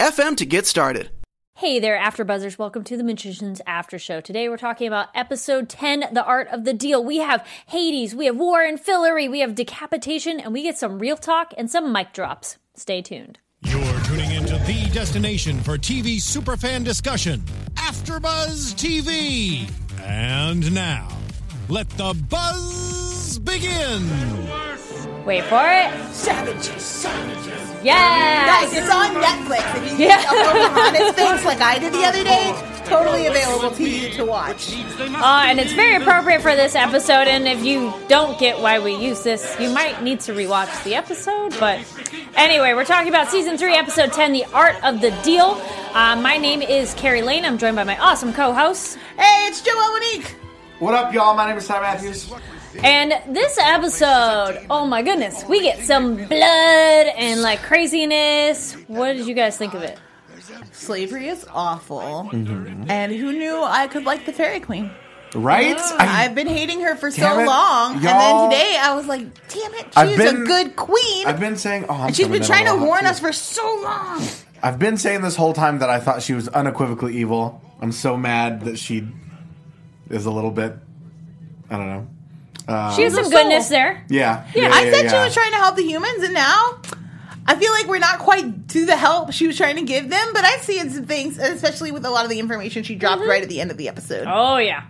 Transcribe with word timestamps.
anchor.fm 0.00 0.36
to 0.36 0.46
get 0.46 0.66
started. 0.66 1.10
Hey 1.54 1.78
there, 1.78 1.98
AfterBuzzers! 1.98 2.58
Welcome 2.58 2.84
to 2.84 2.98
the 2.98 3.04
Magician's 3.04 3.62
After 3.66 3.98
Show. 3.98 4.20
Today 4.20 4.48
we're 4.48 4.58
talking 4.58 4.86
about 4.86 5.08
episode 5.14 5.70
10, 5.70 6.04
The 6.12 6.22
Art 6.22 6.48
of 6.48 6.64
the 6.64 6.74
Deal. 6.74 7.02
We 7.02 7.18
have 7.18 7.46
Hades, 7.66 8.14
we 8.14 8.26
have 8.26 8.36
War 8.36 8.62
and 8.62 8.78
Fillory, 8.78 9.30
we 9.30 9.40
have 9.40 9.54
Decapitation, 9.54 10.38
and 10.38 10.52
we 10.52 10.62
get 10.62 10.76
some 10.76 10.98
real 10.98 11.16
talk 11.16 11.54
and 11.56 11.70
some 11.70 11.92
mic 11.92 12.12
drops. 12.12 12.58
Stay 12.74 13.00
tuned. 13.00 13.38
You're 13.62 14.00
tuning 14.00 14.30
into 14.32 14.58
the 14.66 14.90
destination 14.92 15.60
for 15.60 15.78
TV 15.78 16.16
superfan 16.16 16.84
discussion, 16.84 17.40
AfterBuzz 17.76 18.74
TV. 18.74 19.70
And 20.02 20.74
now, 20.74 21.08
let 21.70 21.88
the 21.90 22.12
buzz 22.28 23.38
begin. 23.38 24.06
Wait 25.24 25.42
for 25.44 25.64
it. 25.66 26.12
Savages, 26.12 26.82
savages. 26.82 27.55
Yes! 27.86 28.72
Guys, 28.72 28.82
it's 28.82 28.90
on 28.90 29.14
Netflix. 29.22 29.76
If 29.76 29.92
you 29.98 30.06
Yeah. 30.06 30.20
yeah. 30.20 30.24
upload 30.26 30.74
Piranha's 30.74 31.14
face 31.14 31.44
like 31.44 31.60
I 31.60 31.78
did 31.78 31.92
the 31.92 32.04
other 32.04 32.24
day, 32.24 32.52
totally 32.86 33.26
available 33.26 33.70
to 33.70 33.82
you 33.88 34.10
to 34.14 34.24
watch. 34.24 34.74
Uh, 34.98 35.44
and 35.46 35.60
it's 35.60 35.72
very 35.72 35.94
appropriate 35.96 36.42
for 36.42 36.54
this 36.56 36.74
episode. 36.74 37.28
And 37.28 37.46
if 37.46 37.64
you 37.64 37.92
don't 38.08 38.38
get 38.40 38.58
why 38.60 38.78
we 38.80 38.94
use 38.96 39.22
this, 39.22 39.56
you 39.60 39.70
might 39.70 40.02
need 40.02 40.20
to 40.20 40.32
rewatch 40.32 40.82
the 40.84 40.94
episode. 40.96 41.54
But 41.60 41.80
anyway, 42.34 42.74
we're 42.74 42.84
talking 42.84 43.08
about 43.08 43.28
season 43.28 43.56
three, 43.56 43.74
episode 43.76 44.12
10, 44.12 44.32
The 44.32 44.44
Art 44.52 44.76
of 44.84 45.00
the 45.00 45.10
Deal. 45.22 45.60
Uh, 45.94 46.16
my 46.16 46.36
name 46.38 46.62
is 46.62 46.92
Kari 46.94 47.22
Lane. 47.22 47.44
I'm 47.44 47.56
joined 47.56 47.76
by 47.76 47.84
my 47.84 47.96
awesome 47.98 48.32
co 48.32 48.52
host. 48.52 48.98
Hey, 49.16 49.46
it's 49.46 49.62
Joelle 49.62 49.92
Monique. 49.92 50.34
What 50.80 50.94
up, 50.94 51.14
y'all? 51.14 51.34
My 51.34 51.46
name 51.48 51.56
is 51.56 51.66
Ty 51.66 51.80
Matthews. 51.80 52.30
And 52.82 53.12
this 53.34 53.58
episode, 53.58 54.66
oh 54.70 54.86
my 54.86 55.02
goodness, 55.02 55.44
we 55.48 55.62
get 55.62 55.80
some 55.84 56.16
blood 56.16 56.30
and 57.16 57.40
like 57.42 57.62
craziness. 57.62 58.74
What 58.86 59.14
did 59.14 59.26
you 59.26 59.34
guys 59.34 59.56
think 59.56 59.74
of 59.74 59.82
it? 59.82 59.98
Slavery 60.72 61.28
is 61.28 61.46
awful. 61.52 62.28
And 62.32 63.12
who 63.12 63.32
knew 63.32 63.62
I 63.62 63.86
could 63.88 64.04
like 64.04 64.26
the 64.26 64.32
Fairy 64.32 64.60
Queen? 64.60 64.90
Right? 65.34 65.76
I, 65.98 66.22
have 66.22 66.34
been 66.34 66.46
hating 66.46 66.80
her 66.80 66.94
for 66.96 67.10
so 67.10 67.20
Damn 67.22 67.40
it, 67.40 67.46
long. 67.46 67.94
And 67.94 68.02
y'all. 68.04 68.48
then 68.48 68.50
today 68.50 68.76
I 68.80 68.94
was 68.94 69.06
like, 69.06 69.20
damn 69.48 69.74
it, 69.74 69.86
I've 69.96 70.08
she's 70.10 70.18
been- 70.18 70.42
a 70.42 70.46
good 70.46 70.76
queen. 70.76 71.26
I've 71.26 71.40
been 71.40 71.56
saying, 71.56 71.86
oh, 71.88 71.94
I'm 71.94 72.06
and 72.08 72.16
she's 72.16 72.26
coming 72.26 72.40
been 72.40 72.42
in 72.42 72.44
a 72.44 72.46
trying 72.54 72.64
to 72.66 72.72
little 72.74 72.86
warn 72.86 73.00
too. 73.00 73.06
us 73.06 73.20
for 73.20 73.32
so 73.32 73.62
long. 73.82 74.22
I've 74.62 74.78
been 74.78 74.96
saying 74.96 75.22
this 75.22 75.36
whole 75.36 75.52
time 75.52 75.80
that 75.80 75.90
I 75.90 75.98
thought 76.00 76.22
she 76.22 76.32
was 76.32 76.48
unequivocally 76.48 77.16
evil. 77.16 77.60
I'm 77.80 77.92
so 77.92 78.16
mad 78.16 78.62
that 78.62 78.78
she 78.78 79.06
is 80.08 80.24
a 80.26 80.30
little 80.30 80.50
bit. 80.52 80.74
I 81.68 81.76
don't 81.76 81.88
know. 81.88 82.06
Uh, 82.68 82.94
She 82.96 83.02
has 83.02 83.14
some 83.14 83.30
goodness 83.30 83.68
there. 83.68 84.04
Yeah. 84.08 84.46
Yeah, 84.54 84.70
I 84.72 84.90
said 84.90 85.10
she 85.10 85.16
was 85.16 85.32
trying 85.34 85.52
to 85.52 85.56
help 85.58 85.76
the 85.76 85.84
humans, 85.84 86.22
and 86.24 86.34
now 86.34 86.80
I 87.46 87.54
feel 87.56 87.70
like 87.72 87.86
we're 87.86 87.98
not 88.00 88.18
quite 88.18 88.68
to 88.70 88.86
the 88.86 88.96
help 88.96 89.32
she 89.32 89.46
was 89.46 89.56
trying 89.56 89.76
to 89.76 89.82
give 89.82 90.08
them. 90.10 90.28
But 90.32 90.44
I 90.44 90.56
see 90.58 90.78
in 90.80 90.90
some 90.90 91.06
things, 91.06 91.38
especially 91.38 91.92
with 91.92 92.04
a 92.04 92.10
lot 92.10 92.24
of 92.24 92.30
the 92.30 92.40
information 92.40 92.82
she 92.82 92.96
dropped 92.96 93.24
right 93.24 93.42
at 93.42 93.48
the 93.48 93.60
end 93.60 93.70
of 93.70 93.76
the 93.76 93.88
episode. 93.88 94.26
Oh 94.28 94.56
yeah. 94.56 94.84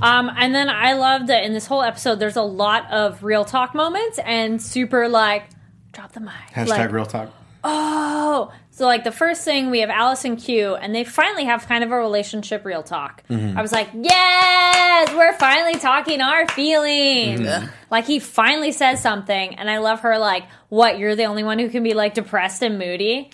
Um, 0.00 0.30
and 0.36 0.54
then 0.54 0.68
I 0.68 0.92
love 0.92 1.26
that 1.28 1.42
in 1.44 1.52
this 1.54 1.66
whole 1.66 1.82
episode, 1.82 2.16
there's 2.20 2.36
a 2.36 2.42
lot 2.42 2.90
of 2.92 3.24
real 3.24 3.44
talk 3.44 3.74
moments 3.74 4.18
and 4.24 4.60
super 4.62 5.08
like 5.08 5.44
drop 5.92 6.12
the 6.12 6.20
mic. 6.20 6.34
Hashtag 6.54 6.68
Like, 6.68 6.92
real 6.92 7.06
talk. 7.06 7.30
Oh, 7.64 8.52
so 8.76 8.84
like 8.84 9.04
the 9.04 9.10
first 9.12 9.42
thing 9.42 9.70
we 9.70 9.80
have 9.80 9.88
Alice 9.88 10.26
and 10.26 10.36
Q, 10.38 10.74
and 10.74 10.94
they 10.94 11.02
finally 11.02 11.46
have 11.46 11.66
kind 11.66 11.82
of 11.82 11.90
a 11.92 11.96
relationship 11.96 12.66
real 12.66 12.82
talk. 12.82 13.22
Mhm. 13.30 13.56
I 13.56 13.62
was 13.62 13.72
like, 13.72 13.88
yes, 13.94 15.10
we're 15.14 15.32
finally 15.38 15.76
talking 15.78 16.20
our 16.20 16.46
feelings. 16.48 17.40
Mhm. 17.40 17.70
Like 17.90 18.04
he 18.04 18.18
finally 18.18 18.72
says 18.72 19.00
something, 19.00 19.54
and 19.54 19.70
I 19.70 19.78
love 19.78 20.00
her. 20.00 20.18
Like, 20.18 20.44
what? 20.68 20.98
You're 20.98 21.16
the 21.16 21.24
only 21.24 21.42
one 21.42 21.58
who 21.58 21.70
can 21.70 21.82
be 21.82 21.94
like 21.94 22.12
depressed 22.12 22.62
and 22.62 22.78
moody. 22.78 23.30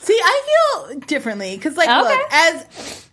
See, 0.00 0.20
I 0.22 0.42
feel 0.86 1.00
differently 1.00 1.56
because, 1.56 1.78
like, 1.78 1.88
Okay. 1.88 1.98
look, 2.00 2.28
as 2.30 3.03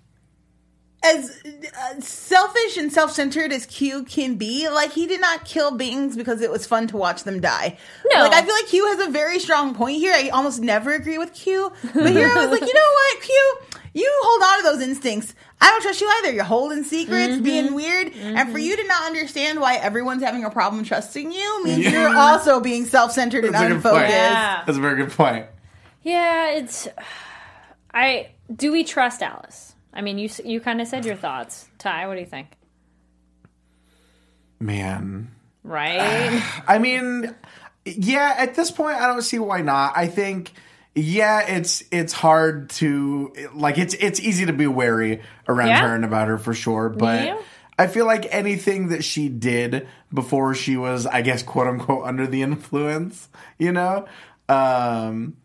as 1.03 1.41
uh, 1.45 1.99
selfish 1.99 2.77
and 2.77 2.93
self-centered 2.93 3.51
as 3.51 3.65
Q 3.65 4.03
can 4.03 4.35
be, 4.35 4.69
like 4.69 4.91
he 4.91 5.07
did 5.07 5.19
not 5.19 5.45
kill 5.45 5.75
beings 5.75 6.15
because 6.15 6.41
it 6.41 6.51
was 6.51 6.67
fun 6.67 6.87
to 6.87 6.97
watch 6.97 7.23
them 7.23 7.39
die. 7.41 7.77
No. 8.13 8.21
like 8.21 8.33
I 8.33 8.41
feel 8.43 8.53
like 8.53 8.67
Q 8.67 8.85
has 8.87 9.07
a 9.07 9.09
very 9.11 9.39
strong 9.39 9.73
point 9.73 9.97
here. 9.97 10.13
I 10.13 10.29
almost 10.29 10.61
never 10.61 10.93
agree 10.93 11.17
with 11.17 11.33
Q, 11.33 11.71
but 11.93 12.11
here 12.11 12.27
I 12.27 12.35
was 12.45 12.51
like, 12.51 12.61
you 12.67 12.73
know 12.73 12.79
what, 12.93 13.21
Q, 13.23 13.57
you 13.93 14.11
hold 14.23 14.43
on 14.43 14.57
to 14.59 14.63
those 14.77 14.87
instincts. 14.87 15.33
I 15.59 15.69
don't 15.69 15.81
trust 15.81 16.01
you 16.01 16.09
either. 16.19 16.31
You're 16.33 16.43
holding 16.43 16.83
secrets, 16.83 17.33
Mm-hmm. 17.33 17.43
being 17.43 17.73
weird, 17.73 18.11
and 18.15 18.51
for 18.51 18.57
you 18.59 18.75
to 18.77 18.83
not 18.87 19.03
understand 19.05 19.59
why 19.59 19.75
everyone's 19.77 20.23
having 20.23 20.43
a 20.43 20.49
problem 20.51 20.83
trusting 20.83 21.31
you 21.31 21.63
means 21.63 21.79
Yeah. 21.79 21.91
you're 21.91 22.15
also 22.17 22.59
being 22.59 22.85
self-centered 22.85 23.43
and 23.45 23.53
That's 23.53 23.63
a 23.65 23.67
good 23.67 23.75
unfocused. 23.77 24.09
Yeah. 24.11 24.63
That's 24.65 24.77
a 24.77 24.81
very 24.81 25.03
good 25.03 25.11
point. 25.11 25.47
Yeah, 26.03 26.49
it's. 26.51 26.87
I 27.93 28.29
do 28.55 28.71
we 28.71 28.83
trust 28.83 29.21
Alice? 29.21 29.70
I 29.93 30.01
mean, 30.01 30.17
you 30.17 30.29
you 30.45 30.59
kind 30.61 30.79
of 30.81 30.87
said 30.87 31.05
your 31.05 31.15
thoughts, 31.15 31.67
Ty. 31.77 32.07
What 32.07 32.13
do 32.15 32.19
you 32.21 32.25
think? 32.25 32.47
Man. 34.59 35.31
Right? 35.63 36.41
I 36.67 36.79
mean, 36.79 37.33
yeah, 37.85 38.35
at 38.37 38.55
this 38.55 38.71
point 38.71 38.95
I 38.97 39.07
don't 39.07 39.21
see 39.21 39.39
why 39.39 39.61
not. 39.61 39.93
I 39.95 40.07
think 40.07 40.51
yeah, 40.95 41.41
it's 41.47 41.83
it's 41.91 42.13
hard 42.13 42.69
to 42.71 43.33
like 43.53 43.77
it's 43.77 43.93
it's 43.95 44.19
easy 44.19 44.45
to 44.45 44.53
be 44.53 44.67
wary 44.67 45.21
around 45.47 45.69
Yeah. 45.69 45.87
her 45.87 45.95
and 45.95 46.05
about 46.05 46.27
her 46.27 46.37
for 46.37 46.53
sure, 46.53 46.89
but 46.89 47.25
Yeah. 47.25 47.37
I 47.79 47.87
feel 47.87 48.05
like 48.05 48.27
anything 48.29 48.89
that 48.89 49.03
she 49.03 49.27
did 49.29 49.87
before 50.13 50.53
she 50.53 50.77
was 50.77 51.05
I 51.07 51.21
guess 51.21 51.43
quote 51.43 51.67
unquote 51.67 52.05
under 52.05 52.27
the 52.27 52.41
influence, 52.41 53.29
you 53.57 53.71
know, 53.71 54.05
um 54.49 55.37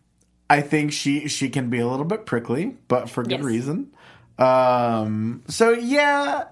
I 0.48 0.60
think 0.60 0.92
she 0.92 1.28
she 1.28 1.48
can 1.48 1.70
be 1.70 1.78
a 1.78 1.86
little 1.88 2.04
bit 2.04 2.26
prickly, 2.26 2.76
but 2.88 3.08
for 3.08 3.22
good 3.22 3.32
Yes. 3.38 3.42
reason. 3.44 3.92
Um 4.38 5.42
so 5.48 5.70
yeah, 5.70 6.44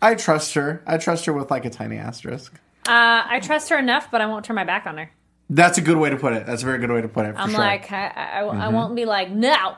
I 0.00 0.14
trust 0.14 0.54
her. 0.54 0.82
I 0.86 0.98
trust 0.98 1.24
her 1.26 1.32
with 1.32 1.50
like 1.50 1.64
a 1.64 1.70
tiny 1.70 1.96
asterisk. 1.96 2.54
uh, 2.86 3.22
I 3.28 3.40
trust 3.42 3.68
her 3.70 3.78
enough, 3.78 4.10
but 4.10 4.20
I 4.20 4.26
won't 4.26 4.44
turn 4.44 4.56
my 4.56 4.64
back 4.64 4.86
on 4.86 4.96
her. 4.98 5.10
That's 5.50 5.78
a 5.78 5.80
good 5.80 5.96
way 5.96 6.10
to 6.10 6.16
put 6.16 6.32
it. 6.34 6.46
That's 6.46 6.62
a 6.62 6.64
very 6.66 6.78
good 6.78 6.90
way 6.90 7.00
to 7.02 7.08
put 7.08 7.24
it. 7.26 7.34
For 7.34 7.40
I'm 7.40 7.50
sure. 7.50 7.58
like, 7.60 7.90
I, 7.92 8.06
I, 8.08 8.40
I 8.40 8.68
Mhm. 8.68 8.72
won't 8.72 8.96
be 8.96 9.04
like, 9.04 9.30
no. 9.30 9.74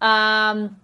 Um, 0.00 0.76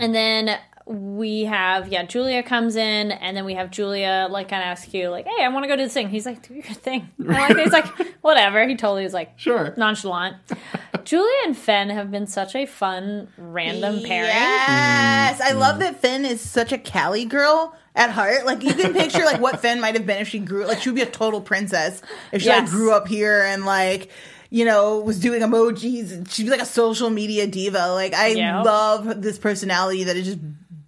and 0.00 0.14
then 0.14 0.58
we 0.88 1.44
have, 1.44 1.88
yeah, 1.88 2.04
Julia 2.04 2.42
comes 2.42 2.74
in, 2.74 3.12
and 3.12 3.36
then 3.36 3.44
we 3.44 3.54
have 3.54 3.70
Julia, 3.70 4.26
like, 4.30 4.48
kind 4.48 4.62
of 4.62 4.68
ask 4.68 4.94
you, 4.94 5.10
like, 5.10 5.26
hey, 5.26 5.44
I 5.44 5.48
want 5.48 5.64
to 5.64 5.68
go 5.68 5.76
do 5.76 5.82
this 5.82 5.92
thing. 5.92 6.08
He's 6.08 6.24
like, 6.24 6.48
do 6.48 6.54
your 6.54 6.62
thing. 6.62 7.10
I 7.28 7.48
like. 7.48 7.56
He's 7.58 7.72
like, 7.72 7.86
whatever. 8.22 8.66
He 8.66 8.74
totally 8.74 9.04
was 9.04 9.12
like, 9.12 9.38
sure, 9.38 9.74
nonchalant. 9.76 10.36
Julia 11.04 11.30
and 11.44 11.56
Fen 11.56 11.90
have 11.90 12.10
been 12.10 12.26
such 12.26 12.54
a 12.54 12.64
fun 12.66 13.28
random 13.36 14.02
pairing. 14.02 14.30
Yes, 14.30 15.40
I 15.40 15.52
Mm. 15.52 15.58
love 15.58 15.78
that 15.80 16.00
Fen 16.00 16.24
is 16.24 16.40
such 16.40 16.72
a 16.72 16.78
Cali 16.78 17.24
girl 17.24 17.74
at 17.94 18.10
heart. 18.10 18.44
Like 18.46 18.62
you 18.62 18.74
can 18.74 18.92
picture 18.92 19.24
like 19.24 19.40
what 19.40 19.60
Fen 19.60 19.80
might 19.80 19.94
have 19.94 20.06
been 20.06 20.18
if 20.18 20.28
she 20.28 20.38
grew 20.38 20.66
like 20.66 20.80
she 20.80 20.88
would 20.90 20.96
be 20.96 21.02
a 21.02 21.06
total 21.06 21.40
princess 21.40 22.02
if 22.32 22.42
she 22.42 22.48
like 22.50 22.66
grew 22.66 22.92
up 22.92 23.08
here 23.08 23.42
and 23.42 23.64
like 23.64 24.10
you 24.50 24.64
know 24.66 25.00
was 25.00 25.18
doing 25.18 25.40
emojis. 25.40 26.12
and 26.12 26.30
She'd 26.30 26.44
be 26.44 26.50
like 26.50 26.60
a 26.60 26.66
social 26.66 27.08
media 27.10 27.46
diva. 27.46 27.92
Like 27.92 28.12
I 28.14 28.28
Yeah. 28.28 28.62
love 28.62 29.22
this 29.22 29.38
personality 29.38 30.04
that 30.04 30.16
is 30.16 30.26
just 30.26 30.38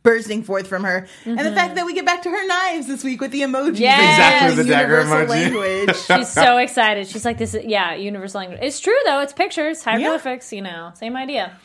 bursting 0.03 0.43
forth 0.43 0.67
from 0.67 0.85
her, 0.85 1.07
and 1.25 1.39
the 1.39 1.53
fact 1.53 1.75
that 1.75 1.87
we 1.87 1.95
get 1.95 2.05
back 2.05 2.23
to 2.23 2.31
her 2.31 2.47
knives 2.47 2.87
this 2.87 3.05
week 3.05 3.21
with 3.21 3.31
the 3.31 3.43
emojis. 3.43 3.79
Yes. 3.79 4.19
Exactly, 4.19 4.57
the, 4.57 4.63
the 4.63 4.69
dagger 4.69 5.01
universal 5.01 5.27
emoji. 5.27 5.29
language. 5.29 5.97
She's 6.19 6.33
so 6.33 6.57
excited. 6.59 7.07
She's 7.09 7.25
like, 7.25 7.39
"This 7.39 7.55
is 7.55 7.65
yeah, 7.65 7.95
universal 7.95 8.41
language." 8.41 8.61
It's 8.63 8.81
true 8.81 8.99
though. 9.05 9.21
It's 9.21 9.33
pictures, 9.33 9.83
hieroglyphics. 9.83 10.53
You 10.53 10.63
know, 10.63 10.93
same 10.95 11.17
idea. 11.17 11.59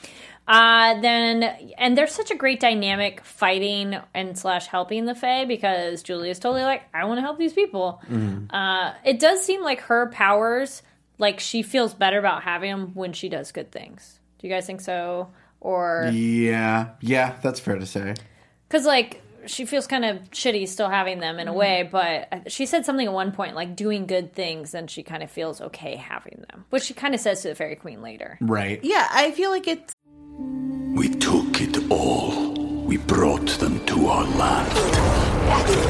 Uh, 0.47 0.99
then 1.01 1.43
and 1.77 1.97
there's 1.97 2.11
such 2.11 2.29
a 2.29 2.35
great 2.35 2.59
dynamic 2.59 3.23
fighting 3.23 3.97
and 4.13 4.37
slash 4.37 4.67
helping 4.67 5.05
the 5.05 5.15
Fae 5.15 5.45
because 5.45 6.03
Julia's 6.03 6.37
totally 6.37 6.61
like, 6.61 6.83
I 6.93 7.05
want 7.05 7.17
to 7.17 7.21
help 7.21 7.39
these 7.39 7.53
people. 7.53 7.99
Uh, 8.51 8.93
it 9.03 9.19
does 9.19 9.43
seem 9.43 9.63
like 9.63 9.81
her 9.81 10.07
powers, 10.11 10.83
like 11.17 11.39
she 11.39 11.63
feels 11.63 11.95
better 11.95 12.19
about 12.19 12.43
having 12.43 12.69
them 12.69 12.91
when 12.93 13.13
she 13.13 13.27
does 13.27 13.51
good 13.51 13.71
things. 13.71 14.19
Do 14.37 14.47
you 14.47 14.53
guys 14.53 14.67
think 14.67 14.81
so? 14.81 15.29
Or 15.65 16.11
Yeah, 16.13 16.89
yeah, 17.01 17.37
that's 17.41 17.59
fair 17.59 17.79
to 17.79 17.87
say. 17.87 18.13
because 18.67 18.85
like 18.85 19.21
she 19.47 19.65
feels 19.65 19.87
kind 19.87 20.05
of 20.05 20.17
shitty 20.31 20.67
still 20.67 20.89
having 20.89 21.19
them 21.19 21.39
in 21.39 21.47
a 21.47 21.51
mm-hmm. 21.51 21.59
way 21.59 21.89
but 21.91 22.51
she 22.51 22.65
said 22.65 22.85
something 22.85 23.05
at 23.07 23.13
one 23.13 23.31
point 23.31 23.55
like 23.55 23.75
doing 23.75 24.05
good 24.07 24.33
things 24.33 24.73
and 24.73 24.89
she 24.89 25.01
kind 25.03 25.21
of 25.21 25.29
feels 25.29 25.61
okay 25.61 25.95
having 25.95 26.43
them 26.49 26.65
which 26.71 26.83
she 26.83 26.93
kind 26.93 27.13
of 27.13 27.19
says 27.21 27.41
to 27.41 27.49
the 27.49 27.55
fairy 27.55 27.75
queen 27.75 28.01
later 28.01 28.37
Right. 28.41 28.79
Yeah, 28.83 29.07
I 29.11 29.31
feel 29.31 29.49
like 29.51 29.67
it's 29.67 29.93
We 30.95 31.09
took 31.09 31.61
it 31.61 31.91
all. 31.91 32.53
We 32.85 32.97
brought 32.97 33.49
them 33.59 33.83
to 33.85 34.07
our 34.07 34.25
land. 34.37 34.77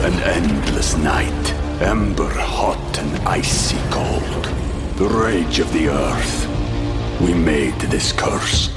An 0.08 0.16
endless 0.38 0.96
night, 0.98 1.54
ember 1.82 2.30
hot 2.34 2.98
and 3.00 3.28
icy 3.28 3.78
cold. 3.90 4.44
The 4.98 5.08
rage 5.08 5.60
of 5.60 5.72
the 5.74 5.90
earth. 5.90 6.65
We 7.22 7.34
made 7.34 7.74
this 7.92 8.12
curse. 8.12 8.70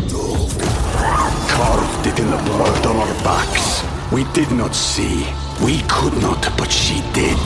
Carved 1.50 2.06
it 2.06 2.18
in 2.18 2.30
the 2.30 2.36
blood 2.44 2.86
on 2.86 2.96
our 2.96 3.14
backs. 3.24 3.82
We 4.12 4.24
did 4.32 4.50
not 4.52 4.74
see. 4.74 5.26
We 5.64 5.82
could 5.88 6.14
not, 6.22 6.46
but 6.56 6.70
she 6.70 7.00
did. 7.12 7.36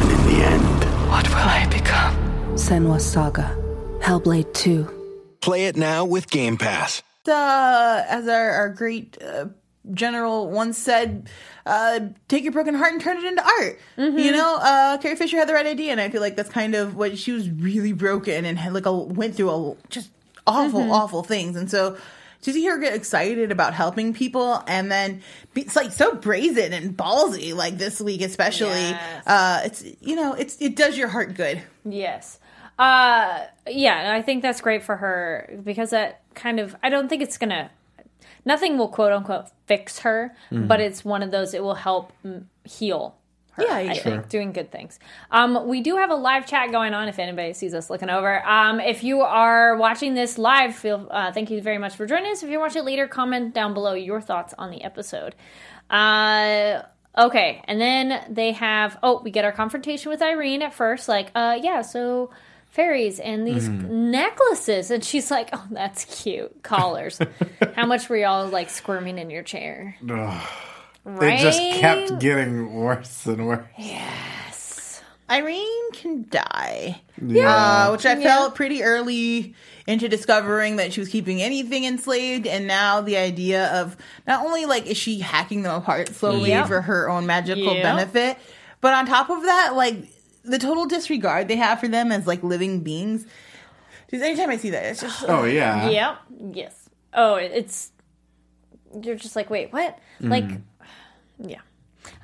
And 0.00 0.10
in 0.10 0.22
the 0.30 0.44
end, 0.44 0.84
What 1.10 1.28
will 1.28 1.36
I 1.36 1.66
become? 1.70 2.14
Senua 2.56 3.00
Saga. 3.00 3.56
Hellblade 4.00 4.52
2. 4.54 5.36
Play 5.40 5.66
it 5.66 5.76
now 5.76 6.04
with 6.04 6.28
Game 6.30 6.56
Pass. 6.56 7.02
uh, 7.28 8.02
as 8.08 8.26
our, 8.28 8.50
our 8.50 8.68
great 8.70 9.16
uh, 9.22 9.46
general 9.92 10.48
once 10.50 10.76
said, 10.78 11.28
uh, 11.66 12.00
take 12.28 12.42
your 12.42 12.52
broken 12.52 12.74
heart 12.74 12.92
and 12.92 13.00
turn 13.00 13.16
it 13.18 13.24
into 13.24 13.42
art. 13.44 13.78
You 13.96 14.32
know, 14.32 14.58
uh, 14.60 14.98
Carrie 14.98 15.16
Fisher 15.16 15.36
had 15.36 15.48
the 15.48 15.54
right 15.54 15.66
idea, 15.66 15.92
and 15.92 16.00
I 16.00 16.08
feel 16.10 16.20
like 16.20 16.36
that's 16.36 16.50
kind 16.50 16.74
of 16.74 16.96
what 16.96 17.16
she 17.18 17.32
was 17.32 17.48
really 17.50 17.92
broken 17.92 18.44
and 18.44 18.58
had 18.58 18.72
like 18.74 18.86
a 18.86 18.92
went 18.92 19.36
through 19.36 19.50
a 19.50 19.76
just 19.88 20.10
awful, 20.46 20.92
awful 20.92 21.22
things, 21.22 21.56
and 21.56 21.70
so. 21.70 21.96
To 22.42 22.52
see 22.52 22.66
her 22.66 22.76
get 22.78 22.92
excited 22.94 23.52
about 23.52 23.72
helping 23.72 24.14
people 24.14 24.64
and 24.66 24.90
then 24.90 25.22
be, 25.54 25.60
it's 25.60 25.76
like 25.76 25.92
so 25.92 26.16
brazen 26.16 26.72
and 26.72 26.96
ballsy 26.96 27.54
like 27.54 27.78
this 27.78 28.00
week 28.00 28.20
especially 28.20 28.66
Yes. 28.80 29.26
uh 29.28 29.60
it's 29.64 29.84
you 30.00 30.16
know 30.16 30.32
it's 30.34 30.60
it 30.60 30.74
does 30.74 30.98
your 30.98 31.06
heart 31.06 31.34
good 31.34 31.62
yes 31.84 32.40
uh 32.80 33.44
yeah 33.68 34.12
i 34.12 34.22
think 34.22 34.42
that's 34.42 34.60
great 34.60 34.82
for 34.82 34.96
her 34.96 35.56
because 35.62 35.90
that 35.90 36.22
kind 36.34 36.58
of 36.58 36.74
i 36.82 36.88
don't 36.88 37.08
think 37.08 37.22
it's 37.22 37.38
gonna 37.38 37.70
nothing 38.44 38.76
will 38.76 38.88
quote 38.88 39.12
unquote 39.12 39.44
fix 39.68 40.00
her 40.00 40.34
Mhm. 40.50 40.66
but 40.66 40.80
it's 40.80 41.04
one 41.04 41.22
of 41.22 41.30
those 41.30 41.54
it 41.54 41.62
will 41.62 41.76
help 41.76 42.12
heal 42.64 43.14
her, 43.52 43.62
Yeah, 43.64 43.74
I 43.74 43.80
yeah. 43.82 43.92
think 43.94 44.02
Sure. 44.02 44.22
doing 44.28 44.52
good 44.52 44.70
things. 44.70 44.98
Um, 45.30 45.66
we 45.68 45.80
do 45.80 45.96
have 45.96 46.10
a 46.10 46.14
live 46.14 46.46
chat 46.46 46.70
going 46.72 46.94
on 46.94 47.08
if 47.08 47.18
anybody 47.18 47.52
sees 47.52 47.74
us 47.74 47.90
looking 47.90 48.10
over. 48.10 48.46
Um, 48.48 48.80
if 48.80 49.04
you 49.04 49.20
are 49.22 49.76
watching 49.76 50.14
this 50.14 50.38
live, 50.38 50.74
feel 50.74 51.06
uh, 51.10 51.32
thank 51.32 51.50
you 51.50 51.60
very 51.60 51.78
much 51.78 51.94
for 51.96 52.06
joining 52.06 52.32
us. 52.32 52.42
If 52.42 52.50
you're 52.50 52.60
watching 52.60 52.82
it 52.82 52.86
later, 52.86 53.06
comment 53.06 53.54
down 53.54 53.74
below 53.74 53.94
your 53.94 54.20
thoughts 54.20 54.54
on 54.58 54.70
the 54.70 54.82
episode. 54.82 55.34
Uh, 55.90 56.82
okay, 57.18 57.62
and 57.64 57.80
then 57.80 58.24
they 58.30 58.52
have 58.52 58.98
oh, 59.02 59.20
we 59.22 59.30
get 59.30 59.44
our 59.44 59.52
confrontation 59.52 60.10
with 60.10 60.22
Irene 60.22 60.62
at 60.62 60.72
first, 60.74 61.08
like 61.08 61.30
uh, 61.34 61.58
yeah, 61.62 61.82
so 61.82 62.30
fairies 62.70 63.20
and 63.20 63.46
these 63.46 63.68
Mhm. 63.68 63.86
necklaces, 64.10 64.90
and 64.90 65.04
she's 65.04 65.30
like, 65.30 65.50
oh, 65.52 65.66
that's 65.70 66.22
cute, 66.22 66.62
collars. 66.62 67.20
How 67.76 67.84
much 67.84 68.08
were 68.08 68.16
y'all 68.16 68.48
like 68.48 68.70
squirming 68.70 69.18
in 69.18 69.28
your 69.28 69.42
chair? 69.42 69.94
Ugh. 71.06 71.12
Right? 71.22 71.38
It 71.38 71.42
just 71.42 71.60
kept 71.80 72.18
getting 72.20 72.72
worse 72.74 73.26
and 73.26 73.46
worse. 73.46 73.64
Yes. 73.78 75.02
Irene 75.30 75.92
can 75.92 76.26
die. 76.28 77.00
Yeah. 77.20 77.86
Uh, 77.88 77.92
which 77.92 78.04
I 78.06 78.14
Yeah. 78.16 78.22
felt 78.22 78.54
pretty 78.54 78.82
early 78.82 79.54
into 79.86 80.08
discovering 80.08 80.76
that 80.76 80.92
she 80.92 81.00
was 81.00 81.08
keeping 81.08 81.40
anything 81.42 81.84
enslaved, 81.84 82.46
and 82.46 82.66
now 82.66 83.00
the 83.00 83.16
idea 83.16 83.66
of 83.72 83.96
not 84.26 84.44
only 84.44 84.66
like 84.66 84.86
is 84.86 84.96
she 84.96 85.20
hacking 85.20 85.62
them 85.62 85.74
apart 85.74 86.08
slowly 86.14 86.50
Yep. 86.50 86.66
for 86.68 86.82
her 86.82 87.08
own 87.08 87.26
magical 87.26 87.74
Yep. 87.74 87.82
benefit, 87.82 88.36
but 88.80 88.92
on 88.94 89.06
top 89.06 89.30
of 89.30 89.42
that, 89.42 89.74
like 89.74 89.96
the 90.44 90.58
total 90.58 90.86
disregard 90.86 91.48
they 91.48 91.56
have 91.56 91.80
for 91.80 91.88
them 91.88 92.12
as 92.12 92.26
like 92.26 92.42
living 92.42 92.80
beings. 92.80 93.26
Just 94.10 94.22
anytime 94.22 94.50
I 94.50 94.56
see 94.58 94.70
that, 94.70 94.84
it's 94.84 95.00
just 95.00 95.24
Oh, 95.26 95.44
yeah. 95.44 95.88
Yep. 95.88 96.16
Yes. 96.54 96.88
Oh, 97.14 97.36
it's. 97.36 97.90
You're 99.02 99.16
just 99.16 99.34
like, 99.36 99.48
wait, 99.48 99.72
what? 99.72 99.98
Like, 100.20 100.44
Mhm. 100.44 100.60
Yeah. 101.48 101.60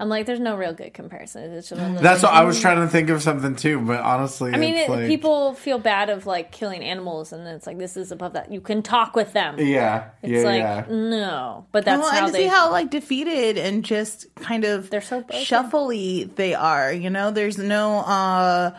I'm 0.00 0.09
like, 0.09 0.26
there's 0.26 0.41
no 0.41 0.56
real 0.56 0.73
good 0.73 0.94
comparison. 0.94 1.53
It's 1.53 1.69
just 1.69 1.81
one 1.81 1.91
of 1.91 1.97
those 1.97 2.03
That's 2.03 2.23
what 2.23 2.32
I 2.32 2.44
was 2.44 2.61
trying 2.61 2.79
to 2.79 2.88
think 2.88 3.11
of 3.11 3.23
something 3.23 3.56
too, 3.56 3.81
but 3.81 4.00
honestly, 4.00 4.53
I 4.53 4.56
mean, 4.56 4.75
it's 4.76 4.88
it, 4.88 4.93
like, 4.93 5.06
people 5.06 5.55
feel 5.55 5.79
bad 5.79 6.11
of 6.11 6.26
like 6.26 6.53
killing 6.53 6.82
animals, 6.82 7.32
and 7.32 7.47
it's 7.47 7.67
like 7.67 7.79
this 7.79 7.97
is 7.97 8.12
above 8.12 8.32
that. 8.35 8.53
You 8.53 8.61
can 8.61 8.82
talk 8.82 9.15
with 9.15 9.32
them. 9.32 9.59
Yeah, 9.59 10.11
It's 10.23 10.32
yeah, 10.32 10.43
like 10.43 10.61
yeah. 10.61 10.85
no, 10.88 11.67
but 11.73 11.85
that's 11.85 12.03
well, 12.03 12.11
how 12.11 12.19
and 12.19 12.26
to 12.29 12.32
they. 12.32 12.44
see 12.44 12.49
how 12.49 12.70
like 12.70 12.91
defeated 12.91 13.59
and 13.59 13.85
just 13.85 14.32
kind 14.37 14.65
of 14.65 14.91
they're 14.91 15.00
so 15.00 15.23
shuffly 15.23 16.35
they 16.35 16.55
are. 16.55 16.93
You 16.93 17.11
know, 17.11 17.31
there's 17.31 17.59
no 17.59 17.99
uh 17.99 18.76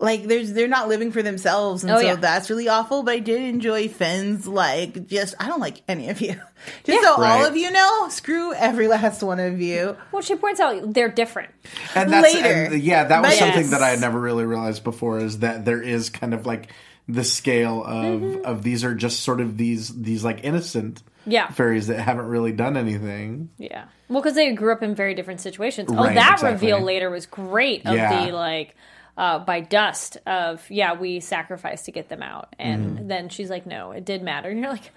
like 0.00 0.24
there's 0.24 0.52
they're 0.52 0.68
not 0.68 0.88
living 0.88 1.10
for 1.12 1.22
themselves, 1.22 1.82
and 1.82 1.92
Oh, 1.92 1.96
so 2.00 2.06
yeah. 2.06 2.14
that's 2.16 2.50
really 2.50 2.68
awful. 2.68 3.02
But 3.02 3.14
I 3.14 3.18
did 3.18 3.40
enjoy 3.42 3.88
Fen's 3.88 4.46
like 4.46 5.06
just 5.06 5.34
I 5.40 5.48
don't 5.48 5.60
like 5.60 5.82
any 5.88 6.08
of 6.08 6.20
you. 6.20 6.34
Just 6.84 7.02
Yeah. 7.02 7.14
so 7.16 7.22
all 7.22 7.44
of 7.44 7.56
you 7.56 7.70
know, 7.70 8.08
screw 8.10 8.52
every 8.52 8.88
last 8.88 9.22
one 9.22 9.38
of 9.38 9.60
you. 9.60 9.96
well, 10.10 10.22
she 10.22 10.34
points 10.34 10.58
out 10.60 10.92
they're 10.92 11.08
different. 11.08 11.50
and 11.94 12.12
that's 12.12 12.34
later. 12.34 12.48
and, 12.74 12.82
yeah, 12.82 13.04
that 13.04 13.22
was 13.22 13.30
But- 13.30 13.38
something 13.38 13.60
Yes. 13.62 13.70
that 13.70 13.82
I 13.82 13.90
had 13.90 14.00
never 14.00 14.18
really 14.20 14.44
realized 14.44 14.82
before 14.82 15.20
is 15.20 15.38
that 15.38 15.64
there 15.64 15.80
is 15.80 16.10
kind 16.10 16.34
of 16.34 16.46
like 16.46 16.72
the 17.08 17.22
scale 17.24 17.82
of 17.84 18.20
Mm-hmm. 18.20 18.44
of 18.44 18.62
these 18.64 18.84
are 18.84 18.94
just 18.94 19.20
sort 19.20 19.40
of 19.40 19.56
these 19.56 19.88
these 20.02 20.24
like 20.24 20.40
innocent 20.44 21.02
Yeah. 21.26 21.48
fairies 21.48 21.86
that 21.86 22.00
haven't 22.00 22.26
really 22.26 22.52
done 22.52 22.76
anything. 22.76 23.50
Yeah. 23.56 23.84
Well, 24.08 24.20
because 24.20 24.34
they 24.34 24.52
grew 24.52 24.72
up 24.72 24.82
in 24.82 24.94
very 24.94 25.14
different 25.14 25.40
situations. 25.40 25.88
oh, 25.92 25.94
Right, 25.96 26.14
that 26.16 26.34
exactly. 26.34 26.52
reveal 26.70 26.80
later 26.84 27.08
was 27.08 27.26
great 27.26 27.86
of 27.86 27.94
Yeah. 27.94 28.26
the 28.26 28.32
like 28.32 28.74
uh, 29.18 29.38
by 29.40 29.60
dust 29.60 30.16
of 30.26 30.64
yeah 30.70 30.94
we 30.94 31.20
sacrificed 31.20 31.84
to 31.86 31.92
get 31.92 32.08
them 32.08 32.22
out, 32.22 32.54
and 32.58 32.98
Mhm. 33.00 33.08
then 33.08 33.28
she's 33.28 33.50
like, 33.50 33.66
no, 33.66 33.90
it 33.90 34.04
did 34.06 34.22
matter, 34.22 34.48
and 34.48 34.58
you're 34.60 34.70
like, 34.70 34.90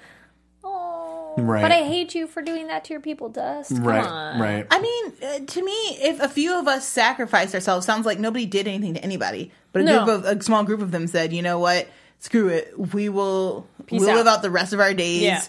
oh, 0.63 1.33
Right. 1.37 1.61
but 1.61 1.71
I 1.71 1.83
hate 1.83 2.13
you 2.13 2.27
for 2.27 2.41
doing 2.41 2.67
that 2.67 2.83
to 2.85 2.93
your 2.93 3.01
people, 3.01 3.29
Dust. 3.29 3.71
Come 3.75 3.83
Right, 3.83 4.05
on. 4.05 4.39
right. 4.39 4.67
I 4.69 4.79
mean, 4.79 5.13
uh, 5.23 5.39
to 5.45 5.63
me, 5.65 5.71
if 6.01 6.19
a 6.21 6.27
few 6.29 6.57
of 6.59 6.67
us 6.67 6.85
sacrificed 6.87 7.55
ourselves, 7.55 7.85
sounds 7.85 8.05
like 8.05 8.19
nobody 8.19 8.45
did 8.45 8.67
anything 8.67 8.93
to 8.95 9.03
anybody. 9.03 9.51
But 9.71 9.81
a 9.83 9.85
No. 9.85 10.05
group 10.05 10.25
of 10.25 10.37
a 10.37 10.43
small 10.43 10.63
group 10.63 10.81
of 10.81 10.91
them 10.91 11.07
said, 11.07 11.31
"You 11.33 11.41
know 11.41 11.57
what? 11.59 11.87
Screw 12.19 12.49
it. 12.49 12.73
We 12.93 13.09
will 13.09 13.65
Peace 13.87 14.01
we'll 14.01 14.11
out." 14.11 14.15
live 14.17 14.27
out 14.27 14.41
the 14.43 14.51
rest 14.51 14.73
of 14.73 14.79
our 14.79 14.93
days 14.93 15.21
Yeah. 15.23 15.41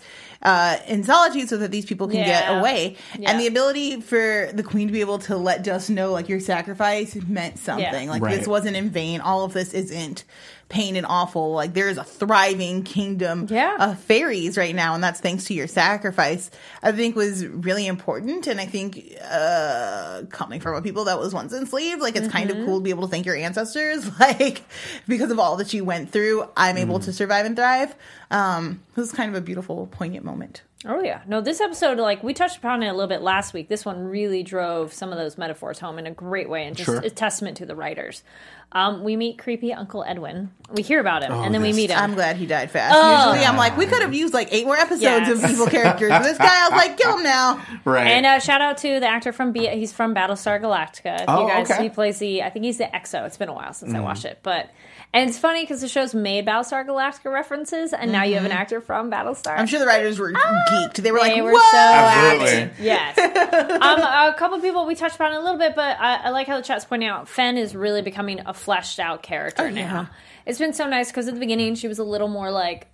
Uh, 0.42 0.76
in 0.88 1.04
solitude, 1.04 1.48
so 1.48 1.56
that 1.58 1.70
these 1.70 1.84
people 1.86 2.08
can 2.08 2.24
get 2.24 2.48
away." 2.58 2.96
Yeah. 3.18 3.30
And 3.30 3.40
the 3.40 3.46
ability 3.46 4.00
for 4.00 4.50
the 4.52 4.62
queen 4.62 4.88
to 4.88 4.92
be 4.92 5.00
able 5.00 5.18
to 5.20 5.36
let 5.36 5.62
Dust 5.62 5.90
know, 5.90 6.12
like 6.12 6.28
your 6.28 6.40
sacrifice 6.40 7.14
meant 7.26 7.58
something. 7.58 8.04
Yeah. 8.04 8.10
Like 8.10 8.22
Right. 8.22 8.38
this 8.38 8.46
wasn't 8.48 8.76
in 8.76 8.90
vain. 8.90 9.20
All 9.20 9.44
of 9.44 9.52
this 9.52 9.72
isn't 9.74 10.24
pain 10.72 10.96
and 10.96 11.04
awful. 11.06 11.52
Like 11.52 11.74
there 11.74 11.88
is 11.90 11.98
a 11.98 12.02
thriving 12.04 12.82
kingdom 12.82 13.46
Yeah. 13.50 13.76
of 13.78 13.98
fairies 14.00 14.56
right 14.56 14.74
now, 14.74 14.94
and 14.94 15.04
that's 15.04 15.20
thanks 15.20 15.44
to 15.44 15.54
your 15.54 15.66
sacrifice. 15.66 16.50
I 16.82 16.92
think 16.92 17.14
was 17.14 17.46
really 17.46 17.86
important, 17.86 18.46
and 18.46 18.58
I 18.58 18.64
think 18.64 19.14
uh, 19.30 20.22
coming 20.30 20.60
from 20.60 20.74
a 20.74 20.80
people 20.82 21.04
that 21.04 21.18
was 21.18 21.34
once 21.34 21.52
enslaved, 21.52 22.00
like 22.00 22.16
it's 22.16 22.28
kind 22.28 22.50
of 22.50 22.56
Mhm. 22.56 22.64
cool 22.64 22.78
to 22.78 22.82
be 22.82 22.90
able 22.90 23.02
to 23.02 23.08
thank 23.10 23.26
your 23.26 23.36
ancestors, 23.36 24.08
like 24.20 24.62
because 25.06 25.30
of 25.30 25.38
all 25.38 25.56
that 25.58 25.74
you 25.74 25.84
went 25.84 26.10
through, 26.10 26.48
I'm 26.56 26.78
able 26.78 26.98
to 27.00 27.12
survive 27.12 27.44
and 27.46 27.54
thrive. 27.54 27.94
Um, 28.30 28.80
this 28.96 29.06
is 29.06 29.12
kind 29.12 29.28
of 29.28 29.34
a 29.36 29.44
beautiful, 29.44 29.86
poignant 29.88 30.24
moment. 30.24 30.62
Oh 30.84 31.00
yeah, 31.00 31.20
no. 31.28 31.40
This 31.40 31.60
episode, 31.60 31.98
like 31.98 32.22
we 32.24 32.34
touched 32.34 32.56
upon 32.56 32.82
it 32.82 32.88
a 32.88 32.92
little 32.92 33.06
bit 33.08 33.22
last 33.22 33.54
week. 33.54 33.68
This 33.68 33.84
one 33.84 34.02
really 34.02 34.42
drove 34.42 34.92
some 34.92 35.12
of 35.12 35.18
those 35.18 35.38
metaphors 35.38 35.78
home 35.78 35.98
in 35.98 36.06
a 36.06 36.10
great 36.10 36.48
way, 36.48 36.66
and 36.66 36.76
just 36.76 36.86
Sure. 36.86 36.98
a 36.98 37.08
testament 37.10 37.56
to 37.58 37.66
the 37.66 37.76
writers. 37.76 38.24
Um, 38.72 39.04
we 39.04 39.16
meet 39.16 39.38
creepy 39.38 39.72
Uncle 39.72 40.02
Edwin. 40.02 40.50
We 40.72 40.82
hear 40.82 40.98
about 40.98 41.22
him, 41.22 41.30
Oh, 41.32 41.42
and 41.42 41.54
then 41.54 41.60
we 41.62 41.72
meet 41.74 41.90
him. 41.90 41.98
I'm 41.98 42.14
glad 42.14 42.36
he 42.36 42.46
died 42.46 42.70
fast. 42.70 42.94
Oh. 42.98 43.28
Usually, 43.32 43.46
I'm 43.46 43.56
like, 43.58 43.76
we 43.76 43.84
could 43.86 44.00
have 44.02 44.14
used 44.14 44.32
like 44.34 44.48
eight 44.50 44.64
more 44.64 44.76
episodes 44.76 45.28
of 45.28 45.40
Yes. 45.40 45.52
evil 45.52 45.66
characters. 45.66 46.08
This 46.22 46.38
guy, 46.38 46.46
I 46.66 46.68
was 46.70 46.76
like, 46.78 46.96
kill 46.96 47.18
him 47.18 47.22
now. 47.24 47.60
Right. 47.84 48.06
And 48.06 48.24
uh, 48.26 48.38
shout 48.38 48.60
out 48.62 48.78
to 48.78 48.98
the 49.00 49.06
actor 49.06 49.32
from 49.32 49.52
B- 49.52 49.66
he's 49.68 49.92
from 49.92 50.14
Battlestar 50.14 50.60
Galactica. 50.60 51.20
If 51.20 51.24
Oh, 51.28 51.42
you 51.42 51.48
guys, 51.48 51.70
okay. 51.70 51.82
he 51.82 51.90
plays 51.90 52.18
the 52.18 52.42
I 52.42 52.50
think 52.50 52.64
he's 52.64 52.78
the 52.78 52.84
EXO. 52.84 53.26
It's 53.26 53.36
been 53.36 53.48
a 53.50 53.52
while 53.54 53.72
since 53.74 53.92
I 53.92 53.98
Mm. 53.98 54.04
watched 54.04 54.24
it, 54.24 54.38
but 54.42 54.70
and 55.14 55.28
it's 55.28 55.38
funny 55.38 55.62
because 55.62 55.80
the 55.80 55.88
show's 55.88 56.14
made 56.14 56.46
Battlestar 56.46 56.86
Galactica 56.86 57.32
references, 57.32 57.92
and 57.92 58.10
now 58.12 58.22
you 58.24 58.34
have 58.36 58.44
an 58.44 58.52
actor 58.52 58.80
from 58.80 59.10
Battlestar. 59.10 59.58
I'm 59.58 59.66
sure 59.66 59.78
the 59.78 59.86
writers 59.86 60.18
were 60.18 60.32
geeked. 60.32 60.94
They 60.94 61.12
were 61.12 61.18
like, 61.18 61.34
They 61.34 61.42
were 61.42 61.52
whoa. 61.52 61.58
so 61.70 61.76
Absolutely. 61.76 62.84
Yes. 62.84 63.18
um, 63.18 64.00
a 64.00 64.34
couple 64.38 64.58
people 64.60 64.86
we 64.86 64.94
touched 64.94 65.16
upon 65.16 65.32
a 65.32 65.40
little 65.40 65.58
bit, 65.58 65.74
but 65.74 65.98
I, 66.00 66.16
I 66.16 66.28
like 66.30 66.46
how 66.46 66.56
the 66.56 66.62
chat's 66.62 66.84
pointing 66.84 67.08
out 67.08 67.28
Fen 67.28 67.58
is 67.58 67.74
really 67.76 68.02
becoming 68.02 68.40
a 68.46 68.54
fleshed 68.54 68.98
out 68.98 69.22
character 69.22 69.64
Oh, 69.64 69.70
now. 69.70 69.80
yeah. 69.80 70.06
It's 70.46 70.58
been 70.58 70.72
so 70.72 70.88
nice 70.88 71.08
because 71.10 71.28
at 71.28 71.34
the 71.34 71.40
beginning 71.40 71.74
she 71.74 71.88
was 71.88 71.98
a 71.98 72.04
little 72.04 72.28
more 72.28 72.50
like, 72.50 72.86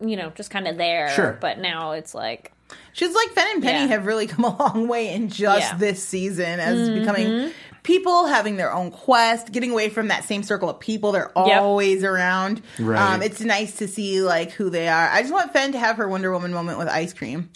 you 0.00 0.16
know, 0.16 0.30
just 0.30 0.50
kind 0.50 0.66
of 0.66 0.76
there. 0.76 1.10
Sure. 1.10 1.38
But 1.40 1.58
now 1.58 1.92
it's 1.92 2.14
like, 2.14 2.52
She's 2.94 3.14
like 3.14 3.28
Fen 3.30 3.46
and 3.52 3.62
Penny 3.62 3.80
Yeah. 3.80 3.86
have 3.88 4.06
really 4.06 4.26
come 4.26 4.44
a 4.44 4.56
long 4.56 4.88
way 4.88 5.12
in 5.14 5.28
just 5.28 5.60
Yeah. 5.72 5.76
this 5.76 6.02
season 6.06 6.58
as 6.58 6.88
Mhm. 6.88 6.98
becoming 7.00 7.52
people 7.82 8.26
having 8.26 8.56
their 8.56 8.72
own 8.72 8.90
quest, 8.90 9.50
getting 9.52 9.70
away 9.72 9.88
from 9.88 10.08
that 10.08 10.24
same 10.24 10.42
circle 10.42 10.70
of 10.70 10.78
people 10.78 11.12
they're 11.12 11.32
Yep. 11.36 11.60
always 11.62 12.04
around. 12.04 12.62
Right. 12.78 13.14
Um, 13.14 13.22
it's 13.22 13.40
nice 13.40 13.76
to 13.76 13.88
see 13.88 14.20
like 14.22 14.52
who 14.52 14.70
they 14.70 14.88
are. 14.88 15.08
I 15.08 15.20
just 15.22 15.32
want 15.32 15.52
Fen 15.52 15.72
to 15.72 15.78
have 15.78 15.96
her 15.96 16.08
Wonder 16.08 16.30
Woman 16.32 16.52
moment 16.52 16.78
with 16.78 16.88
ice 16.88 17.12
cream. 17.12 17.50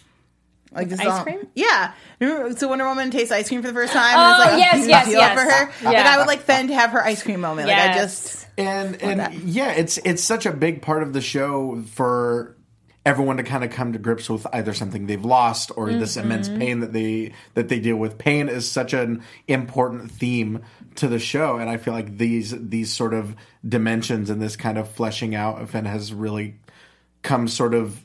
Like 0.73 0.89
this 0.91 1.01
ice 1.01 1.07
all- 1.07 1.23
cream? 1.23 1.47
Yeah. 1.55 1.93
Remember, 2.21 2.57
so 2.59 2.69
Wonder 2.69 2.87
Woman 2.87 3.11
tastes 3.11 3.33
ice 3.33 3.49
cream 3.49 3.63
for 3.63 3.69
the 3.69 3.75
first 3.75 3.93
time. 3.93 4.15
Oh, 4.17 4.21
and 4.21 4.33
it's 4.33 4.45
like 4.45 4.55
a 4.55 4.59
yes, 4.59 4.89
yes, 5.09 5.09
yes. 5.11 5.39
for 5.41 5.49
her. 5.51 5.91
Yeah. 5.93 5.99
Like 5.99 6.07
I 6.07 6.19
would 6.19 6.27
like 6.27 6.41
Fen 6.43 6.69
to 6.69 6.75
have 6.75 6.91
her 6.91 7.03
ice 7.05 7.23
cream 7.23 7.41
moment. 7.41 7.69
Like 7.69 7.79
I 7.79 7.95
just 7.95 8.47
and 8.59 9.01
and 9.03 9.35
yeah, 9.45 9.71
it's 9.73 9.97
it's 9.99 10.23
such 10.25 10.45
a 10.45 10.53
big 10.53 10.83
part 10.83 11.03
of 11.03 11.13
the 11.13 11.21
show 11.21 11.83
for 11.95 12.57
everyone 13.07 13.37
to 13.39 13.43
kind 13.43 13.63
of 13.65 13.71
come 13.71 13.93
to 13.95 13.99
grips 13.99 14.29
with 14.29 14.47
either 14.53 14.75
something 14.75 15.07
they've 15.07 15.25
lost 15.25 15.71
or 15.77 15.91
this 15.93 16.17
immense 16.19 16.49
Mm-hmm. 16.49 16.59
pain 16.59 16.81
that 16.81 16.93
they 16.93 17.33
that 17.55 17.69
they 17.71 17.81
deal 17.81 17.97
with. 17.97 18.19
Pain 18.19 18.49
is 18.51 18.71
such 18.71 18.93
an 18.93 19.23
important 19.49 20.11
theme 20.11 20.61
to 20.97 21.09
the 21.09 21.19
show, 21.19 21.57
and 21.57 21.71
I 21.71 21.77
feel 21.79 21.95
like 21.95 22.19
these 22.19 22.53
these 22.69 22.93
sort 22.93 23.15
of 23.15 23.35
dimensions 23.67 24.29
and 24.29 24.43
this 24.43 24.57
kind 24.57 24.77
of 24.77 24.91
fleshing 24.91 25.35
out 25.35 25.63
of 25.63 25.75
it 25.75 25.87
has 25.87 26.13
really 26.13 26.57
come 27.23 27.49
sort 27.49 27.73
of 27.75 28.03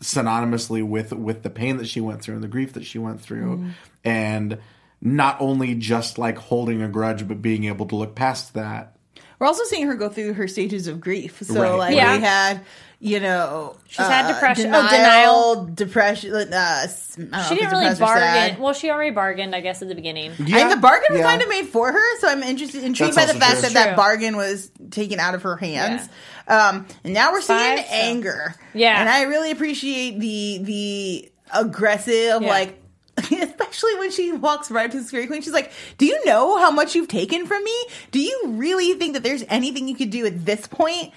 synonymously 0.00 0.82
with 0.86 1.12
with 1.12 1.42
the 1.42 1.50
pain 1.50 1.76
that 1.78 1.88
she 1.88 2.00
went 2.00 2.22
through 2.22 2.34
and 2.34 2.42
the 2.44 2.48
grief 2.48 2.72
that 2.74 2.84
she 2.84 2.98
went 2.98 3.20
through 3.20 3.58
Mhm. 3.58 3.70
and 4.04 4.58
not 5.00 5.36
only 5.40 5.74
just 5.74 6.18
like 6.18 6.38
holding 6.38 6.82
a 6.82 6.88
grudge 6.88 7.26
but 7.28 7.42
being 7.42 7.64
able 7.64 7.86
to 7.86 7.96
look 7.96 8.14
past 8.14 8.54
that 8.54 8.94
We're 9.40 9.46
also 9.46 9.62
seeing 9.64 9.86
her 9.86 9.94
go 9.94 10.08
through 10.08 10.32
her 10.34 10.48
stages 10.48 10.86
of 10.88 11.00
grief. 11.00 11.38
So 11.42 11.60
Right. 11.62 11.72
like 11.74 11.96
Yeah. 11.96 12.16
we 12.16 12.22
had, 12.22 12.60
you 13.00 13.20
know, 13.20 13.76
She's 13.86 14.04
had 14.06 14.24
uh, 14.24 14.32
depression- 14.34 14.74
oh, 14.74 14.88
denial, 14.90 15.64
depression. 15.66 16.32
Uh, 16.34 16.80
s- 16.84 17.16
I 17.16 17.22
don't 17.22 17.32
she 17.48 17.54
if 17.54 17.60
didn't 17.60 17.70
really 17.72 17.84
depressed 17.90 18.00
or 18.02 18.06
sad. 18.18 18.46
bargain. 18.48 18.62
Well, 18.62 18.72
she 18.74 18.90
already 18.90 19.10
bargained, 19.12 19.54
I 19.54 19.60
guess, 19.60 19.82
at 19.82 19.88
the 19.88 19.94
beginning. 19.94 20.32
I 20.38 20.42
mean, 20.42 20.68
the 20.68 20.76
bargain 20.76 21.06
was 21.10 21.20
yeah. 21.20 21.26
kind 21.30 21.40
of 21.42 21.48
made 21.48 21.66
for 21.68 21.92
her, 21.92 22.18
so 22.18 22.28
I'm 22.28 22.42
interested, 22.42 22.82
intrigued 22.82 23.14
That's 23.14 23.28
by 23.28 23.32
the 23.32 23.38
fact 23.38 23.52
true. 23.60 23.68
that 23.68 23.72
that 23.74 23.96
bargain 23.96 24.36
was 24.36 24.70
taken 24.90 25.20
out 25.20 25.34
of 25.36 25.42
her 25.42 25.56
hands. 25.56 26.08
Um, 26.48 26.86
and 27.04 27.14
now 27.14 27.30
we're 27.32 27.40
seeing 27.40 27.58
Five, 27.58 27.78
so- 27.80 27.84
anger. 27.92 28.54
Yeah. 28.74 28.98
and 29.00 29.08
I 29.08 29.22
really 29.22 29.50
appreciate 29.52 30.18
the 30.18 30.58
the 30.62 31.32
aggressive, 31.54 32.42
Yeah. 32.42 32.48
like. 32.48 32.82
Especially 33.32 33.96
when 33.96 34.12
she 34.12 34.30
walks 34.30 34.70
right 34.70 34.84
up 34.86 34.92
to 34.92 35.00
the 35.00 35.04
Fairy 35.04 35.26
Queen, 35.26 35.42
she's 35.42 35.52
like, 35.52 35.72
"Do 35.98 36.06
you 36.06 36.24
know 36.24 36.56
how 36.56 36.70
much 36.70 36.94
you've 36.94 37.08
taken 37.08 37.46
from 37.46 37.64
me? 37.64 37.76
Do 38.12 38.20
you 38.20 38.42
really 38.50 38.94
think 38.94 39.14
that 39.14 39.24
there's 39.24 39.42
anything 39.48 39.88
you 39.88 39.96
could 39.96 40.10
do 40.10 40.24
at 40.24 40.46
this 40.46 40.68
point? 40.68 41.12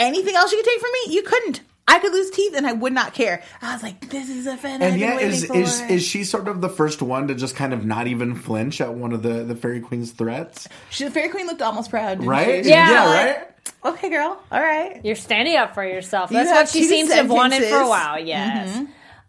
Anything 0.00 0.34
else 0.34 0.50
you 0.52 0.58
could 0.58 0.66
take 0.66 0.80
from 0.80 0.90
me? 1.06 1.14
You 1.14 1.22
couldn't. 1.22 1.60
I 1.88 1.98
could 1.98 2.12
lose 2.12 2.30
teeth 2.30 2.54
and 2.56 2.66
I 2.66 2.72
would 2.72 2.92
not 2.92 3.14
care." 3.14 3.42
I 3.62 3.72
was 3.74 3.82
like, 3.82 4.08
"This 4.10 4.28
is 4.30 4.46
a 4.46 4.56
fan 4.56 4.80
and 4.82 4.92
been 4.92 5.00
yeah, 5.00 5.18
is 5.18 5.44
for." 5.46 5.56
is 5.56 5.80
is 5.82 6.02
she 6.04 6.24
sort 6.24 6.48
of 6.48 6.60
the 6.60 6.68
first 6.68 7.02
one 7.02 7.28
to 7.28 7.34
just 7.34 7.56
kind 7.56 7.72
of 7.72 7.84
not 7.84 8.06
even 8.06 8.34
flinch 8.34 8.80
at 8.80 8.94
one 8.94 9.12
of 9.12 9.22
the 9.22 9.42
the 9.44 9.54
fairy 9.56 9.80
queen's 9.80 10.12
threats? 10.12 10.68
She, 10.90 11.04
the 11.04 11.10
Fairy 11.10 11.28
Queen 11.28 11.46
looked 11.46 11.62
almost 11.62 11.90
proud, 11.90 12.18
didn't 12.18 12.28
Right? 12.28 12.64
she? 12.64 12.70
Yeah. 12.70 13.12
right. 13.12 13.46
Okay, 13.84 14.08
girl. 14.10 14.40
All 14.52 14.60
right. 14.60 15.00
You're 15.04 15.16
standing 15.16 15.56
up 15.56 15.74
for 15.74 15.84
yourself. 15.84 16.30
That's 16.30 16.48
have 16.50 16.58
what 16.58 16.68
she 16.68 16.80
two 16.80 16.86
seems 16.88 17.08
to 17.10 17.16
have 17.16 17.30
wanted 17.30 17.62
for 17.64 17.76
a 17.80 17.88
while. 17.88 18.18
Yes. 18.18 18.86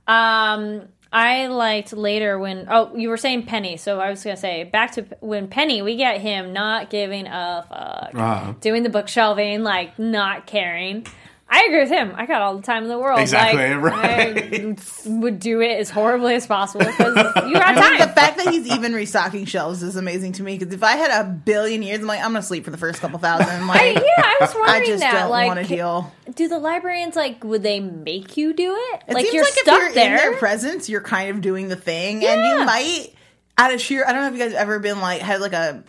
Um, 0.08 0.88
I 1.14 1.48
liked 1.48 1.92
later 1.94 2.40
when 2.40 2.68
oh 2.70 2.96
you 2.96 3.10
were 3.10 3.18
saying 3.18 3.46
Penny, 3.46 3.76
so 3.78 4.00
I 4.00 4.10
was 4.10 4.24
gonna 4.24 4.38
say 4.38 4.64
back 4.64 4.94
to 4.94 5.06
when 5.20 5.48
Penny 5.50 5.82
we 5.82 5.98
get 5.98 6.22
him 6.22 6.54
not 6.54 6.90
giving 6.90 7.28
a 7.28 7.66
fuck, 7.68 8.16
Uh-huh. 8.16 8.54
doing 8.62 8.84
the 8.84 8.90
book 8.90 9.08
shelving, 9.10 9.62
like 9.64 10.00
not 10.00 10.46
caring. 10.48 11.06
I 11.54 11.66
agree 11.66 11.82
with 11.82 11.90
him. 11.90 12.14
I 12.16 12.26
got 12.26 12.42
all 12.42 12.56
the 12.56 12.62
time 12.62 12.84
in 12.84 12.90
the 12.90 12.98
world. 12.98 13.20
Exactly, 13.20 13.76
like, 13.76 13.82
right. 13.94 14.80
I 14.80 15.10
would 15.10 15.38
do 15.38 15.60
it 15.60 15.80
as 15.82 15.90
horribly 15.90 16.34
as 16.36 16.48
possible 16.48 16.86
because 16.86 17.14
you 17.46 17.54
got 17.54 17.78
I 17.78 17.90
mean, 17.90 18.00
the 18.00 18.08
fact 18.08 18.38
that 18.38 18.48
he's 18.48 18.68
even 18.68 18.94
restocking 18.94 19.44
shelves 19.44 19.84
is 19.84 19.98
amazing 19.98 20.32
to 20.34 20.44
me. 20.44 20.58
Because 20.58 20.74
if 20.74 20.82
I 20.82 20.94
had 20.94 21.12
a 21.12 21.30
billion 21.30 21.84
years, 21.84 22.00
I'm 22.00 22.08
like, 22.08 22.22
I'm 22.22 22.32
gonna 22.32 22.42
sleep 22.42 22.64
for 22.64 22.72
the 22.72 22.78
first 22.78 23.02
couple 23.02 23.20
thousand. 23.20 23.50
I'm 23.50 23.64
I, 23.70 23.74
like, 23.74 23.96
yeah, 23.96 24.02
I 24.18 24.38
was 24.40 24.56
wondering 24.56 24.82
I 24.82 24.86
just 24.86 25.00
that. 25.02 25.12
don't 25.12 25.30
like, 25.30 25.48
want 25.48 25.60
to 25.60 25.68
deal. 25.68 26.14
do 26.36 26.48
the 26.48 26.58
librarians 26.58 27.18
like 27.18 27.44
would 27.44 27.64
they 27.64 27.82
make 27.82 28.38
you 28.38 28.54
do 28.54 28.74
it? 28.74 29.04
It 29.10 29.14
like 29.14 29.24
seems 29.24 29.34
you're 29.34 29.44
like 29.44 29.54
stuck 29.54 29.76
if 29.76 29.82
you're 29.84 29.92
there. 29.94 30.26
in 30.26 30.32
their 30.32 30.38
presence, 30.38 30.88
you're 30.88 31.02
kind 31.02 31.32
of 31.32 31.42
doing 31.42 31.68
the 31.68 31.76
thing, 31.76 32.26
and 32.26 32.46
you 32.46 32.66
might 32.66 33.14
out 33.58 33.74
of 33.74 33.82
sheer. 33.82 34.06
I 34.08 34.14
don't 34.14 34.22
know 34.22 34.28
if 34.30 34.34
you 34.36 34.40
guys 34.40 34.54
have 34.54 34.62
ever 34.62 34.80
been 34.80 35.02
like 35.02 35.20
had 35.20 35.42
like 35.42 35.52
a 35.54 35.84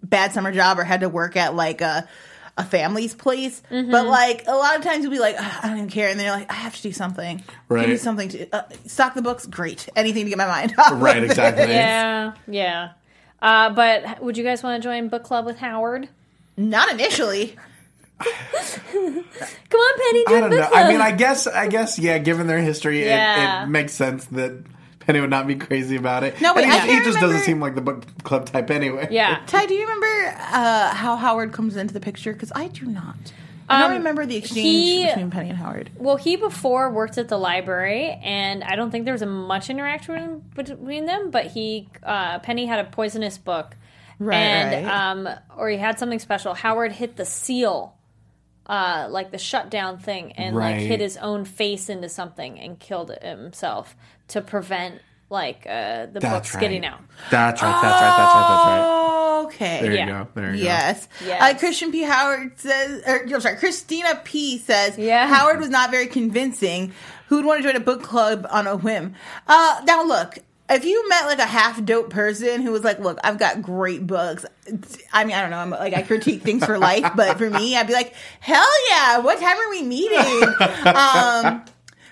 bad 0.00 0.32
summer 0.32 0.52
job 0.52 0.78
or 0.78 0.84
had 0.84 1.00
to 1.00 1.08
work 1.08 1.34
at 1.34 1.56
like 1.56 1.80
a. 1.80 2.08
A 2.58 2.64
family's 2.64 3.14
place, 3.14 3.62
Mm-hmm. 3.70 3.90
but 3.92 4.04
like 4.06 4.42
a 4.48 4.54
lot 4.54 4.76
of 4.76 4.82
times 4.82 5.02
you'll 5.04 5.12
be 5.12 5.20
like, 5.20 5.36
"Ugh, 5.38 5.60
I 5.62 5.68
don't 5.68 5.76
even 5.78 5.88
care, 5.90 6.08
and 6.08 6.18
then 6.18 6.26
you're 6.26 6.34
like, 6.36 6.50
I 6.50 6.54
have 6.54 6.74
to 6.76 6.82
do 6.82 6.90
something. 6.92 7.42
Right. 7.68 7.82
Give 7.82 7.90
me 7.90 7.96
something 7.96 8.28
to 8.30 8.48
uh, 8.52 8.62
stock 8.86 9.14
the 9.14 9.22
books. 9.22 9.46
Great, 9.46 9.88
anything 9.94 10.24
to 10.24 10.28
get 10.30 10.38
my 10.38 10.46
mind 10.48 10.74
off. 10.78 11.00
Right, 11.00 11.18
of 11.18 11.22
it. 11.22 11.26
exactly. 11.30 11.64
Yeah, 11.72 12.32
yeah. 12.48 12.88
Uh, 13.40 13.70
but 13.70 14.20
would 14.22 14.36
you 14.36 14.42
guys 14.42 14.62
want 14.64 14.82
to 14.82 14.86
join 14.88 15.08
book 15.08 15.22
club 15.22 15.46
with 15.46 15.56
Howard? 15.58 16.08
Not 16.56 16.90
initially. 16.90 17.54
Come 18.18 18.30
on, 19.80 19.98
Penny, 19.98 20.24
I 20.26 20.40
don't 20.40 20.50
book 20.50 20.58
know. 20.58 20.66
club. 20.66 20.72
I 20.74 20.88
mean, 20.90 21.00
I 21.00 21.12
guess 21.12 21.46
I 21.46 21.68
guess 21.68 21.98
yeah. 21.98 22.18
Given 22.18 22.46
their 22.48 22.58
history, 22.60 23.04
Yeah. 23.04 23.60
it, 23.62 23.64
it 23.64 23.68
makes 23.68 23.92
sense 23.92 24.24
that 24.26 24.64
Penny 25.08 25.20
would 25.22 25.30
not 25.30 25.46
be 25.46 25.54
crazy 25.56 25.96
about 25.96 26.22
it. 26.22 26.38
No, 26.38 26.52
wait, 26.52 26.64
And 26.64 26.72
I 26.72 26.80
he, 26.80 26.82
he 26.82 26.88
can't 26.92 27.04
just 27.06 27.16
remember- 27.16 27.32
doesn't 27.32 27.46
seem 27.46 27.60
like 27.60 27.74
the 27.74 27.80
book 27.80 28.04
club 28.24 28.44
type 28.44 28.70
anyway. 28.70 29.08
yeah. 29.10 29.40
Ty, 29.46 29.64
do 29.64 29.72
you 29.72 29.80
remember 29.80 30.36
uh, 30.38 30.90
how 30.94 31.16
Howard 31.16 31.52
comes 31.54 31.76
into 31.78 31.94
the 31.94 32.00
picture? 32.00 32.34
Because 32.34 32.52
I 32.54 32.68
do 32.68 32.84
not. 32.84 33.16
I 33.70 33.80
don't 33.80 33.92
Um, 33.92 33.96
remember 33.98 34.26
the 34.26 34.36
exchange 34.36 34.66
he- 34.66 35.06
between 35.06 35.30
Penny 35.30 35.48
and 35.48 35.56
Howard. 35.58 35.90
Well, 35.96 36.16
he 36.16 36.36
before 36.36 36.90
worked 36.90 37.16
at 37.16 37.28
the 37.28 37.38
library, 37.38 38.18
and 38.22 38.62
I 38.62 38.76
don't 38.76 38.90
think 38.90 39.06
there 39.06 39.14
was 39.14 39.22
a 39.22 39.26
much 39.26 39.70
interaction 39.70 40.44
between 40.54 41.06
them. 41.06 41.30
But 41.30 41.46
he, 41.46 41.88
uh, 42.02 42.40
Penny 42.40 42.66
had 42.66 42.78
a 42.78 42.84
poisonous 42.84 43.38
book, 43.38 43.76
Right, 44.18 44.36
and 44.36 44.86
right. 44.86 44.94
um, 45.10 45.28
or 45.56 45.70
he 45.70 45.78
had 45.78 45.98
something 45.98 46.18
special. 46.18 46.52
Howard 46.52 46.92
hit 46.92 47.16
the 47.16 47.24
seal, 47.24 47.94
uh, 48.68 49.06
like 49.10 49.30
the 49.30 49.38
shutdown 49.38 49.98
thing, 49.98 50.32
and 50.32 50.54
like 50.56 50.76
hit 50.76 51.00
his 51.00 51.16
own 51.16 51.44
face 51.44 51.88
into 51.88 52.08
something 52.08 52.58
and 52.60 52.78
killed 52.78 53.10
himself 53.22 53.96
to 54.28 54.40
prevent 54.40 55.00
like 55.30 55.66
uh, 55.66 56.06
the 56.06 56.20
That's 56.20 56.34
books 56.34 56.54
right. 56.54 56.60
getting 56.60 56.84
out. 56.84 57.00
That's 57.30 57.62
right. 57.62 57.70
That's 57.70 57.82
right. 57.82 58.00
That's 58.00 58.34
right. 58.34 58.48
That's 58.48 58.64
right. 58.66 59.44
Okay. 59.46 59.82
There 59.82 59.92
Yeah. 59.94 60.06
you 60.06 60.12
go. 60.12 60.28
There 60.34 60.54
you 60.54 60.64
Yes. 60.64 61.08
Yes. 61.24 61.42
Uh, 61.54 61.58
Christian 61.58 61.92
P. 61.92 62.02
Howard 62.02 62.58
says, 62.58 63.02
or 63.06 63.22
I'm 63.24 63.40
sorry, 63.40 63.56
Christina 63.56 64.20
P. 64.24 64.58
says, 64.58 64.98
Yeah. 64.98 65.26
Howard 65.26 65.60
was 65.60 65.68
not 65.70 65.90
very 65.90 66.06
convincing. 66.06 66.92
Who 67.28 67.36
would 67.36 67.44
want 67.44 67.62
to 67.62 67.68
join 67.68 67.76
a 67.76 67.84
book 67.84 68.02
club 68.02 68.46
on 68.50 68.66
a 68.66 68.76
whim? 68.76 69.14
Uh, 69.46 69.80
now 69.84 70.02
look, 70.02 70.38
if 70.70 70.84
you 70.84 71.08
met 71.08 71.26
like 71.26 71.38
a 71.38 71.46
half 71.46 71.82
dope 71.84 72.10
person 72.10 72.62
who 72.62 72.70
was 72.72 72.84
like, 72.84 72.98
look, 72.98 73.18
I've 73.24 73.38
got 73.38 73.62
great 73.62 74.06
books. 74.06 74.44
I 75.12 75.24
mean, 75.24 75.34
I 75.36 75.40
don't 75.40 75.50
know. 75.50 75.58
I'm 75.58 75.70
like, 75.70 75.94
I 75.94 76.02
critique 76.02 76.42
things 76.42 76.64
for 76.64 76.78
life, 76.78 77.10
but 77.16 77.38
for 77.38 77.48
me, 77.48 77.76
I'd 77.76 77.86
be 77.86 77.92
like, 77.94 78.14
hell 78.40 78.66
yeah. 78.90 79.18
What 79.18 79.38
time 79.40 79.56
are 79.56 79.70
we 79.70 79.82
meeting? 79.82 80.42
um, 80.86 81.64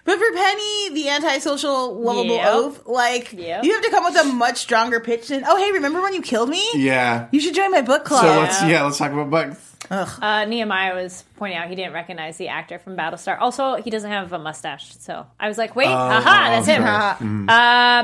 but 0.04 0.18
for 0.18 0.32
Penny, 0.34 0.90
the 0.94 1.08
antisocial, 1.10 2.00
lovable 2.00 2.36
Yep. 2.36 2.46
oaf, 2.54 2.86
like, 2.86 3.32
Yep. 3.32 3.64
you 3.64 3.72
have 3.74 3.82
to 3.82 3.90
come 3.90 4.04
with 4.04 4.16
a 4.16 4.24
much 4.24 4.56
stronger 4.58 5.00
pitch 5.00 5.28
than, 5.28 5.44
oh, 5.46 5.56
hey, 5.56 5.72
remember 5.72 6.00
when 6.00 6.14
you 6.14 6.22
killed 6.22 6.48
me? 6.48 6.64
Yeah. 6.74 7.26
You 7.32 7.40
should 7.40 7.54
join 7.54 7.70
my 7.72 7.82
book 7.82 8.04
club. 8.04 8.22
So 8.22 8.40
let's 8.40 8.62
yeah 8.62 8.84
let's 8.84 8.98
talk 8.98 9.12
about 9.12 9.30
books. 9.30 9.74
Uh, 9.90 10.44
Nehemiah 10.46 10.94
was 10.94 11.22
pointing 11.36 11.58
out 11.58 11.68
he 11.68 11.76
didn't 11.76 11.92
recognize 11.92 12.36
the 12.38 12.48
actor 12.48 12.78
from 12.78 12.96
Battlestar. 12.96 13.36
Also, 13.40 13.76
he 13.76 13.90
doesn't 13.90 14.10
have 14.10 14.32
a 14.32 14.38
mustache, 14.38 14.96
so 14.98 15.26
I 15.38 15.46
was 15.46 15.58
like, 15.58 15.76
"Wait, 15.76 15.86
aha, 15.86 16.18
oh, 16.46 16.50
that's 16.50 16.66
him." 16.66 16.82
sure. 16.82 17.54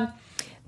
Um, 0.07 0.13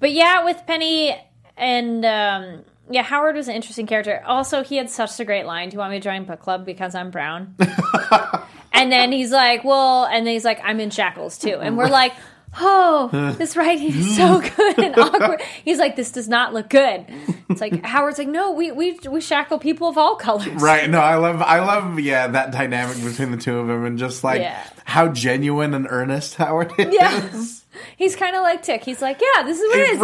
but 0.05 0.13
yeah, 0.13 0.45
with 0.45 0.63
Penny 0.67 1.17
and 1.57 2.05
um, 2.05 2.63
yeah, 2.91 3.03
Howard 3.03 3.37
was 3.37 3.49
an 3.49 3.55
interesting 3.55 3.87
character. 3.87 4.23
Also, 4.27 4.63
he 4.63 4.77
had 4.77 4.91
such 4.91 5.19
a 5.19 5.25
great 5.25 5.47
line. 5.47 5.71
Do 5.71 5.77
you 5.77 5.79
want 5.79 5.93
me 5.93 5.97
to 5.99 6.05
join 6.05 6.25
book 6.25 6.41
club 6.41 6.67
because 6.67 6.95
I'm 6.95 7.11
brown? 7.11 7.55
and 8.75 8.93
then 8.93 9.13
he's 9.13 9.31
like, 9.31 9.65
well, 9.65 10.05
and 10.05 10.27
then 10.27 10.35
he's 10.35 10.45
like, 10.45 10.61
I'm 10.63 10.79
in 10.79 10.91
shackles 10.91 11.39
too. 11.39 11.57
And 11.59 11.79
we're 11.79 11.89
like, 11.89 12.13
oh, 12.61 13.35
this 13.39 13.57
writing 13.57 13.95
is 13.95 14.15
so 14.15 14.43
good 14.57 14.79
and 14.79 14.99
awkward. 14.99 15.41
He's 15.65 15.79
like, 15.79 15.97
this 15.97 16.13
does 16.13 16.29
not 16.29 16.53
look 16.53 16.69
good. 16.69 17.07
It's 17.49 17.63
like 17.63 17.83
Howard's 17.83 18.19
like, 18.19 18.29
no, 18.29 18.53
we 18.53 18.73
we 18.73 18.99
we 19.09 19.23
shackle 19.23 19.59
people 19.59 19.89
of 19.89 19.97
all 19.97 20.17
colors. 20.17 20.49
Right. 20.61 20.91
No, 20.91 21.01
I 21.01 21.15
love, 21.15 21.41
I 21.41 21.61
love, 21.61 21.99
yeah, 21.99 22.27
that 22.27 22.51
dynamic 22.53 23.03
between 23.03 23.31
the 23.31 23.39
two 23.39 23.59
of 23.59 23.69
them, 23.69 23.87
and 23.87 23.99
just 23.99 24.23
like 24.23 24.43
Yeah. 24.43 24.63
how 24.85 25.09
genuine 25.09 25.73
and 25.73 25.87
earnest 25.89 26.35
Howard 26.35 26.73
is. 26.77 26.93
Yeah. 26.93 27.33
He's 27.97 28.17
kind 28.17 28.35
of 28.37 28.43
like 28.43 28.63
Tick. 28.63 28.85
He's 28.85 29.01
like, 29.03 29.21
yeah, 29.21 29.43
this 29.43 29.61
is 29.61 29.69
what 29.69 29.79
it 29.79 29.91
is. 29.91 30.01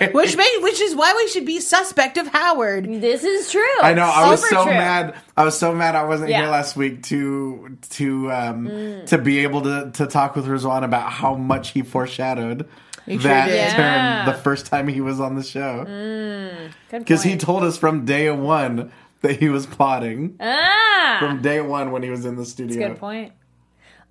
Like, 0.00 0.14
which 0.14 0.36
made, 0.36 0.58
which 0.62 0.80
is 0.80 0.94
why 0.94 1.12
we 1.16 1.28
should 1.28 1.44
be 1.46 1.60
suspect 1.60 2.16
of 2.18 2.26
Howard. 2.28 2.84
This 2.86 3.24
is 3.24 3.50
true. 3.50 3.62
I 3.82 3.94
know. 3.94 4.04
I 4.04 4.30
was 4.30 4.46
so 4.48 4.64
true. 4.64 4.72
mad. 4.72 5.14
I 5.36 5.44
was 5.44 5.58
so 5.58 5.72
mad. 5.74 5.94
I 5.94 6.04
wasn't 6.04 6.30
Yeah. 6.30 6.42
here 6.42 6.50
last 6.50 6.76
week 6.76 7.02
to 7.04 7.76
to 7.90 8.30
um 8.32 8.66
Mm. 8.68 9.06
to 9.06 9.18
be 9.18 9.40
able 9.40 9.62
to 9.62 9.90
to 9.94 10.06
talk 10.06 10.36
with 10.36 10.46
Rizwan 10.46 10.84
about 10.84 11.10
how 11.10 11.34
much 11.34 11.70
he 11.70 11.82
foreshadowed 11.82 12.68
He 13.06 13.16
that. 13.18 13.48
Yeah. 13.50 13.74
turn 14.24 14.26
the 14.34 14.40
first 14.40 14.66
time 14.66 14.88
he 14.88 15.00
was 15.00 15.20
on 15.20 15.34
the 15.36 15.42
show 15.42 15.84
Good 16.90 16.98
because 17.00 17.22
he 17.22 17.36
told 17.36 17.62
us 17.64 17.76
from 17.78 18.04
day 18.04 18.30
one 18.30 18.90
that 19.22 19.36
he 19.40 19.48
was 19.48 19.66
plotting 19.66 20.36
ah, 20.40 21.16
from 21.18 21.42
day 21.42 21.60
one 21.60 21.90
when 21.90 22.02
he 22.02 22.10
was 22.10 22.24
in 22.24 22.36
the 22.36 22.42
That's 22.42 22.50
studio. 22.50 22.86
a 22.86 22.88
good 22.90 22.98
point. 22.98 23.32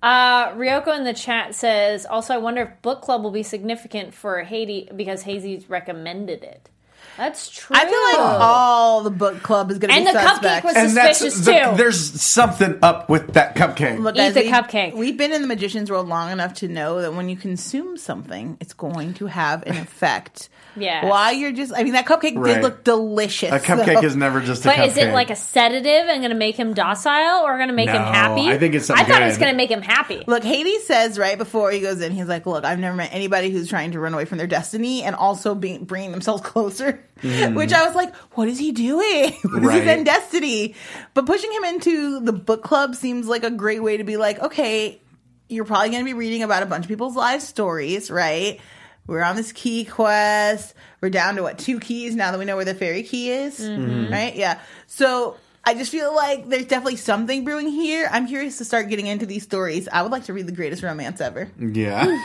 Uh, 0.02 0.52
Ryoko 0.52 0.96
in 0.96 1.04
the 1.04 1.14
chat 1.14 1.54
says, 1.54 2.06
also, 2.06 2.34
I 2.34 2.38
wonder 2.38 2.62
if 2.62 2.82
book 2.82 3.02
club 3.02 3.22
will 3.22 3.30
be 3.30 3.42
significant 3.42 4.14
for 4.14 4.42
Haiti 4.44 4.88
because 4.94 5.22
Hades 5.22 5.68
recommended 5.68 6.44
it. 6.44 6.68
That's 7.16 7.48
true. 7.48 7.74
I 7.76 7.86
feel 7.86 8.20
like 8.20 8.40
all 8.40 9.02
the 9.02 9.10
book 9.10 9.42
club 9.42 9.70
is 9.70 9.78
going 9.78 9.88
to 9.88 9.94
be 9.94 9.98
And 9.98 10.06
be 10.06 10.12
the 10.12 10.18
cupcake 10.18 10.30
suspect. 10.34 10.64
was 10.64 10.76
And 10.76 10.96
that's 10.96 11.18
suspicious 11.18 11.44
the- 11.46 11.70
too. 11.70 11.76
there's 11.76 12.20
something 12.22 12.78
up 12.82 13.08
with 13.08 13.32
that 13.34 13.54
cupcake. 13.56 13.98
Look, 14.00 14.14
Eat 14.16 14.18
guys, 14.18 14.34
the 14.34 14.40
we've- 14.40 14.52
cupcake. 14.52 14.94
We've 14.94 15.16
been 15.16 15.32
in 15.32 15.40
the 15.42 15.48
magician's 15.48 15.90
world 15.90 16.08
long 16.08 16.30
enough 16.30 16.54
to 16.54 16.68
know 16.68 17.00
that 17.00 17.14
when 17.14 17.28
you 17.28 17.36
consume 17.36 17.96
something, 17.96 18.58
it's 18.60 18.74
going 18.74 19.14
to 19.14 19.26
have 19.26 19.62
an 19.66 19.76
effect. 19.78 20.48
Yes. 20.78 21.04
While 21.06 21.32
you're 21.32 21.52
just, 21.52 21.72
I 21.74 21.84
mean, 21.84 21.94
that 21.94 22.04
cupcake 22.04 22.36
Right. 22.36 22.54
did 22.56 22.62
look 22.62 22.84
delicious. 22.84 23.50
a 23.50 23.58
cupcake 23.60 23.94
though. 24.02 24.06
is 24.06 24.14
never 24.14 24.40
just 24.42 24.62
a 24.66 24.68
but 24.68 24.76
cupcake. 24.76 24.88
is 24.88 24.96
it 24.98 25.12
like 25.14 25.30
a 25.30 25.36
sedative 25.36 25.86
and 26.10 26.20
going 26.20 26.30
to 26.32 26.36
make 26.36 26.56
him 26.56 26.74
docile 26.74 27.44
or 27.46 27.56
going 27.56 27.68
to 27.68 27.74
make 27.74 27.88
him 27.88 27.94
No, 28.02 28.08
happy? 28.12 28.48
I 28.50 28.58
think 28.58 28.74
it's 28.74 28.90
I 28.90 28.96
something 28.96 29.06
thought 29.14 29.22
it 29.22 29.26
was 29.26 29.36
good. 29.38 29.44
going 29.44 29.54
to 29.54 29.56
make 29.56 29.70
him 29.70 29.80
happy. 29.80 30.22
Look, 30.26 30.44
Hades 30.44 30.86
says 30.86 31.18
right 31.18 31.38
before 31.38 31.70
he 31.70 31.80
goes 31.80 32.02
in, 32.02 32.12
he's 32.12 32.26
like, 32.26 32.44
"Look, 32.44 32.66
I've 32.66 32.78
never 32.78 32.94
met 32.94 33.08
anybody 33.14 33.48
who's 33.50 33.70
trying 33.70 33.92
to 33.92 34.00
run 34.00 34.12
away 34.12 34.26
from 34.26 34.36
their 34.36 34.46
destiny 34.46 35.02
and 35.02 35.16
also 35.16 35.54
being 35.54 35.84
bringing 35.84 36.10
themselves 36.10 36.42
closer." 36.44 37.02
Which 37.22 37.72
I 37.72 37.86
was 37.86 37.94
like, 37.94 38.14
"What 38.34 38.48
is 38.48 38.58
he 38.58 38.72
doing? 38.72 39.32
what 39.42 39.62
is. 39.62 39.68
Right. 39.68 39.78
his 39.80 39.86
end 39.88 40.06
destiny?" 40.06 40.74
But 41.14 41.26
pushing 41.26 41.50
him 41.52 41.64
into 41.64 42.20
the 42.20 42.32
book 42.32 42.62
club 42.62 42.94
seems 42.94 43.26
like 43.26 43.42
a 43.44 43.50
great 43.50 43.82
way 43.82 43.96
to 43.96 44.04
be 44.04 44.16
like, 44.16 44.38
"Okay, 44.40 45.00
you're 45.48 45.64
probably 45.64 45.90
going 45.90 46.02
to 46.02 46.04
be 46.04 46.12
reading 46.14 46.42
about 46.42 46.62
a 46.62 46.66
bunch 46.66 46.84
of 46.84 46.88
people's 46.88 47.16
life 47.16 47.40
stories, 47.42 48.10
right?" 48.10 48.60
We're 49.06 49.22
on 49.22 49.36
this 49.36 49.52
key 49.52 49.84
quest. 49.84 50.74
We're 51.00 51.10
down 51.10 51.36
to 51.36 51.42
what 51.44 51.58
two 51.58 51.78
keys 51.78 52.16
now 52.16 52.32
that 52.32 52.38
we 52.38 52.44
know 52.44 52.56
where 52.56 52.64
the 52.64 52.74
fairy 52.74 53.04
key 53.04 53.30
is, 53.30 53.60
Mm-hmm. 53.60 54.12
right? 54.12 54.34
Yeah. 54.34 54.58
So 54.88 55.36
I 55.66 55.74
just 55.74 55.90
feel 55.90 56.14
like 56.14 56.48
there's 56.48 56.66
definitely 56.66 56.94
something 56.96 57.44
brewing 57.44 57.68
here. 57.68 58.08
I'm 58.10 58.28
curious 58.28 58.58
to 58.58 58.64
start 58.64 58.88
getting 58.88 59.08
into 59.08 59.26
these 59.26 59.42
stories. 59.42 59.88
I 59.92 60.02
would 60.02 60.12
like 60.12 60.24
to 60.26 60.32
read 60.32 60.46
the 60.46 60.52
greatest 60.52 60.82
romance 60.84 61.20
ever. 61.20 61.50
yeah. 61.58 62.22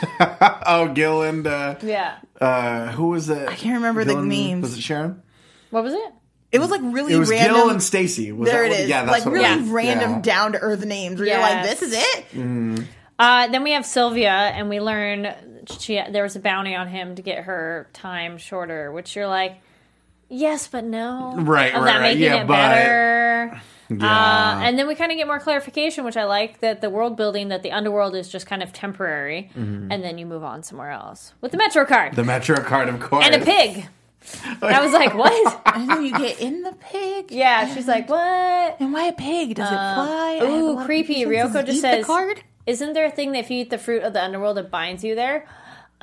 oh, 0.66 0.88
Gil 0.94 1.22
and 1.22 1.44
uh, 1.46 1.74
yeah. 1.82 2.18
uh, 2.40 2.92
who 2.92 3.08
was 3.08 3.28
it? 3.28 3.48
I 3.48 3.54
can't 3.56 3.74
remember 3.74 4.04
the 4.04 4.16
and- 4.18 4.28
names. 4.28 4.62
Was 4.62 4.78
it 4.78 4.82
Sharon? 4.82 5.22
What 5.70 5.82
was 5.82 5.92
it? 5.92 6.12
It 6.52 6.60
was 6.60 6.70
like 6.70 6.82
really 6.84 7.14
It 7.14 7.18
was 7.18 7.30
random. 7.30 7.56
Gil 7.56 7.70
and 7.70 7.82
Stacy. 7.82 8.30
Was 8.30 8.48
there 8.50 8.68
that 8.68 8.80
it. 8.80 8.88
Yeah, 8.88 9.06
that's 9.06 9.10
like 9.10 9.24
what 9.24 9.32
really 9.32 9.60
was. 9.62 9.70
random, 9.70 10.10
Yeah. 10.10 10.20
down 10.20 10.52
to 10.52 10.58
earth 10.58 10.84
names. 10.84 11.18
Where 11.18 11.26
you're 11.28 11.38
like, 11.40 11.64
this 11.64 11.80
is 11.82 11.94
it. 11.94 12.84
Uh, 13.18 13.46
then 13.48 13.62
we 13.62 13.72
have 13.72 13.86
Sylvia, 13.86 14.30
and 14.30 14.68
we 14.68 14.78
learn 14.80 15.34
she 15.80 15.94
there 16.10 16.22
was 16.24 16.36
a 16.36 16.40
bounty 16.40 16.74
on 16.74 16.88
him 16.88 17.14
to 17.14 17.22
get 17.22 17.44
her 17.44 17.88
time 17.92 18.36
shorter, 18.36 18.92
which 18.92 19.16
you're 19.16 19.26
like, 19.28 19.60
yes, 20.32 20.66
but 20.66 20.84
no, 20.84 21.34
Right, 21.36 21.74
of 21.74 21.82
right, 21.82 21.92
that 21.92 21.98
right. 22.00 22.02
making 22.16 22.22
Yeah, 22.22 22.42
it 22.42 22.46
but- 22.46 22.56
better. 22.56 23.52
Uh, 23.90 23.94
Yeah. 23.94 24.62
and 24.62 24.78
then 24.78 24.86
we 24.88 24.94
kind 24.94 25.12
of 25.12 25.18
get 25.18 25.26
more 25.26 25.38
clarification, 25.38 26.04
which 26.04 26.16
I 26.16 26.24
like 26.24 26.60
that 26.60 26.80
the 26.80 26.88
world 26.88 27.14
building 27.16 27.48
that 27.48 27.62
the 27.62 27.72
underworld 27.72 28.14
is 28.16 28.26
just 28.28 28.46
kind 28.46 28.62
of 28.62 28.72
temporary, 28.72 29.50
and 29.54 29.90
then 29.90 30.16
you 30.16 30.24
move 30.24 30.42
on 30.44 30.62
somewhere 30.62 30.90
else 30.90 31.34
with 31.42 31.52
the 31.52 31.58
Metro 31.58 31.84
card 31.84 32.12
Mm-hmm. 32.12 32.16
the 32.16 32.24
Metro 32.24 32.56
card, 32.62 32.88
of 32.88 33.00
course. 33.00 33.26
and 33.26 33.34
a 33.34 33.44
pig. 33.44 33.86
I 34.62 34.82
was 34.82 34.92
like, 34.94 35.12
what? 35.14 35.60
and 35.74 35.90
then 35.90 36.04
you 36.04 36.12
get 36.16 36.40
in 36.40 36.62
the 36.62 36.72
pig. 36.72 37.30
Yeah, 37.32 37.74
she's 37.74 37.86
like, 37.88 38.08
what? 38.08 38.76
And 38.80 38.92
why 38.94 39.06
a 39.08 39.12
pig? 39.12 39.56
Does 39.56 39.66
it 39.68 39.74
fly? 39.74 40.38
I 40.40 40.44
have 40.44 40.48
a 40.48 40.56
Ooh, 40.56 40.84
creepy. 40.86 41.24
Ryoko 41.26 41.66
just 41.66 41.80
says, 41.82 42.06
card. 42.06 42.42
"Isn't 42.64 42.92
there 42.94 43.04
a 43.06 43.10
thing 43.10 43.32
that 43.32 43.40
if 43.40 43.50
you 43.50 43.60
eat 43.62 43.70
the 43.70 43.78
fruit 43.78 44.04
of 44.04 44.12
the 44.14 44.22
underworld, 44.22 44.56
it 44.56 44.70
binds 44.70 45.02
you 45.04 45.14
there?" 45.16 45.44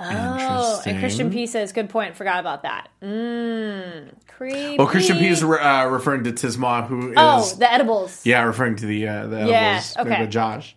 Oh, 0.01 0.81
and 0.85 0.99
Christian 0.99 1.29
P 1.31 1.45
says, 1.47 1.71
"Good 1.71 1.89
point. 1.89 2.15
Forgot 2.15 2.39
about 2.39 2.63
that." 2.63 2.89
Mmm, 3.01 4.09
creepy. 4.27 4.77
Well, 4.77 4.87
Christian 4.87 5.17
P 5.17 5.27
is 5.27 5.43
re- 5.43 5.59
uh, 5.59 5.85
referring 5.87 6.23
to 6.25 6.31
Tisma, 6.31 6.87
who 6.87 7.09
is 7.09 7.15
Oh, 7.17 7.53
the 7.57 7.71
edibles. 7.71 8.25
yeah, 8.25 8.43
referring 8.43 8.75
to 8.77 8.85
the 8.85 9.07
uh, 9.07 9.27
the 9.27 9.37
edibles 9.41 9.95
made 9.97 10.11
okay. 10.13 10.27
Josh. 10.27 10.75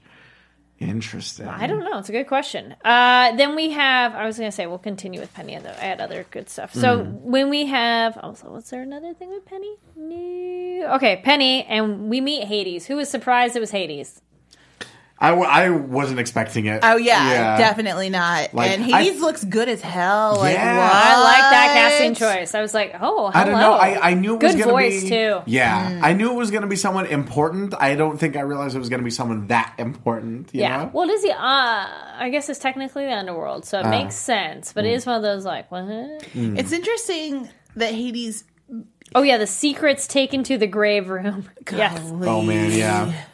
Interesting. 0.78 1.46
I 1.46 1.68
don't 1.68 1.84
know. 1.84 1.98
It's 1.98 2.08
a 2.08 2.12
good 2.12 2.26
question. 2.26 2.74
Uh, 2.84 3.36
then 3.36 3.54
we 3.54 3.70
have. 3.70 4.14
I 4.16 4.26
was 4.26 4.36
gonna 4.36 4.50
say 4.50 4.66
we'll 4.66 4.78
continue 4.78 5.20
with 5.20 5.32
Penny. 5.32 5.56
Though 5.56 5.68
I 5.70 5.84
had 5.84 6.00
other 6.00 6.26
good 6.32 6.48
stuff. 6.48 6.74
So 6.74 6.98
Mm. 7.04 7.20
when 7.20 7.50
we 7.50 7.66
have, 7.66 8.18
oh, 8.20 8.34
so 8.34 8.48
was 8.50 8.68
there 8.70 8.82
another 8.82 9.14
thing 9.14 9.30
with 9.30 9.44
Penny? 9.46 9.76
No. 9.94 10.94
Okay, 10.96 11.20
Penny, 11.24 11.64
and 11.66 12.10
we 12.10 12.20
meet 12.20 12.44
Hades. 12.48 12.86
Who 12.86 12.96
was 12.96 13.08
surprised 13.08 13.54
it 13.54 13.60
was 13.60 13.70
Hades? 13.70 14.20
I, 15.22 15.28
w- 15.30 15.48
I 15.48 15.70
wasn't 15.70 16.18
expecting 16.18 16.66
it. 16.66 16.80
Oh 16.82 16.96
yeah, 16.96 17.56
definitely 17.56 18.10
not. 18.10 18.52
Like, 18.52 18.72
and 18.72 18.92
I- 18.92 19.02
Hades 19.04 19.20
looks 19.20 19.44
good 19.44 19.68
as 19.68 19.80
hell. 19.80 20.36
Like, 20.38 20.54
Yeah. 20.54 20.76
what? 20.78 20.92
I 20.94 21.22
like 21.22 21.50
that 21.52 21.70
casting 21.74 22.14
choice. 22.14 22.54
I 22.54 22.60
was 22.60 22.74
like, 22.74 22.94
oh, 23.00 23.30
hello. 23.30 23.30
I 23.32 23.44
don't 23.44 23.60
know. 23.60 23.72
I, 23.74 24.10
I 24.10 24.14
knew 24.14 24.34
it 24.34 24.42
was 24.42 24.54
good 24.56 24.64
going 24.64 24.68
to 24.84 24.90
voice 24.90 25.02
be 25.04 25.08
too. 25.10 25.40
Yeah, 25.46 26.00
I 26.02 26.12
knew 26.12 26.30
it 26.32 26.34
was 26.34 26.50
going 26.50 26.62
to 26.62 26.68
be 26.68 26.76
someone 26.76 27.06
important. 27.06 27.72
I 27.78 27.94
don't 27.94 28.18
think 28.18 28.36
I 28.36 28.40
realized 28.40 28.74
it 28.74 28.80
was 28.80 28.88
going 28.88 29.00
to 29.00 29.04
be 29.04 29.10
someone 29.10 29.46
that 29.46 29.74
important. 29.78 30.50
You 30.52 30.62
yeah. 30.62 30.76
know? 30.84 30.90
Well, 30.92 31.08
it 31.08 31.12
is 31.12 31.22
the. 31.22 31.30
Uh, 31.32 31.86
I 32.18 32.28
guess 32.32 32.48
it's 32.48 32.58
technically 32.58 33.04
the 33.06 33.12
underworld, 33.12 33.64
so 33.64 33.78
it 33.78 33.86
Ah. 33.86 33.90
makes 33.90 34.16
sense. 34.16 34.72
But 34.72 34.84
it 34.86 34.92
is 34.92 35.06
one 35.06 35.16
of 35.16 35.22
those 35.22 35.44
like, 35.44 35.70
what? 35.70 35.84
It's 36.34 36.72
interesting 36.72 37.48
that 37.76 37.94
Hades. 37.94 38.44
Oh 39.14 39.22
yeah, 39.22 39.36
the 39.38 39.46
secrets 39.46 40.06
taken 40.06 40.42
to 40.44 40.58
the 40.58 40.66
grave 40.66 41.08
room. 41.10 41.48
yes. 41.72 42.00
Oh 42.02 42.42
man, 42.42 42.72
yeah. 42.72 43.24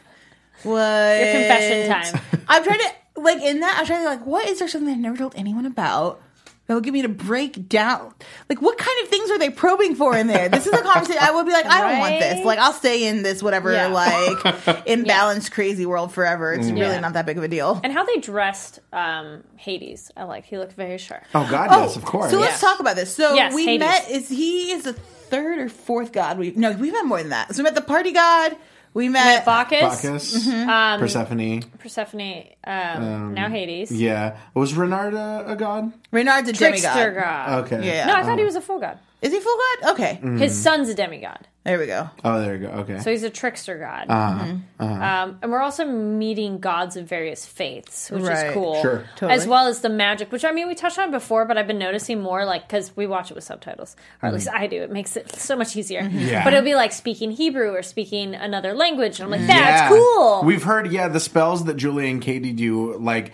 What? 0.63 1.19
Your 1.19 1.31
confession 1.31 1.89
time. 1.89 2.21
I'm 2.47 2.63
trying 2.63 2.79
to 2.79 3.21
like 3.21 3.41
in 3.41 3.59
that. 3.61 3.77
I'm 3.79 3.85
trying 3.85 4.03
to 4.03 4.09
like, 4.09 4.25
what 4.25 4.47
is 4.47 4.59
there 4.59 4.67
something 4.67 4.93
I've 4.93 4.99
never 4.99 5.17
told 5.17 5.35
anyone 5.35 5.65
about? 5.65 6.21
That 6.67 6.75
will 6.75 6.81
get 6.81 6.93
me 6.93 7.01
to 7.01 7.09
break 7.09 7.67
down. 7.67 8.13
Like, 8.47 8.61
what 8.61 8.77
kind 8.77 8.95
of 9.01 9.09
things 9.09 9.31
are 9.31 9.39
they 9.39 9.49
probing 9.49 9.95
for 9.95 10.15
in 10.15 10.27
there? 10.27 10.49
This 10.49 10.67
is 10.67 10.73
a 10.73 10.83
conversation. 10.83 11.19
I 11.19 11.31
would 11.31 11.47
be 11.47 11.51
like, 11.51 11.65
I 11.65 11.81
don't 11.81 11.97
want 11.99 12.19
this. 12.19 12.45
Like, 12.45 12.59
I'll 12.59 12.73
stay 12.73 13.07
in 13.07 13.23
this 13.23 13.41
whatever 13.41 13.71
Yeah. 13.73 13.87
like 13.87 14.37
imbalanced 14.85 15.49
crazy 15.51 15.87
world 15.87 16.13
forever. 16.13 16.53
It's 16.53 16.67
really 16.67 16.81
Yeah. 16.81 16.99
not 16.99 17.13
that 17.13 17.25
big 17.25 17.39
of 17.39 17.43
a 17.43 17.47
deal. 17.47 17.81
And 17.83 17.91
how 17.91 18.05
they 18.05 18.17
dressed 18.17 18.81
um, 18.93 19.43
Hades, 19.57 20.11
I 20.15 20.25
like. 20.25 20.45
He 20.45 20.59
looked 20.59 20.73
very 20.73 20.99
sharp. 20.99 21.23
Oh 21.33 21.47
God, 21.49 21.71
yes, 21.71 21.95
of 21.95 22.05
course. 22.05 22.29
So 22.29 22.39
let's 22.39 22.61
talk 22.61 22.79
about 22.79 22.95
this. 22.95 23.15
So 23.15 23.33
Yes, 23.33 23.51
we 23.55 23.65
Hades. 23.65 23.79
met. 23.79 24.09
Is 24.11 24.29
he 24.29 24.71
is 24.71 24.83
the 24.83 24.93
third 24.93 25.57
or 25.57 25.69
fourth 25.69 26.11
god? 26.11 26.37
We 26.37 26.51
no, 26.55 26.73
we 26.73 26.91
met 26.91 27.03
more 27.05 27.17
than 27.17 27.29
that. 27.29 27.55
So 27.55 27.61
we 27.61 27.63
met 27.63 27.73
the 27.73 27.81
party 27.81 28.11
god. 28.11 28.55
We 28.93 29.07
met, 29.09 29.45
Bacchus, 29.45 30.03
Bacchus, 30.03 30.47
Um, 30.47 30.99
Persephone. 30.99 31.61
Persephone, 31.79 32.43
um, 32.63 33.33
now 33.35 33.47
Hades. 33.49 33.91
Yeah, 33.91 34.37
was 34.53 34.73
Renard 34.73 35.13
a, 35.13 35.43
a 35.47 35.55
god? 35.55 35.93
Renard's 36.11 36.49
a 36.49 36.53
Trickster 36.53 36.89
demigod. 36.89 37.23
god. 37.23 37.65
Okay. 37.65 37.85
Yeah. 37.87 38.07
No, 38.07 38.15
I 38.15 38.23
thought 38.23 38.39
he 38.39 38.45
was 38.45 38.55
a 38.55 38.61
full 38.61 38.79
god. 38.79 38.97
Is 39.21 39.31
he 39.33 39.39
full 39.39 39.57
god? 39.81 39.91
Okay, 39.91 40.15
His 40.39 40.57
son's 40.59 40.89
a 40.89 40.95
demigod. 40.95 41.47
There 41.65 41.77
we 41.77 41.87
go. 41.87 42.09
Oh, 42.23 42.39
there 42.41 42.53
we 42.53 42.59
go. 42.59 42.67
Okay. 42.69 42.99
So 42.99 43.11
he's 43.11 43.23
a 43.23 43.29
trickster 43.29 43.77
god. 43.77 44.05
uh-huh. 44.09 44.53
Uh-huh. 44.79 44.93
Um, 45.23 45.39
and 45.41 45.51
we're 45.51 45.61
also 45.61 45.85
meeting 45.85 46.59
gods 46.59 46.95
of 46.95 47.05
various 47.05 47.45
faiths, 47.45 48.09
which 48.09 48.23
Right. 48.23 48.47
is 48.47 48.53
cool. 48.53 48.81
Sure. 48.81 49.03
Totally. 49.17 49.33
As 49.33 49.45
well 49.45 49.67
as 49.67 49.81
the 49.81 49.89
magic, 49.89 50.31
which 50.31 50.45
I 50.45 50.51
mean, 50.51 50.67
we 50.69 50.73
touched 50.73 50.97
on 50.97 51.11
before, 51.11 51.43
but 51.45 51.57
I've 51.57 51.67
been 51.67 51.77
noticing 51.77 52.21
more 52.21 52.45
like 52.45 52.67
because 52.67 52.95
we 52.95 53.05
watch 53.07 53.29
it 53.29 53.35
with 53.35 53.43
subtitles, 53.43 53.97
or 54.23 54.27
at 54.29 54.33
least 54.33 54.47
I 54.51 54.67
do. 54.67 54.81
It 54.81 54.89
makes 54.89 55.17
it 55.17 55.35
so 55.35 55.55
much 55.57 55.75
easier. 55.75 56.01
Mm-hmm. 56.01 56.19
Yeah. 56.19 56.43
But 56.45 56.53
it'll 56.53 56.65
be 56.65 56.75
like 56.75 56.93
speaking 56.93 57.29
Hebrew 57.31 57.71
or 57.75 57.83
speaking 57.83 58.35
another 58.35 58.73
language. 58.73 59.19
And 59.19 59.25
I'm 59.25 59.39
like, 59.39 59.45
that's 59.47 59.81
Yeah. 59.81 59.89
cool. 59.89 60.43
We've 60.45 60.63
heard, 60.63 60.91
yeah, 60.91 61.09
the 61.09 61.19
spells 61.19 61.65
that 61.65 61.75
Julie 61.75 62.09
and 62.09 62.21
Kady 62.21 62.53
do, 62.53 62.97
like, 62.97 63.33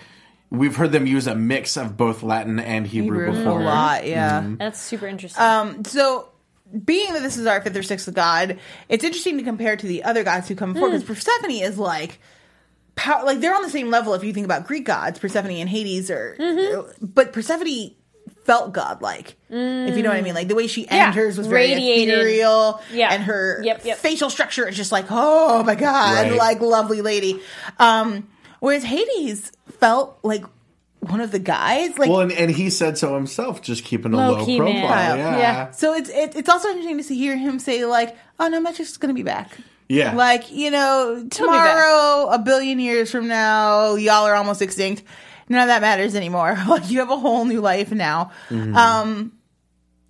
we've 0.50 0.76
heard 0.76 0.92
them 0.92 1.06
use 1.06 1.28
a 1.28 1.36
mix 1.36 1.78
of 1.78 1.96
both 1.96 2.24
Latin 2.24 2.60
and 2.60 2.88
Hebrew, 2.88 3.26
Hebrew 3.28 3.44
before. 3.44 3.62
a 3.62 3.64
lot. 3.64 4.08
Yeah. 4.08 4.44
that's 4.58 4.80
super 4.80 5.06
interesting. 5.08 5.42
Um, 5.44 5.84
so 5.86 6.30
being 6.84 7.14
that 7.14 7.22
this 7.22 7.38
is 7.38 7.46
our 7.46 7.62
fifth 7.62 7.76
or 7.78 7.84
sixth 7.84 8.12
god, 8.14 8.60
it's 8.90 9.04
interesting 9.04 9.38
to 9.38 9.44
compare 9.44 9.76
to 9.78 9.88
the 9.88 10.04
other 10.04 10.24
gods 10.24 10.48
who 10.48 10.56
come 10.56 10.74
before 10.74 10.90
because 10.90 11.04
Persephone 11.04 11.52
is 11.52 11.78
like. 11.78 12.20
Pow- 12.96 13.26
like 13.26 13.42
they're 13.42 13.54
on 13.54 13.62
the 13.62 13.70
same 13.70 13.90
level 13.90 14.14
if 14.14 14.24
you 14.24 14.32
think 14.32 14.46
about 14.46 14.66
Greek 14.68 14.86
gods, 14.86 15.20
Persephone 15.20 15.52
and 15.52 15.68
Hades 15.68 16.10
are, 16.10 16.86
but 17.02 17.34
Persephone 17.34 17.92
felt 18.46 18.72
godlike. 18.72 19.36
If 19.50 19.98
you 19.98 20.02
know 20.02 20.10
what 20.12 20.18
I 20.18 20.22
mean, 20.22 20.34
like 20.34 20.48
the 20.48 20.56
way 20.56 20.68
she 20.68 20.86
Yeah, 20.86 21.08
enters 21.08 21.38
was 21.38 21.48
very 21.48 21.72
radiated. 21.72 22.14
ethereal, 22.14 22.82
Yeah. 22.94 23.12
and 23.14 23.22
her 23.24 23.62
Yep, 23.66 23.82
yep. 23.84 23.98
facial 23.98 24.30
structure 24.30 24.66
is 24.66 24.78
just 24.78 24.94
like, 24.94 25.08
oh 25.10 25.62
my 25.64 25.76
god, 25.76 26.30
Right. 26.30 26.38
like 26.38 26.62
lovely 26.62 27.02
lady. 27.02 27.42
Um, 27.80 28.30
whereas 28.62 28.86
Hades 28.86 29.52
felt 29.82 30.18
like 30.24 30.46
one 31.10 31.22
of 31.22 31.32
the 31.32 31.40
guys, 31.40 31.98
like 31.98 32.10
well, 32.10 32.22
and, 32.22 32.32
and 32.32 32.52
he 32.52 32.70
said 32.70 32.98
so 32.98 33.16
himself, 33.16 33.62
just 33.62 33.84
keeping 33.84 34.14
a 34.14 34.18
low 34.18 34.38
Low-key 34.38 34.58
profile. 34.58 34.82
man. 34.82 35.18
Yeah. 35.18 35.38
yeah. 35.38 35.72
So 35.72 35.94
it's 35.94 36.10
it, 36.10 36.36
it's 36.36 36.50
also 36.50 36.70
interesting 36.70 36.98
to 36.98 37.04
see, 37.04 37.18
hear 37.18 37.36
him 37.38 37.60
say 37.60 37.86
like, 37.86 38.16
"Oh 38.40 38.48
no, 38.48 38.60
Magic's 38.60 38.98
gonna 38.98 39.14
be 39.14 39.24
back." 39.24 39.58
Yeah. 39.88 40.16
Like 40.16 40.52
you 40.52 40.72
know, 40.72 41.26
tomorrow, 41.30 42.30
a 42.32 42.40
billion 42.40 42.80
years 42.80 43.12
from 43.12 43.28
now, 43.28 43.96
y'all 43.96 44.26
are 44.26 44.36
almost 44.36 44.62
extinct. 44.62 45.04
None 45.48 45.62
of 45.62 45.68
that 45.68 45.82
matters 45.82 46.16
anymore. 46.16 46.58
Like 46.68 46.90
you 46.90 47.00
have 47.00 47.12
a 47.12 47.18
whole 47.18 47.46
new 47.46 47.62
life 47.62 47.92
now. 47.92 48.32
Mm-hmm. 48.50 48.76
Um, 48.76 49.32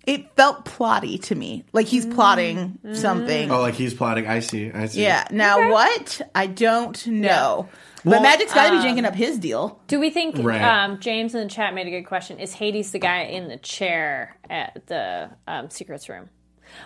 it 0.06 0.34
felt 0.36 0.64
plotty 0.64 1.20
to 1.24 1.34
me, 1.34 1.64
like 1.72 1.86
he's 1.86 2.06
plotting 2.06 2.78
Mm-hmm. 2.84 2.94
something. 2.94 3.50
Oh, 3.50 3.60
like 3.60 3.74
he's 3.74 3.92
plotting. 3.92 4.26
I 4.28 4.38
see. 4.40 4.70
I 4.72 4.86
see. 4.86 5.02
Yeah. 5.02 5.26
Now 5.30 5.70
what? 5.72 6.20
I 6.34 6.46
don't 6.46 7.06
know. 7.08 7.68
But 7.95 7.95
Well, 8.06 8.22
Magic's 8.22 8.54
got 8.54 8.66
to 8.70 8.72
be 8.72 8.76
um, 8.78 8.84
janking 8.96 9.04
up 9.04 9.14
his 9.14 9.36
deal. 9.38 9.80
Do 9.88 9.98
we 9.98 10.10
think 10.10 10.36
Right. 10.38 10.62
um, 10.62 11.00
James 11.00 11.34
in 11.34 11.42
the 11.42 11.48
chat 11.48 11.74
made 11.74 11.86
a 11.86 11.90
good 11.90 12.04
question? 12.06 12.38
Is 12.38 12.54
Hades 12.54 12.92
the 12.92 13.00
guy 13.00 13.22
in 13.22 13.48
the 13.48 13.56
chair 13.56 14.36
at 14.48 14.86
the 14.86 15.30
um, 15.48 15.70
secrets 15.70 16.08
room? 16.08 16.30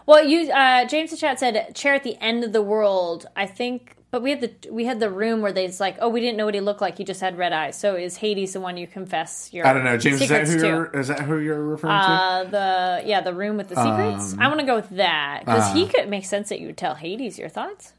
Well, 0.06 0.24
you 0.24 0.50
uh, 0.50 0.86
James 0.86 1.10
in 1.10 1.16
the 1.16 1.20
chat 1.20 1.38
said 1.40 1.74
chair 1.74 1.94
at 1.94 2.04
the 2.04 2.16
end 2.22 2.42
of 2.44 2.52
the 2.52 2.62
world. 2.62 3.26
I 3.36 3.46
think, 3.46 3.96
but 4.10 4.22
we 4.22 4.30
had 4.30 4.40
the 4.40 4.70
we 4.70 4.84
had 4.84 5.00
the 5.00 5.10
room 5.10 5.40
where 5.40 5.52
they's 5.52 5.80
like, 5.80 5.96
oh, 6.00 6.08
we 6.08 6.20
didn't 6.20 6.36
know 6.36 6.44
what 6.44 6.54
he 6.54 6.60
looked 6.60 6.80
like. 6.80 6.96
He 6.98 7.04
just 7.04 7.20
had 7.20 7.36
red 7.38 7.52
eyes. 7.52 7.78
So 7.78 7.96
is 7.96 8.16
Hades 8.16 8.52
the 8.54 8.60
one 8.60 8.76
you 8.76 8.86
confess 8.86 9.50
your? 9.52 9.66
I 9.66 9.72
don't 9.72 9.84
know, 9.84 9.96
James. 9.96 10.20
Is 10.22 10.28
that 10.28 10.46
who 10.46 10.58
to? 10.60 10.66
you're, 10.66 10.86
is 10.98 11.08
that 11.08 11.20
who 11.20 11.38
you're 11.38 11.62
referring 11.62 11.92
Uh, 11.94 12.44
the 12.44 13.02
yeah, 13.08 13.20
the 13.20 13.34
room 13.34 13.56
with 13.56 13.68
the 13.68 13.76
secrets. 13.76 14.34
Um, 14.34 14.40
I 14.40 14.48
want 14.48 14.60
to 14.60 14.66
go 14.66 14.76
with 14.76 14.90
that 14.90 15.40
because 15.46 15.70
uh, 15.70 15.74
he 15.74 15.86
could 15.86 16.08
make 16.08 16.24
sense 16.24 16.48
that 16.50 16.60
you 16.60 16.66
would 16.66 16.78
tell 16.78 16.94
Hades 16.94 17.38
your 17.38 17.48
thoughts. 17.48 17.94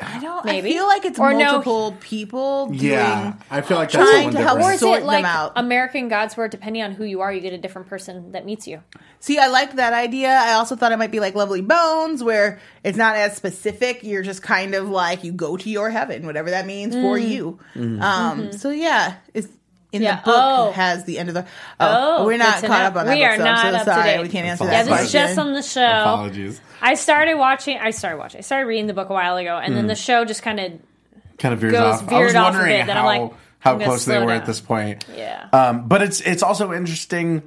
I 0.00 0.20
don't. 0.20 0.44
Maybe. 0.44 0.70
I 0.70 0.72
feel 0.72 0.86
like 0.86 1.04
it's 1.04 1.18
Or 1.18 1.32
no, 1.32 1.52
multiple 1.52 1.96
people 2.00 2.66
doing. 2.66 2.92
Yeah, 2.92 3.34
I 3.50 3.60
feel 3.60 3.76
like 3.76 3.90
that's 3.90 4.08
trying 4.08 4.30
to 4.30 4.38
help 4.38 4.58
different. 4.58 4.64
Or 4.64 4.72
is 4.74 4.80
sort 4.80 4.98
it 4.98 5.00
them 5.00 5.06
like 5.08 5.24
out. 5.24 5.52
American 5.56 6.08
Gods, 6.08 6.36
where 6.36 6.46
depending 6.46 6.82
on 6.82 6.92
who 6.92 7.04
you 7.04 7.22
are, 7.22 7.32
you 7.32 7.40
get 7.40 7.52
a 7.52 7.58
different 7.58 7.88
person 7.88 8.32
that 8.32 8.46
meets 8.46 8.68
you? 8.68 8.82
See, 9.18 9.38
I 9.38 9.48
liked 9.48 9.76
that 9.76 9.92
idea. 9.92 10.28
I 10.28 10.52
also 10.52 10.76
thought 10.76 10.92
it 10.92 10.98
might 10.98 11.10
be 11.10 11.18
like 11.18 11.34
Lovely 11.34 11.60
Bones, 11.60 12.22
where 12.22 12.60
it's 12.84 12.96
not 12.96 13.16
as 13.16 13.36
specific. 13.36 14.04
You're 14.04 14.22
just 14.22 14.42
kind 14.42 14.74
of 14.74 14.88
like 14.88 15.24
you 15.24 15.32
go 15.32 15.56
to 15.56 15.68
your 15.68 15.90
heaven, 15.90 16.24
whatever 16.24 16.50
that 16.50 16.66
means 16.66 16.94
for 16.94 17.18
mm. 17.18 17.28
you. 17.28 17.58
Mm-hmm. 17.74 18.00
Um, 18.00 18.42
mm-hmm. 18.42 18.56
So 18.56 18.70
yeah, 18.70 19.16
it's 19.34 19.48
in 19.92 20.02
Yeah. 20.02 20.16
the 20.16 20.22
book. 20.22 20.34
Oh. 20.36 20.68
It 20.70 20.74
has 20.74 21.04
the 21.04 21.18
end 21.18 21.28
of 21.28 21.34
the. 21.34 21.46
Oh, 21.80 22.16
Oh, 22.20 22.26
we're 22.26 22.36
not 22.38 22.62
caught 22.62 22.82
up 22.82 22.96
on 22.96 23.06
that. 23.06 23.14
We 23.14 23.20
book, 23.22 23.30
are 23.30 23.36
so 23.36 23.42
I'm 23.42 23.72
not 23.72 23.84
so 23.84 23.90
up 23.92 23.96
to 23.98 24.02
date. 24.04 24.20
We 24.22 24.28
can't 24.28 24.46
answer 24.46 24.64
Yeah, 24.64 24.70
that 24.84 24.86
this 24.90 25.06
is 25.06 25.12
just 25.12 25.38
on 25.38 25.52
the 25.52 25.62
show. 25.62 25.84
Apologies. 25.84 26.60
I 26.82 26.94
started 26.94 27.34
watching. 27.34 27.78
I 27.78 27.90
started 27.90 28.18
watching. 28.18 28.38
I 28.38 28.42
started 28.42 28.66
reading 28.66 28.86
the 28.86 28.94
book 28.94 29.10
a 29.10 29.12
while 29.12 29.36
ago, 29.36 29.56
and 29.62 29.76
then 29.76 29.86
the 29.86 29.94
show 29.96 30.24
just 30.24 30.42
kind 30.42 30.60
of 30.60 30.72
Kind 31.38 31.54
of 31.54 31.60
veers 31.60 31.72
goes- 31.72 31.80
off. 32.02 32.12
I 32.12 32.20
was 32.22 32.32
veered 32.32 32.36
off 32.36 32.54
a 32.54 32.56
wondering 32.58 32.78
bit, 32.80 32.86
then 32.86 32.96
how 32.96 33.08
I'm 33.08 33.20
like, 33.22 33.32
how 33.60 33.72
I'm 33.74 33.80
close 33.80 34.04
they 34.04 34.18
were 34.18 34.26
down. 34.26 34.36
at 34.36 34.46
this 34.46 34.60
point. 34.60 35.04
yeah. 35.16 35.48
Um, 35.52 35.88
but 35.88 36.02
it's 36.02 36.20
it's 36.20 36.42
also 36.42 36.72
interesting 36.72 37.42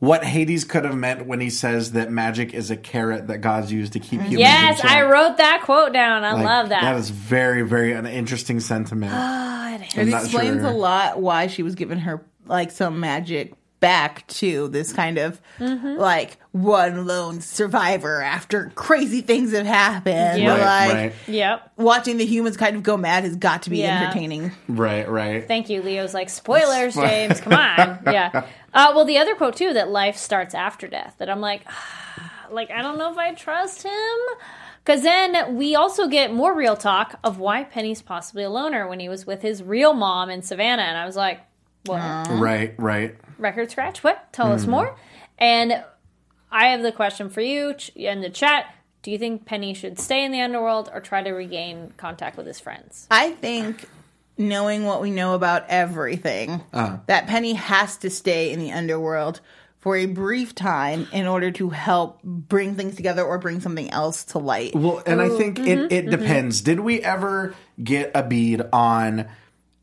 what 0.00 0.24
Hades 0.24 0.64
could 0.64 0.84
have 0.84 0.96
meant 0.96 1.26
when 1.26 1.40
he 1.40 1.48
says 1.50 1.92
that 1.92 2.10
magic 2.10 2.52
is 2.54 2.70
a 2.70 2.76
carrot 2.76 3.28
that 3.28 3.38
gods 3.38 3.70
used 3.70 3.92
to 3.92 4.00
keep 4.00 4.20
humans. 4.22 4.32
in 4.32 4.38
yes. 4.40 4.84
I 4.84 5.02
wrote 5.02 5.36
that 5.36 5.62
quote 5.62 5.92
down. 5.92 6.24
I 6.24 6.32
Like, 6.32 6.44
love 6.44 6.68
that. 6.70 6.80
That 6.82 6.96
is 6.96 7.10
very 7.10 7.62
very 7.62 7.92
an 7.92 8.06
interesting 8.06 8.58
sentiment. 8.60 9.12
God. 9.12 9.82
It 9.96 10.08
explains 10.08 10.62
sure. 10.62 10.70
a 10.70 10.74
lot 10.74 11.20
why 11.20 11.46
she 11.46 11.62
was 11.62 11.74
given 11.74 11.98
her 12.00 12.24
like 12.46 12.70
some 12.72 12.98
magic 13.00 13.54
back 13.80 14.26
to 14.26 14.68
this 14.68 14.92
kind 14.92 15.16
of 15.18 15.40
Mm-hmm. 15.58 15.98
like 15.98 16.38
one 16.52 17.06
lone 17.06 17.40
survivor 17.42 18.20
after 18.22 18.72
crazy 18.74 19.20
things 19.20 19.52
have 19.52 19.66
happened. 19.66 20.40
Yeah. 20.42 20.50
Right, 20.58 20.88
Like 20.88 20.94
right, 20.94 21.12
Yep. 21.28 21.72
watching 21.76 22.16
the 22.16 22.24
humans 22.26 22.56
kind 22.56 22.76
of 22.76 22.82
go 22.82 22.96
mad 22.96 23.24
has 23.24 23.36
got 23.36 23.62
to 23.62 23.70
be 23.70 23.78
Yeah. 23.78 24.00
entertaining. 24.02 24.52
right, 24.68 25.08
right. 25.08 25.46
Thank 25.46 25.68
you. 25.70 25.82
Leo's 25.82 26.12
like 26.14 26.28
spoilers, 26.30 26.94
James. 26.96 27.40
Come 27.40 27.52
on. 27.52 28.00
Yeah. 28.06 28.46
Uh, 28.72 28.92
well, 28.94 29.04
the 29.04 29.18
other 29.18 29.34
quote 29.34 29.56
too 29.56 29.72
that 29.72 29.90
life 29.90 30.16
starts 30.16 30.54
after 30.54 30.88
death. 30.88 31.16
That 31.18 31.30
I'm 31.30 31.40
like, 31.40 31.62
like 32.50 32.70
I 32.70 32.82
don't 32.82 32.98
know 32.98 33.10
if 33.10 33.18
I 33.18 33.34
trust 33.34 33.82
him. 33.82 34.18
Because 34.84 35.02
then 35.02 35.56
we 35.56 35.74
also 35.74 36.08
get 36.08 36.32
more 36.32 36.54
real 36.54 36.76
talk 36.76 37.18
of 37.22 37.38
why 37.38 37.64
Penny's 37.64 38.00
possibly 38.00 38.44
a 38.44 38.50
loner 38.50 38.88
when 38.88 38.98
he 38.98 39.08
was 39.10 39.26
with 39.26 39.42
his 39.42 39.62
real 39.62 39.92
mom 39.92 40.30
in 40.30 40.40
Savannah, 40.40 40.82
and 40.82 40.96
I 40.96 41.04
was 41.04 41.16
like, 41.16 41.40
what? 41.84 42.00
Right, 42.30 42.74
right. 42.78 43.14
record 43.38 43.70
scratch. 43.70 44.02
What? 44.02 44.32
Tell 44.32 44.52
us 44.52 44.66
more. 44.66 44.96
And 45.38 45.84
I 46.50 46.68
have 46.68 46.82
the 46.82 46.92
question 46.92 47.30
for 47.30 47.40
you 47.40 47.74
in 47.94 48.20
the 48.20 48.30
chat. 48.30 48.74
Do 49.02 49.10
you 49.10 49.18
think 49.18 49.46
Penny 49.46 49.72
should 49.72 49.98
stay 49.98 50.24
in 50.24 50.32
the 50.32 50.40
underworld 50.40 50.90
or 50.92 51.00
try 51.00 51.22
to 51.22 51.30
regain 51.30 51.94
contact 51.96 52.36
with 52.36 52.46
his 52.46 52.60
friends? 52.60 53.06
I 53.10 53.30
think 53.32 53.88
knowing 54.40 54.84
what 54.84 55.00
we 55.02 55.10
know 55.10 55.34
about 55.34 55.64
everything, 55.68 56.62
Uh-huh. 56.72 56.98
that 57.06 57.26
Penny 57.26 57.52
has 57.52 57.96
to 57.98 58.10
stay 58.10 58.50
in 58.52 58.58
the 58.58 58.72
underworld 58.72 59.40
for 59.78 59.96
a 59.96 60.06
brief 60.06 60.54
time 60.54 61.06
in 61.12 61.26
order 61.26 61.50
to 61.50 61.70
help 61.70 62.22
bring 62.22 62.74
things 62.74 62.96
together 62.96 63.22
or 63.22 63.38
bring 63.38 63.60
something 63.60 63.90
else 63.90 64.24
to 64.24 64.38
light. 64.38 64.74
Well, 64.74 65.02
and 65.06 65.20
I 65.22 65.28
think 65.28 65.58
mm-hmm, 65.58 65.68
it, 65.68 65.92
it 65.92 66.10
depends. 66.10 66.60
Did 66.62 66.80
we 66.80 67.00
ever 67.00 67.54
get 67.82 68.10
a 68.14 68.22
bead 68.22 68.62
on 68.72 69.26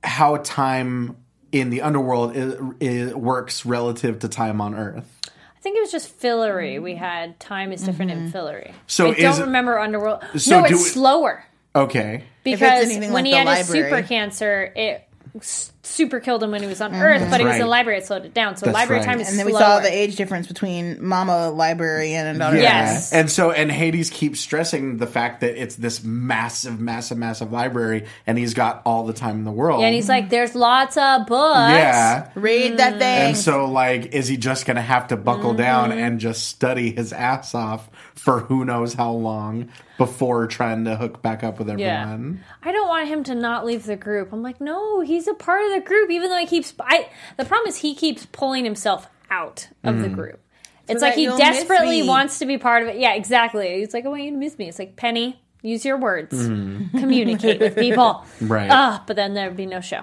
how 0.03 0.37
time 0.37 1.17
in 1.51 1.69
the 1.69 1.81
underworld 1.81 2.35
is, 2.35 2.55
is, 2.79 3.13
works 3.15 3.65
relative 3.65 4.19
to 4.19 4.27
time 4.27 4.59
on 4.61 4.75
Earth? 4.75 5.19
I 5.25 5.59
think 5.61 5.77
it 5.77 5.81
was 5.81 5.91
just 5.91 6.19
Fillory. 6.19 6.81
We 6.81 6.95
had 6.95 7.39
time 7.39 7.71
is 7.71 7.81
different 7.81 8.11
in 8.11 8.31
Fillory. 8.31 8.73
So 8.85 9.07
I 9.07 9.11
is 9.13 9.37
don't 9.37 9.47
remember 9.47 9.79
underworld. 9.79 10.23
So 10.37 10.59
no, 10.59 10.65
it's 10.65 10.73
we- 10.73 10.77
slower 10.77 11.43
Okay. 11.77 12.23
because 12.43 12.85
anything 12.85 13.11
when 13.13 13.23
like 13.23 13.25
he 13.25 13.31
the 13.31 13.37
had 13.37 13.57
his 13.57 13.67
super 13.67 14.01
cancer, 14.03 14.71
it 14.75 15.07
s- 15.37 15.71
super 15.87 16.19
killed 16.19 16.43
him 16.43 16.51
when 16.51 16.61
he 16.61 16.67
was 16.67 16.81
on 16.81 16.93
Earth. 16.93 17.29
But 17.29 17.39
he 17.39 17.45
was 17.45 17.55
in 17.55 17.61
the 17.61 17.67
library, 17.67 17.99
it 17.99 18.05
slowed 18.05 18.25
it 18.25 18.33
down. 18.33 18.55
So 18.57 18.65
That's 18.65 18.73
library 18.75 18.99
right. 19.01 19.05
time 19.05 19.19
is 19.19 19.29
And 19.29 19.39
then 19.39 19.45
we 19.45 19.51
saw 19.53 19.79
the 19.79 19.91
age 19.91 20.15
difference 20.15 20.47
between 20.47 21.03
Mama 21.03 21.49
librarian 21.49 22.27
and 22.27 22.39
daughter. 22.39 22.57
Yeah. 22.57 22.61
Yes. 22.63 23.13
And 23.13 23.29
so, 23.31 23.51
and 23.51 23.71
Hades 23.71 24.09
keeps 24.09 24.39
stressing 24.39 24.97
the 24.97 25.07
fact 25.07 25.41
that 25.41 25.61
it's 25.61 25.75
this 25.75 26.03
massive, 26.03 26.79
massive, 26.79 27.17
massive 27.17 27.51
library, 27.51 28.05
and 28.25 28.37
he's 28.37 28.53
got 28.53 28.81
all 28.85 29.05
the 29.05 29.13
time 29.13 29.35
in 29.37 29.43
the 29.43 29.51
world. 29.51 29.81
yeah, 29.81 29.87
and 29.87 29.95
he's 29.95 30.09
like, 30.09 30.29
"There's 30.29 30.55
lots 30.55 30.97
of 30.97 31.25
books." 31.27 31.57
Yeah. 31.71 32.29
Read 32.35 32.77
that 32.77 32.93
thing. 32.99 33.01
And 33.29 33.37
so, 33.37 33.65
like, 33.65 34.13
is 34.13 34.27
he 34.27 34.37
just 34.37 34.65
going 34.65 34.75
to 34.75 34.81
have 34.81 35.07
to 35.09 35.17
buckle 35.17 35.51
Mm-hmm. 35.51 35.57
down 35.57 35.91
and 35.91 36.19
just 36.19 36.47
study 36.47 36.91
his 36.91 37.13
ass 37.13 37.55
off 37.55 37.89
for 38.15 38.39
who 38.39 38.65
knows 38.65 38.93
how 38.93 39.11
long 39.11 39.69
before 39.97 40.45
trying 40.47 40.83
to 40.85 40.95
hook 40.95 41.21
back 41.21 41.43
up 41.43 41.57
with 41.59 41.67
Yeah. 41.79 42.01
everyone? 42.03 42.43
I 42.63 42.71
don't 42.71 42.87
want 42.87 43.07
him 43.07 43.23
to 43.25 43.35
not 43.35 43.65
leave 43.65 43.85
the 43.85 43.95
group. 43.95 44.33
I'm 44.33 44.43
like, 44.43 44.59
no, 44.59 44.99
he's 45.01 45.27
a 45.27 45.33
part 45.33 45.63
of 45.65 45.71
the 45.73 45.76
group, 45.81 46.09
even 46.11 46.29
though 46.29 46.37
he 46.37 46.45
keeps. 46.45 46.73
I 46.79 47.09
the 47.37 47.45
problem 47.45 47.69
is 47.69 47.77
he 47.77 47.95
keeps 47.95 48.25
pulling 48.27 48.63
himself 48.65 49.07
out 49.29 49.67
of 49.83 49.95
Mm. 49.95 50.01
the 50.03 50.09
group. 50.09 50.39
It's 50.87 51.01
like 51.01 51.15
he 51.15 51.25
desperately 51.25 52.03
wants 52.07 52.39
to 52.39 52.45
be 52.45 52.57
part 52.57 52.83
of 52.83 52.89
it. 52.89 52.97
Yeah, 52.97 53.13
exactly. 53.13 53.79
He's 53.79 53.93
like, 53.93 54.05
I 54.05 54.07
want 54.07 54.23
you 54.23 54.31
to 54.31 54.37
miss 54.37 54.57
me. 54.57 54.69
It's 54.69 54.79
like 54.79 54.95
Penny, 54.95 55.37
use 55.61 55.83
your 55.83 55.97
words, 55.97 56.31
communicate 56.97 57.59
with 57.59 57.75
people. 57.75 58.23
Mm. 58.39 58.49
Right. 58.49 58.69
Ah, 58.71 59.03
but 59.05 59.15
then 59.17 59.33
there'd 59.33 59.57
be 59.57 59.65
no 59.65 59.81
show. 59.81 60.01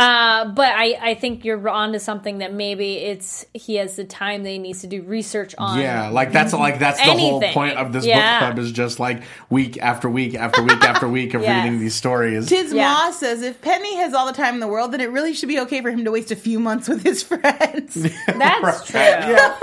Uh, 0.00 0.46
but 0.52 0.72
I, 0.74 0.98
I 1.00 1.14
think 1.14 1.44
you're 1.44 1.68
onto 1.68 1.98
something 1.98 2.38
that 2.38 2.54
maybe 2.54 2.96
it's 2.96 3.44
he 3.52 3.74
has 3.76 3.96
the 3.96 4.04
time 4.04 4.42
that 4.44 4.48
he 4.50 4.58
needs 4.58 4.80
to 4.80 4.86
do 4.86 5.02
research 5.02 5.54
on. 5.58 5.78
Yeah, 5.78 6.08
like 6.08 6.32
that's 6.32 6.52
like 6.54 6.78
that's 6.78 6.98
the 6.98 7.12
whole 7.12 7.42
point 7.42 7.76
of 7.76 7.92
this 7.92 8.06
Yeah. 8.06 8.40
book 8.40 8.48
club 8.48 8.58
is 8.64 8.72
just 8.72 8.98
like 8.98 9.22
week 9.50 9.76
after 9.82 10.08
week 10.08 10.34
after 10.34 10.62
week 10.62 10.82
after 10.82 11.06
week 11.08 11.34
of 11.34 11.42
Yes. 11.50 11.64
reading 11.64 11.80
these 11.80 11.94
stories. 11.94 12.48
Tiz 12.48 12.72
Yeah. 12.72 12.88
Moss 12.92 13.20
says 13.20 13.42
if 13.42 13.60
Penny 13.60 13.96
has 13.96 14.14
all 14.14 14.26
the 14.26 14.32
time 14.32 14.54
in 14.54 14.60
the 14.60 14.68
world, 14.68 14.92
then 14.92 15.00
it 15.02 15.10
really 15.10 15.34
should 15.34 15.48
be 15.50 15.60
okay 15.60 15.82
for 15.82 15.90
him 15.90 16.04
to 16.04 16.10
waste 16.10 16.30
a 16.30 16.36
few 16.36 16.58
months 16.58 16.88
with 16.88 17.02
his 17.02 17.22
friends. 17.30 17.94
That's 18.26 18.86
true. 18.90 19.00
Yeah. 19.00 19.58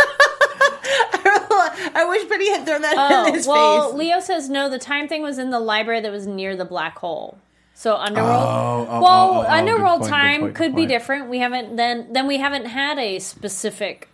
I 1.99 2.05
wish 2.07 2.29
Penny 2.29 2.49
had 2.51 2.65
thrown 2.65 2.81
that 2.83 2.95
Oh, 2.97 3.27
in 3.27 3.33
his 3.33 3.47
well, 3.47 3.89
face. 3.89 3.97
Leo 3.97 4.19
says 4.19 4.49
no. 4.49 4.69
The 4.69 4.77
time 4.79 5.07
thing 5.07 5.21
was 5.23 5.37
in 5.39 5.49
the 5.49 5.59
library 5.59 6.01
that 6.01 6.11
was 6.11 6.27
near 6.27 6.55
the 6.55 6.65
black 6.65 6.97
hole. 6.99 7.37
So 7.77 7.95
underworld. 7.95 8.43
Oh, 8.43 8.87
oh, 8.89 9.01
well, 9.01 9.29
oh, 9.29 9.33
oh, 9.37 9.45
oh, 9.47 9.51
underworld 9.51 9.99
point, 9.99 10.11
time 10.11 10.41
point, 10.41 10.55
could 10.55 10.71
be 10.73 10.81
point. 10.81 10.89
different. 10.89 11.29
We 11.29 11.37
haven't 11.37 11.75
then 11.75 12.11
then 12.11 12.25
we 12.25 12.39
haven't 12.39 12.65
had 12.65 12.97
a 12.97 13.19
specific 13.19 14.09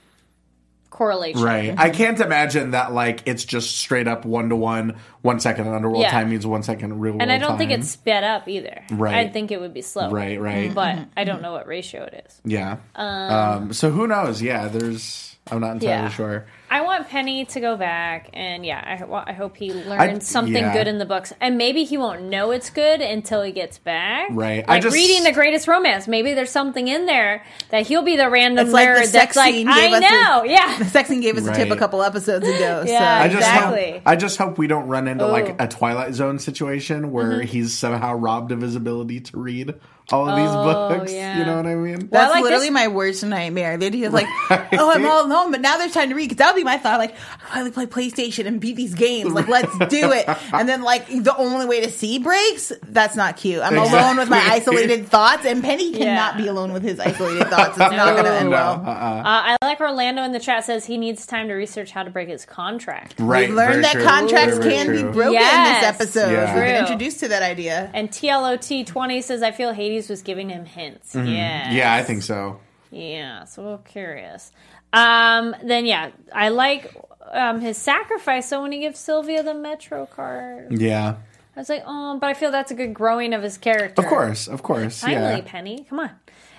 correlation. 0.90 1.42
Right. 1.42 1.74
I 1.78 1.90
can't 1.90 2.20
imagine 2.20 2.72
that 2.72 2.92
like 2.92 3.22
it's 3.26 3.46
just 3.46 3.78
straight 3.78 4.06
up 4.06 4.26
one 4.26 4.50
to 4.50 4.58
one. 4.58 4.98
One 5.22 5.40
second 5.40 5.68
in 5.68 5.74
underworld 5.74 6.02
Yeah. 6.02 6.12
time 6.12 6.30
means 6.30 6.46
one 6.46 6.62
second 6.64 6.92
in 6.92 7.00
real 7.00 7.14
world 7.14 7.22
And 7.22 7.32
I 7.32 7.38
don't 7.38 7.58
think 7.58 7.72
it's 7.72 7.90
sped 7.90 8.26
up 8.26 8.50
either. 8.50 8.84
Right. 8.92 9.16
I 9.16 9.30
think 9.30 9.50
it 9.50 9.62
would 9.62 9.74
be 9.74 9.82
slow. 9.82 10.12
Right, 10.12 10.42
right. 10.42 10.76
But 10.76 11.08
I 11.16 11.24
don't 11.24 11.42
know 11.42 11.54
what 11.54 11.66
ratio 11.66 12.04
it 12.04 12.26
is. 12.28 12.42
Yeah. 12.44 12.80
Um, 12.96 13.72
so 13.72 13.92
who 13.92 14.08
knows? 14.08 14.42
Yeah, 14.42 14.68
there's 14.68 15.33
I'm 15.52 15.60
not 15.60 15.74
entirely 15.74 16.04
Yeah. 16.04 16.10
sure. 16.10 16.46
I 16.72 16.82
want 16.82 17.08
Penny 17.10 17.46
to 17.46 17.60
go 17.60 17.76
back, 17.78 18.30
and 18.34 18.66
yeah, 18.66 18.98
I, 19.00 19.04
well, 19.06 19.24
I 19.28 19.34
hope 19.34 19.58
he 19.58 19.72
learns 19.74 20.26
something 20.28 20.54
yeah. 20.56 20.74
good 20.74 20.88
in 20.88 20.98
the 20.98 21.06
books, 21.06 21.32
and 21.40 21.56
maybe 21.58 21.84
he 21.84 21.98
won't 21.98 22.24
know 22.24 22.50
it's 22.52 22.70
good 22.72 23.00
until 23.02 23.44
he 23.44 23.52
gets 23.52 23.78
back. 23.78 24.30
Right. 24.32 24.64
I 24.68 24.76
Like 24.76 24.84
just- 24.84 24.94
reading 24.96 25.24
the 25.24 25.34
Greatest 25.34 25.68
Romance, 25.68 26.08
maybe 26.08 26.34
there's 26.34 26.50
something 26.50 26.88
in 26.88 27.06
there 27.06 27.44
that 27.70 27.86
he'll 27.86 28.02
be 28.02 28.16
the 28.16 28.28
random 28.30 28.66
It's 28.66 28.74
like 28.74 28.88
the 28.88 29.02
nerd 29.02 29.06
sex 29.06 29.12
that's 29.12 29.36
like, 29.36 29.54
scene 29.54 29.68
I 29.68 29.82
gave 29.82 29.94
us 29.94 30.02
know, 30.02 30.42
a, 30.44 30.48
yeah. 30.50 30.78
The 30.80 30.86
sex 30.86 31.10
scene 31.10 31.22
gave 31.22 31.38
us 31.38 31.46
a 31.46 31.54
tip 31.54 31.70
a 31.70 31.76
couple 31.76 32.02
episodes 32.02 32.48
ago. 32.48 32.84
Yeah, 32.88 33.20
I 33.22 33.28
so. 33.28 33.34
just 33.36 33.48
Exactly. 33.50 33.92
hope 33.92 34.02
I 34.06 34.16
just 34.16 34.38
hope 34.38 34.58
we 34.58 34.68
don't 34.68 34.88
run 34.88 35.08
into 35.08 35.26
Ooh. 35.28 35.32
like 35.32 35.62
a 35.62 35.68
Twilight 35.68 36.14
Zone 36.16 36.40
situation 36.40 37.12
where 37.12 37.42
Mhm. 37.42 37.46
he's 37.46 37.74
somehow 37.78 38.14
robbed 38.16 38.52
of 38.52 38.62
his 38.62 38.76
ability 38.76 39.20
to 39.20 39.38
read 39.40 39.76
all 40.12 40.28
of 40.30 40.36
these 40.36 40.50
Oh, 40.50 40.90
books. 40.90 41.12
yeah. 41.14 41.40
You 41.40 41.46
know 41.46 41.56
what 41.58 41.66
I 41.66 41.76
mean? 41.76 42.08
That's 42.12 42.32
like 42.34 42.44
literally 42.44 42.68
this- 42.68 42.74
my 42.74 42.88
worst 42.90 43.24
nightmare. 43.24 43.78
The 43.78 43.86
idea 43.88 44.08
of 44.08 44.14
like, 44.14 44.28
oh, 44.50 44.92
I'm 44.94 45.06
all 45.06 45.26
alone, 45.26 45.52
but 45.52 45.62
now 45.62 45.78
there's 45.78 45.94
time 45.94 46.10
to 46.10 46.16
read. 46.16 46.26
Because 46.26 46.38
that 46.38 46.54
would 46.54 46.60
be 46.60 46.64
my 46.64 46.78
thought. 46.78 47.00
Like, 47.00 47.16
I 47.50 47.54
finally 47.54 47.72
play 47.72 47.86
PlayStation 47.86 48.46
and 48.46 48.60
beat 48.60 48.76
these 48.76 48.94
games. 48.94 49.32
Like, 49.32 49.48
let's 49.48 49.72
do 49.90 50.12
it. 50.12 50.28
And 50.54 50.70
then 50.70 50.82
like 50.84 51.08
the 51.08 51.36
only 51.38 51.66
way 51.66 51.82
to 51.82 51.90
see 51.90 52.20
breaks. 52.20 52.72
That's 52.84 53.16
not 53.16 53.38
cute. 53.38 53.62
I'm 53.62 53.78
alone 53.78 54.18
with 54.18 54.30
my 54.30 54.40
isolated 54.40 55.08
thoughts, 55.10 55.46
and 55.46 55.64
Penny 55.64 55.92
Yeah. 55.92 55.98
cannot 56.06 56.38
be 56.38 56.48
alone 56.48 56.74
with 56.74 56.84
his 56.84 57.00
isolated 57.00 57.48
thoughts. 57.48 57.70
It's 57.72 57.78
not 57.80 58.14
going 58.14 58.26
to 58.26 58.32
end 58.34 58.46
No, 58.50 58.52
well. 58.52 58.74
uh-uh. 58.86 58.90
Uh, 59.22 59.24
I 59.26 59.58
like 59.64 59.80
Orlando 59.82 60.22
in 60.24 60.32
the 60.32 60.40
chat 60.40 60.64
says 60.66 60.86
he 60.86 60.98
needs 60.98 61.26
time 61.26 61.48
to 61.48 61.54
research 61.54 61.92
how 61.92 62.04
to 62.04 62.10
break 62.12 62.28
his 62.30 62.46
contract. 62.46 63.16
Right. 63.20 63.48
We've 63.50 63.58
learned 63.58 63.72
very 63.72 63.82
that 63.84 63.94
true. 63.94 64.04
contracts 64.04 64.58
Very, 64.58 64.70
very 64.76 64.86
can 65.00 65.08
be 65.08 65.12
broken 65.14 65.34
Yes. 65.34 65.76
in 65.76 65.82
this 65.82 66.02
episode. 66.02 66.32
Yeah. 66.32 66.54
We've 66.56 66.64
been 66.66 66.76
introduced 66.84 67.20
to 67.22 67.28
that 67.30 67.42
idea. 67.42 67.90
And 67.94 68.10
TLOT20 68.12 69.24
says, 69.24 69.42
I 69.42 69.52
feel 69.52 69.72
Was 70.10 70.22
giving 70.22 70.50
him 70.50 70.66
hints. 70.66 71.14
Mhm. 71.14 71.36
Yeah. 71.36 71.72
Yeah, 71.72 71.94
I 71.94 72.04
think 72.04 72.24
so. 72.24 72.60
Yeah, 72.92 73.46
so 73.46 73.80
curious. 73.86 74.52
Um, 74.92 75.56
then 75.64 75.86
yeah, 75.86 76.12
I 76.34 76.50
like 76.50 76.96
um, 77.32 77.60
his 77.62 77.78
sacrifice. 77.78 78.48
So 78.50 78.62
when 78.62 78.72
he 78.72 78.80
gives 78.80 79.00
Sylvia 79.00 79.42
the 79.44 79.54
Metro 79.54 80.06
card, 80.06 80.72
Yeah. 80.80 81.16
I 81.56 81.60
was 81.60 81.70
like, 81.70 81.84
oh, 81.86 82.18
but 82.20 82.28
I 82.28 82.34
feel 82.34 82.50
that's 82.52 82.72
a 82.72 82.76
good 82.76 82.94
growing 82.96 83.34
of 83.34 83.44
his 83.44 83.58
character. 83.60 84.02
Of 84.02 84.08
course, 84.08 84.48
of 84.48 84.64
course. 84.64 85.02
Finally, 85.02 85.38
yeah. 85.38 85.42
Penny, 85.46 85.86
come 85.90 86.00
on. 86.00 86.10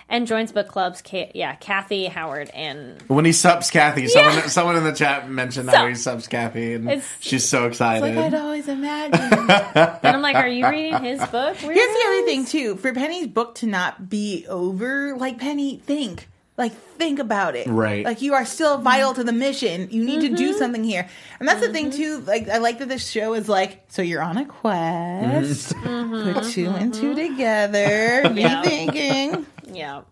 And 0.08 0.26
joins 0.26 0.52
book 0.52 0.68
clubs. 0.68 1.00
Ka- 1.02 1.30
yeah, 1.34 1.54
Kathy 1.56 2.06
Howard 2.06 2.50
and 2.54 3.00
When 3.08 3.24
he 3.24 3.32
subs 3.32 3.70
Kathy, 3.70 4.06
someone 4.06 4.48
someone 4.48 4.76
in 4.76 4.84
the 4.84 4.92
chat 4.92 5.28
mentioned 5.30 5.70
how 5.70 5.76
So- 5.82 5.88
he 5.88 5.94
subs 5.94 6.26
Kathy, 6.28 6.74
and 6.74 6.88
It's- 6.88 7.08
she's 7.20 7.48
so 7.48 7.66
excited. 7.66 8.06
It's 8.06 8.16
like. 8.16 8.26
I'd 8.26 8.34
always 8.34 8.68
imagined. 8.68 9.32
and 9.32 9.98
I'm 10.16 10.22
like, 10.22 10.36
are 10.36 10.46
you 10.46 10.68
reading 10.68 11.02
his 11.02 11.18
book? 11.32 11.56
Where 11.56 11.72
Here's 11.72 11.92
the 11.92 12.04
other 12.08 12.22
thing 12.26 12.44
too. 12.44 12.76
For 12.76 12.92
Penny's 12.92 13.26
book 13.28 13.54
to 13.56 13.66
not 13.66 14.08
be 14.10 14.46
over, 14.48 15.16
like 15.16 15.38
Penny, 15.38 15.78
think. 15.78 16.28
Like 16.56 16.72
think 16.98 17.18
about 17.18 17.56
it. 17.56 17.66
Right. 17.66 18.04
Like 18.04 18.22
you 18.22 18.34
are 18.34 18.44
still 18.44 18.78
vital 18.78 19.12
to 19.14 19.24
the 19.24 19.32
mission. 19.32 19.88
You 19.90 20.04
need 20.04 20.20
to 20.20 20.28
do 20.36 20.50
Mm-hmm. 20.50 20.58
something 20.58 20.84
here. 20.84 21.08
And 21.40 21.48
that's 21.48 21.60
the 21.60 21.72
thing 21.72 21.86
mm-hmm. 21.90 21.96
too. 21.96 22.18
Like 22.20 22.48
I 22.48 22.58
like 22.58 22.78
that 22.78 22.88
this 22.88 23.08
show 23.08 23.34
is 23.34 23.48
like, 23.48 23.82
so 23.88 24.02
you're 24.02 24.22
on 24.22 24.36
a 24.36 24.44
quest. 24.44 25.74
Mm-hmm. 25.74 26.32
Put 26.34 26.44
two 26.52 26.68
and 26.70 26.94
two 26.94 27.14
mm-hmm. 27.14 27.32
together. 27.34 28.28
Be 28.34 28.42
Yeah. 28.42 28.62
thinking. 28.62 29.46
Yeah. 29.74 30.02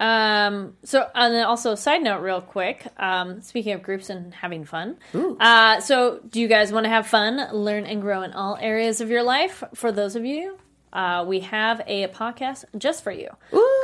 Um, 0.00 0.74
so, 0.82 1.08
and 1.14 1.32
then 1.32 1.44
also, 1.44 1.76
side 1.76 2.02
note, 2.02 2.22
real 2.22 2.40
quick. 2.40 2.86
Um, 2.96 3.40
speaking 3.40 3.72
of 3.72 3.82
groups 3.82 4.10
and 4.10 4.34
having 4.34 4.64
fun, 4.64 4.96
uh, 5.14 5.80
so 5.80 6.18
do 6.28 6.40
you 6.40 6.48
guys 6.48 6.72
want 6.72 6.84
to 6.84 6.90
have 6.90 7.06
fun, 7.06 7.40
learn, 7.52 7.86
and 7.86 8.00
grow 8.02 8.22
in 8.22 8.32
all 8.32 8.56
areas 8.60 9.00
of 9.00 9.10
your 9.10 9.22
life? 9.22 9.62
For 9.74 9.92
those 9.92 10.16
of 10.16 10.24
you, 10.24 10.58
uh, 10.92 11.24
we 11.26 11.40
have 11.40 11.82
a 11.86 12.08
podcast 12.08 12.64
just 12.76 13.04
for 13.04 13.12
you. 13.12 13.28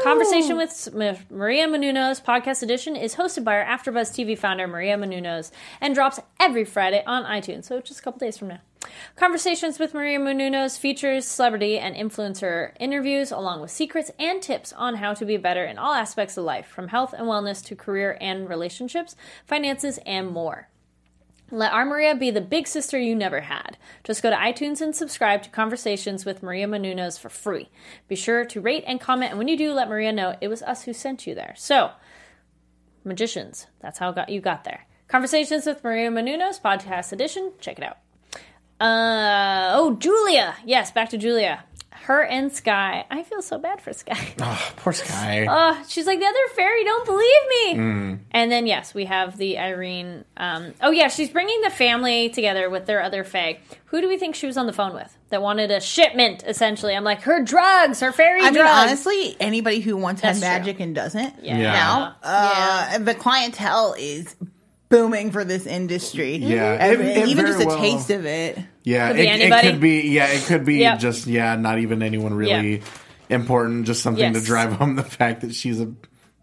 Conversation 0.02 0.56
with 0.56 0.70
S- 0.70 0.88
M- 0.88 1.16
Maria 1.30 1.68
Menounos 1.68 2.20
podcast 2.22 2.62
edition 2.64 2.96
is 2.96 3.14
hosted 3.14 3.44
by 3.44 3.56
our 3.60 3.64
AfterBuzz 3.64 4.10
TV 4.12 4.36
founder 4.36 4.66
Maria 4.66 4.96
Menounos 4.96 5.52
and 5.80 5.94
drops 5.94 6.18
every 6.40 6.64
Friday 6.64 7.02
on 7.06 7.22
iTunes. 7.24 7.64
So 7.66 7.80
just 7.80 8.00
a 8.00 8.02
couple 8.02 8.18
days 8.18 8.36
from 8.36 8.48
now. 8.48 8.60
Conversations 9.16 9.78
with 9.78 9.94
Maria 9.94 10.18
Menounos 10.18 10.78
features 10.78 11.26
celebrity 11.26 11.78
and 11.78 11.96
influencer 11.96 12.72
interviews 12.78 13.32
along 13.32 13.60
with 13.60 13.70
secrets 13.70 14.10
and 14.18 14.40
tips 14.40 14.72
on 14.72 14.96
how 14.96 15.14
to 15.14 15.24
be 15.24 15.36
better 15.36 15.64
in 15.64 15.78
all 15.78 15.94
aspects 15.94 16.36
of 16.36 16.44
life, 16.44 16.66
from 16.66 16.88
health 16.88 17.12
and 17.12 17.26
wellness 17.26 17.64
to 17.64 17.74
career 17.74 18.16
and 18.20 18.48
relationships, 18.48 19.16
finances, 19.44 19.98
and 20.06 20.28
more. 20.30 20.68
Let 21.50 21.72
our 21.72 21.86
Maria 21.86 22.14
be 22.14 22.30
the 22.30 22.42
big 22.42 22.68
sister 22.68 22.98
you 22.98 23.16
never 23.16 23.40
had. 23.40 23.78
Just 24.04 24.22
go 24.22 24.28
to 24.30 24.36
iTunes 24.36 24.82
and 24.82 24.94
subscribe 24.94 25.42
to 25.42 25.50
Conversations 25.50 26.26
with 26.26 26.42
Maria 26.42 26.66
Menounos 26.66 27.18
for 27.18 27.30
free. 27.30 27.70
Be 28.06 28.14
sure 28.14 28.44
to 28.44 28.60
rate 28.60 28.84
and 28.86 29.00
comment, 29.00 29.30
and 29.30 29.38
when 29.38 29.48
you 29.48 29.56
do, 29.56 29.72
let 29.72 29.88
Maria 29.88 30.12
know 30.12 30.36
it 30.40 30.48
was 30.48 30.62
us 30.62 30.82
who 30.84 30.92
sent 30.92 31.26
you 31.26 31.34
there. 31.34 31.54
So, 31.56 31.92
magicians, 33.02 33.66
that's 33.80 33.98
how 33.98 34.12
got 34.12 34.28
you 34.28 34.42
got 34.42 34.64
there. 34.64 34.86
Conversations 35.08 35.64
with 35.64 35.82
Maria 35.82 36.10
Menounos, 36.10 36.60
podcast 36.60 37.12
edition. 37.12 37.52
Check 37.58 37.78
it 37.78 37.84
out. 37.84 37.96
Uh 38.80 39.70
oh, 39.74 39.96
Julia. 39.98 40.54
Yes, 40.64 40.90
back 40.92 41.10
to 41.10 41.18
Julia. 41.18 41.64
Her 41.90 42.22
and 42.24 42.50
Sky. 42.50 43.04
I 43.10 43.22
feel 43.22 43.42
so 43.42 43.58
bad 43.58 43.82
for 43.82 43.92
Sky. 43.92 44.16
oh, 44.40 44.72
poor 44.76 44.94
Sky. 44.94 45.46
Uh, 45.46 45.82
she's 45.88 46.06
like, 46.06 46.18
the 46.18 46.24
other 46.24 46.54
fairy 46.56 46.82
don't 46.84 47.04
believe 47.04 47.20
me. 47.50 47.74
Mm. 47.74 48.18
And 48.30 48.50
then, 48.50 48.66
yes, 48.66 48.94
we 48.94 49.04
have 49.04 49.36
the 49.36 49.58
Irene. 49.58 50.24
Um, 50.38 50.72
oh, 50.80 50.90
yeah, 50.90 51.08
she's 51.08 51.28
bringing 51.28 51.60
the 51.60 51.68
family 51.70 52.30
together 52.30 52.70
with 52.70 52.86
their 52.86 53.02
other 53.02 53.24
fae. 53.24 53.58
Who 53.86 54.00
do 54.00 54.08
we 54.08 54.16
think 54.16 54.36
she 54.36 54.46
was 54.46 54.56
on 54.56 54.66
the 54.66 54.72
phone 54.72 54.94
with 54.94 55.14
that 55.28 55.42
wanted 55.42 55.70
a 55.70 55.80
shipment, 55.82 56.44
essentially? 56.46 56.94
I'm 56.96 57.04
like, 57.04 57.22
her 57.22 57.42
drugs, 57.42 58.00
her 58.00 58.12
fairy 58.12 58.40
drugs. 58.40 58.56
I 58.56 58.60
mean, 58.62 58.66
honestly, 58.88 59.36
anybody 59.38 59.80
who 59.80 59.94
once 59.96 60.20
had 60.22 60.30
That's 60.36 60.38
true. 60.40 60.48
magic 60.48 60.80
and 60.80 60.94
doesn't 60.94 61.44
Yeah. 61.44 61.58
now, 61.58 62.16
uh, 62.22 62.98
the 62.98 63.14
clientele 63.14 63.94
is 63.98 64.34
booming 64.88 65.30
for 65.30 65.44
this 65.44 65.66
industry. 65.66 66.36
Yeah, 66.36 66.86
it- 66.86 67.00
it 67.00 67.28
even 67.28 67.46
just 67.46 67.62
a 67.62 67.66
well- 67.66 67.78
taste 67.78 68.10
of 68.10 68.24
it. 68.26 68.58
Yeah, 68.84 69.08
Could 69.08 69.16
be 69.16 69.22
it, 69.28 69.40
it 69.52 69.60
could 69.62 69.80
be. 69.80 70.00
Yeah, 70.08 70.26
it 70.28 70.42
could 70.46 70.64
be 70.64 70.76
Yep. 70.76 70.98
just 71.00 71.26
yeah, 71.26 71.56
not 71.56 71.78
even 71.78 72.02
anyone 72.02 72.32
really 72.34 72.82
important. 73.28 73.86
Just 73.86 74.02
something 74.02 74.32
to 74.32 74.40
drive 74.40 74.72
home 74.72 74.96
the 74.96 75.02
fact 75.02 75.42
that 75.42 75.54
she's 75.54 75.80
a 75.80 75.92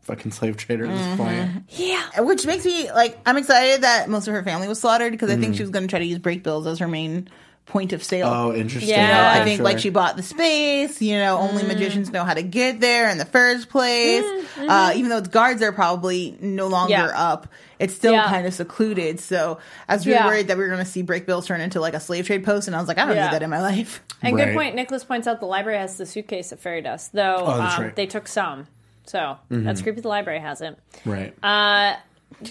fucking 0.03 0.31
slave 0.31 0.55
trader 0.55 0.85
at 0.85 0.91
this 0.91 1.01
Mm-hmm. 1.01 1.17
point. 1.17 1.63
Yeah. 1.69 2.21
Which 2.21 2.45
makes 2.45 2.63
me 2.65 2.91
like 2.91 3.17
I'm 3.25 3.37
excited 3.37 3.81
that 3.81 4.07
most 4.09 4.27
of 4.27 4.35
her 4.35 4.43
family 4.43 4.67
was 4.67 4.79
slaughtered 4.79 5.11
because 5.11 5.31
I 5.31 5.37
think 5.37 5.55
she 5.55 5.63
was 5.63 5.71
going 5.71 5.83
to 5.83 5.89
try 5.89 5.97
to 5.99 6.05
use 6.05 6.19
Brakebills 6.19 6.67
as 6.67 6.77
her 6.79 6.87
main 6.87 7.27
point 7.65 7.93
of 7.93 8.03
sale. 8.03 8.27
Oh, 8.27 8.53
interesting. 8.53 8.91
You 8.91 8.97
know, 8.97 9.01
Yeah. 9.09 9.33
I 9.41 9.43
think 9.43 9.57
sure. 9.57 9.65
like 9.65 9.79
she 9.79 9.89
bought 9.89 10.15
the 10.17 10.23
space. 10.23 11.01
You 11.01 11.17
know, 11.17 11.37
only 11.39 11.63
Mm. 11.63 11.67
magicians 11.69 12.11
know 12.11 12.23
how 12.23 12.33
to 12.35 12.43
get 12.43 12.79
there 12.79 13.09
in 13.09 13.17
the 13.17 13.25
first 13.25 13.69
place. 13.69 14.23
Uh, 14.57 14.93
even 14.95 15.09
though 15.09 15.17
its 15.17 15.27
guards 15.29 15.61
are 15.63 15.71
probably 15.71 16.37
no 16.39 16.67
longer 16.67 16.93
mm-hmm. 16.93 17.07
Yeah. 17.07 17.31
up, 17.33 17.47
it's 17.79 17.93
still 17.95 18.13
Yeah. 18.13 18.25
kind 18.27 18.45
of 18.45 18.53
secluded. 18.53 19.19
So 19.19 19.57
I 19.89 19.95
was 19.95 20.05
really 20.05 20.19
Yeah. 20.19 20.27
worried 20.27 20.47
that 20.49 20.57
we 20.57 20.63
were 20.63 20.69
going 20.69 20.83
to 20.83 20.89
see 20.89 21.03
Brakebills 21.03 21.45
turn 21.47 21.59
into 21.59 21.79
like 21.79 21.95
a 21.95 21.99
slave 21.99 22.27
trade 22.27 22.45
post, 22.45 22.67
and 22.67 22.75
I 22.75 22.79
was 22.79 22.87
like, 22.87 22.99
I 22.99 23.05
don't 23.05 23.15
Yeah. 23.15 23.25
need 23.25 23.33
that 23.33 23.43
in 23.43 23.49
my 23.49 23.61
life. 23.61 24.01
And 24.21 24.37
good 24.37 24.53
point. 24.53 24.75
Nicholas 24.75 25.03
points 25.03 25.27
out 25.27 25.39
the 25.39 25.45
library 25.47 25.79
has 25.79 25.97
the 25.97 26.05
suitcase 26.05 26.51
of 26.51 26.59
fairy 26.59 26.81
dust, 26.81 27.13
though 27.13 27.35
Oh, 27.39 27.51
um, 27.61 27.81
right. 27.83 27.95
they 27.95 28.05
took 28.05 28.27
some. 28.27 28.67
So 29.07 29.37
that's 29.49 29.81
creepy. 29.81 30.01
The 30.01 30.07
library 30.07 30.39
hasn't. 30.39 30.77
Right. 31.03 31.33
Uh, 31.43 31.95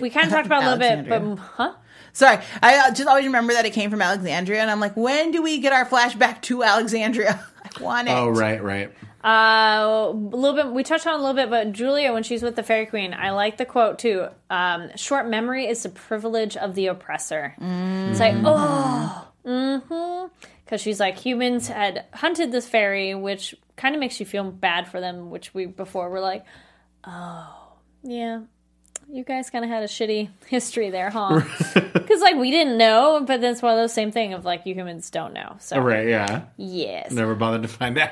we 0.00 0.11
kind 0.11 0.27
of 0.27 0.33
talked 0.33 0.46
about 0.46 0.62
a 0.64 0.77
little 0.77 0.79
bit, 1.05 1.09
but 1.09 1.38
huh? 1.57 1.72
Sorry, 2.14 2.38
I 2.62 2.79
uh, 2.79 2.94
just 2.94 3.09
always 3.09 3.27
remember 3.27 3.53
that 3.55 3.66
it 3.66 3.72
came 3.72 3.90
from 3.90 4.00
Alexandria, 4.00 4.61
and 4.61 4.70
I'm 4.70 4.79
like, 4.79 4.96
when 4.96 5.33
do 5.33 5.42
we 5.42 5.59
get 5.59 5.72
our 5.72 5.85
flashback 5.85 6.42
to 6.42 6.62
Alexandria? 6.62 7.44
I 7.64 7.83
want 7.83 8.09
it. 8.09 8.12
Oh, 8.12 8.29
right, 8.29 8.62
right. 8.62 8.92
Uh, 9.24 10.11
a 10.11 10.12
little 10.12 10.55
bit. 10.55 10.72
We 10.72 10.85
touched 10.85 11.09
on 11.09 11.14
a 11.14 11.16
little 11.16 11.35
bit, 11.35 11.50
but 11.50 11.72
Julia, 11.72 12.12
when 12.12 12.22
she's 12.22 12.40
with 12.40 12.55
the 12.55 12.62
fairy 12.62 12.87
queen, 12.87 13.14
I 13.14 13.31
like 13.31 13.57
the 13.57 13.64
quote 13.64 13.98
too. 13.98 14.29
Um, 14.48 14.90
"Short 14.96 15.27
memory 15.27 15.66
is 15.66 15.83
the 15.83 15.88
privilege 15.88 16.57
of 16.57 16.77
the 16.77 16.87
oppressor." 16.87 17.55
It's 17.59 18.20
like, 18.20 18.37
oh, 18.44 19.29
mm-hmm, 19.44 20.27
because 20.64 20.81
she's 20.81 21.00
like 21.00 21.18
humans 21.18 21.66
had 21.66 22.05
hunted 22.12 22.53
this 22.53 22.68
fairy, 22.68 23.14
which 23.16 23.57
kind 23.77 23.96
of 23.96 24.00
makes 24.00 24.20
you 24.20 24.27
feel 24.27 24.44
bad 24.44 24.87
for 24.87 25.00
them. 25.00 25.31
Which 25.31 25.53
we 25.53 25.66
before 25.66 26.11
were 26.11 26.20
like, 26.20 26.44
oh, 27.05 27.72
yeah. 28.05 28.42
You 29.14 29.22
guys 29.22 29.48
kind 29.48 29.64
of 29.64 29.70
had 29.70 29.85
a 29.85 29.87
shitty 29.87 30.29
history 30.46 30.90
there, 30.90 31.09
huh? 31.09 31.40
Because 31.92 32.20
like 32.20 32.35
we 32.37 32.50
didn't 32.50 32.77
know, 32.77 33.22
but 33.24 33.40
that's 33.40 33.62
one 33.62 33.72
of 33.72 33.79
those 33.79 33.92
same 33.92 34.11
thing 34.11 34.35
of 34.35 34.44
like 34.44 34.66
you 34.66 34.74
humans 34.74 35.09
don't 35.09 35.33
know. 35.33 35.55
So 35.61 35.79
Right, 35.81 36.09
yeah. 36.09 36.42
yes, 36.57 37.12
Never 37.12 37.35
bothered 37.37 37.62
to 37.62 37.68
find 37.68 37.96
out. 37.96 38.11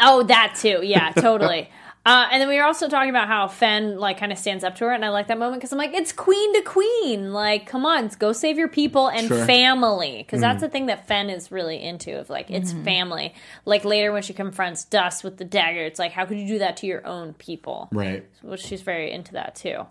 Oh, 0.00 0.22
that 0.24 0.56
too. 0.60 0.80
Yeah, 0.82 1.12
totally. 1.16 1.70
Uh, 2.06 2.28
and 2.30 2.38
then 2.42 2.50
we 2.50 2.58
were 2.58 2.64
also 2.64 2.86
talking 2.86 3.08
about 3.08 3.28
how 3.28 3.48
Fen 3.48 3.98
like 3.98 4.18
kind 4.18 4.30
of 4.32 4.36
stands 4.36 4.62
up 4.62 4.76
to 4.76 4.84
her, 4.84 4.92
and 4.92 5.02
I 5.02 5.08
like 5.08 5.28
that 5.28 5.38
moment 5.38 5.60
because 5.60 5.72
I'm 5.72 5.78
like, 5.78 5.94
it's 5.94 6.12
queen 6.12 6.52
to 6.56 6.60
queen. 6.60 7.32
Like, 7.32 7.66
come 7.66 7.86
on, 7.86 8.08
go 8.18 8.32
save 8.32 8.58
your 8.58 8.68
people 8.68 9.08
and 9.08 9.26
Sure. 9.26 9.46
family, 9.46 10.18
because 10.18 10.42
that's 10.42 10.60
the 10.60 10.68
thing 10.68 10.86
that 10.86 11.08
Fen 11.08 11.30
is 11.30 11.50
really 11.50 11.82
into. 11.82 12.20
Of 12.20 12.28
like, 12.28 12.50
it's 12.50 12.74
family. 12.84 13.32
Like 13.64 13.86
later 13.86 14.12
when 14.12 14.20
she 14.22 14.34
confronts 14.34 14.84
Dust 14.84 15.24
with 15.24 15.38
the 15.38 15.46
dagger, 15.46 15.80
it's 15.86 15.98
like, 15.98 16.12
how 16.12 16.26
could 16.26 16.38
you 16.38 16.46
do 16.46 16.58
that 16.58 16.76
to 16.78 16.86
your 16.86 17.06
own 17.06 17.32
people? 17.32 17.88
Right. 17.90 18.26
which 18.42 18.60
she's 18.60 18.82
very 18.82 19.10
into 19.10 19.32
that 19.32 19.54
too. 19.54 19.86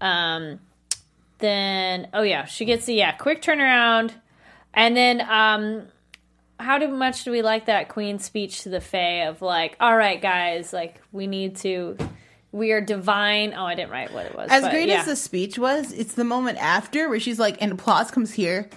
Um, 0.00 0.60
then 1.38 2.08
oh 2.12 2.22
yeah, 2.22 2.44
she 2.44 2.64
gets 2.64 2.86
the 2.86 2.94
yeah 2.94 3.12
quick 3.12 3.42
turnaround, 3.42 4.12
and 4.74 4.96
then 4.96 5.20
um, 5.20 5.88
how 6.58 6.78
do 6.78 6.88
much 6.88 7.24
do 7.24 7.30
we 7.30 7.42
like 7.42 7.66
that 7.66 7.88
queen 7.88 8.18
speech 8.18 8.62
to 8.62 8.68
the 8.68 8.80
Fae 8.80 9.26
of 9.26 9.42
like, 9.42 9.76
all 9.80 9.96
right 9.96 10.20
guys, 10.20 10.72
like 10.72 11.00
we 11.12 11.26
need 11.26 11.56
to 11.56 11.96
we 12.52 12.72
are 12.72 12.80
divine. 12.80 13.54
Oh, 13.54 13.64
I 13.64 13.74
didn't 13.74 13.90
write 13.90 14.12
what 14.12 14.26
it 14.26 14.34
was. 14.34 14.48
As 14.50 14.62
but 14.62 14.70
great 14.70 14.88
yeah. 14.88 15.00
as 15.00 15.06
the 15.06 15.16
speech 15.16 15.58
was, 15.58 15.92
it's 15.92 16.14
the 16.14 16.24
moment 16.24 16.58
after 16.58 17.08
where 17.08 17.20
she's 17.20 17.38
like, 17.38 17.60
and 17.60 17.72
applause 17.72 18.10
comes 18.10 18.32
here. 18.32 18.68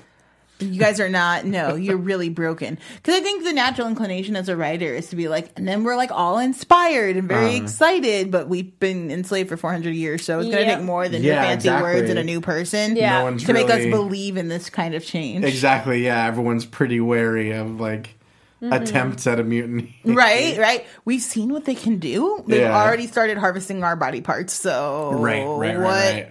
You 0.64 0.80
guys 0.80 1.00
are 1.00 1.10
not, 1.10 1.46
no, 1.46 1.76
you're 1.76 1.98
really 1.98 2.30
broken. 2.30 2.78
Because 2.96 3.16
I 3.16 3.20
think 3.22 3.44
the 3.44 3.54
natural 3.54 3.88
inclination 3.88 4.36
as 4.36 4.50
a 4.50 4.56
writer 4.56 4.94
is 4.94 5.08
to 5.10 5.16
be 5.16 5.28
like, 5.28 5.52
and 5.58 5.68
then 5.68 5.84
we're 5.84 5.96
like 5.96 6.12
all 6.12 6.40
inspired 6.40 7.16
and 7.18 7.28
very 7.28 7.58
Um. 7.58 7.64
excited, 7.64 8.32
but 8.32 8.48
we've 8.48 8.80
been 8.80 9.12
enslaved 9.12 9.50
for 9.50 9.58
400 9.58 9.92
years, 9.94 10.24
so 10.24 10.40
it's 10.40 10.46
going 10.50 10.64
to 10.64 10.70
Yep. 10.70 10.78
take 10.80 10.86
more 10.86 11.08
than 11.10 11.24
Yeah, 11.24 11.42
fancy 11.44 11.68
exactly. 11.70 11.92
words 11.94 12.10
and 12.10 12.20
a 12.20 12.24
new 12.24 12.42
person 12.42 12.96
Yeah. 12.96 13.20
No 13.20 13.24
one's 13.26 13.44
to 13.46 13.54
make 13.54 13.70
us 13.70 13.86
believe 13.86 14.38
in 14.38 14.48
this 14.48 14.70
kind 14.70 14.96
of 14.96 15.06
change. 15.06 15.44
Exactly. 15.46 16.04
Yeah, 16.04 16.26
everyone's 16.26 16.66
pretty 16.66 17.00
wary 17.00 17.52
of 17.52 17.80
like 17.80 18.10
Mm-hmm. 18.64 18.72
attempts 18.82 19.28
at 19.28 19.42
a 19.42 19.44
mutiny. 19.44 19.94
Right, 20.06 20.58
right. 20.60 20.86
We've 21.04 21.22
seen 21.22 21.52
what 21.52 21.66
they 21.66 21.76
can 21.76 21.98
do. 22.00 22.44
They've 22.48 22.62
Yeah. 22.62 22.82
already 22.82 23.08
started 23.08 23.38
harvesting 23.38 23.84
our 23.84 23.98
body 23.98 24.22
parts. 24.22 24.54
So, 24.54 25.12
Right, 25.16 25.44
right, 25.44 25.58
right, 25.58 25.78
what 25.78 25.84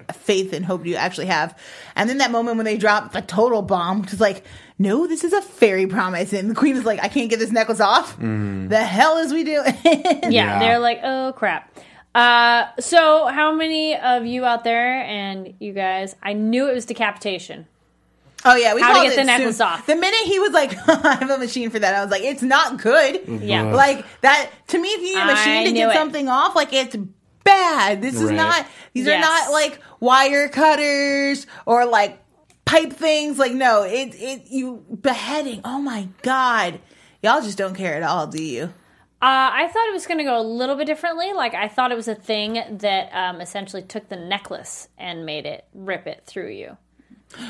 right. 0.09 0.15
faith 0.17 0.55
and 0.55 0.65
hope 0.65 0.85
do 0.85 0.89
you 0.89 0.97
actually 0.97 1.27
have? 1.27 1.59
And 1.95 2.09
then 2.09 2.19
that 2.19 2.31
moment 2.31 2.57
when 2.57 2.65
they 2.65 2.79
drop 2.79 3.13
the 3.13 3.21
total 3.21 3.61
bomb, 3.61 4.01
which 4.01 4.15
is 4.15 4.21
like, 4.21 4.45
no, 4.79 5.07
this 5.07 5.25
is 5.25 5.35
a 5.35 5.43
fairy 5.43 5.87
promise. 5.87 6.33
And 6.33 6.51
the 6.51 6.55
queen 6.55 6.75
is 6.77 6.85
like, 6.87 7.01
I 7.03 7.09
can't 7.09 7.29
get 7.29 7.39
this 7.39 7.53
necklace 7.53 7.81
off. 7.81 8.19
Mm. 8.19 8.71
The 8.71 8.83
hell 8.83 9.19
is 9.19 9.31
we 9.33 9.45
doing? 9.45 9.77
yeah, 9.85 10.29
Yeah. 10.31 10.59
they're 10.59 10.79
like, 10.79 11.01
oh 11.05 11.35
crap. 11.37 11.77
Uh, 12.15 12.65
so 12.81 13.27
how 13.27 13.55
many 13.55 13.97
of 13.97 14.25
you 14.27 14.45
out 14.45 14.65
there 14.65 15.03
and 15.03 15.55
you 15.61 15.73
guys? 15.73 16.17
I 16.23 16.33
knew 16.33 16.69
it 16.69 16.75
was 16.75 16.87
decapitation. 16.87 17.67
Oh 18.45 18.55
yeah, 18.57 18.75
we 18.75 18.81
How 18.81 18.89
to 18.89 18.95
called 18.95 19.05
get 19.09 19.13
it 19.13 19.17
the 19.17 19.25
necklace 19.25 19.57
soon. 19.59 19.67
off. 19.67 19.87
The 19.87 19.97
minute 19.97 20.21
he 20.25 20.39
was 20.39 20.53
like, 20.53 20.77
I 20.89 21.15
have 21.17 21.31
a 21.31 21.39
machine 21.39 21.71
for 21.71 21.79
that, 21.79 21.95
I 21.95 22.03
was 22.03 22.11
like, 22.11 22.23
it's 22.23 22.43
not 22.43 22.81
good. 22.81 23.23
Yeah. 23.43 23.73
Like 23.75 24.05
that 24.23 24.51
to 24.69 24.79
me, 24.79 24.89
if 24.89 25.01
you 25.03 25.15
need 25.17 25.23
a 25.23 25.27
machine 25.27 25.65
to 25.67 25.73
get 25.73 25.91
it. 25.91 25.95
something 25.95 26.29
off, 26.29 26.55
like 26.57 26.73
it's 26.73 26.97
bad. 27.45 28.01
This 28.03 28.15
is 28.17 28.25
Right. 28.31 28.37
not. 28.37 28.67
These 28.93 29.07
Yes. 29.07 29.17
are 29.17 29.21
not 29.21 29.53
like 29.53 29.81
wire 30.01 30.49
cutters 30.49 31.47
or 31.67 31.87
like 31.87 32.19
pipe 32.65 32.93
things. 32.93 33.39
Like 33.39 33.53
no, 33.53 33.83
it 33.85 34.15
it 34.15 34.43
you 34.51 34.85
beheading. 35.01 35.61
Oh 35.65 35.81
my 35.81 36.09
god, 36.23 36.81
y'all 37.23 37.43
just 37.43 37.59
don't 37.59 37.75
care 37.75 37.95
at 37.95 38.03
all, 38.03 38.27
do 38.27 38.43
you? 38.43 38.73
Uh, 39.21 39.51
I 39.55 39.69
thought 39.69 39.87
it 39.87 39.93
was 39.93 40.05
going 40.09 40.19
to 40.19 40.25
go 40.25 40.41
a 40.41 40.43
little 40.43 40.75
bit 40.75 40.87
differently. 40.89 41.33
Like 41.33 41.55
I 41.55 41.69
thought 41.69 41.93
it 41.93 41.95
was 41.95 42.09
a 42.09 42.15
thing 42.17 42.55
that 42.79 43.09
um, 43.15 43.41
essentially 43.41 43.83
took 43.83 44.09
the 44.09 44.17
necklace 44.17 44.89
and 44.99 45.25
made 45.25 45.47
it 45.47 45.65
rip 45.73 46.09
it 46.09 46.25
through 46.27 46.51
you. 46.51 46.77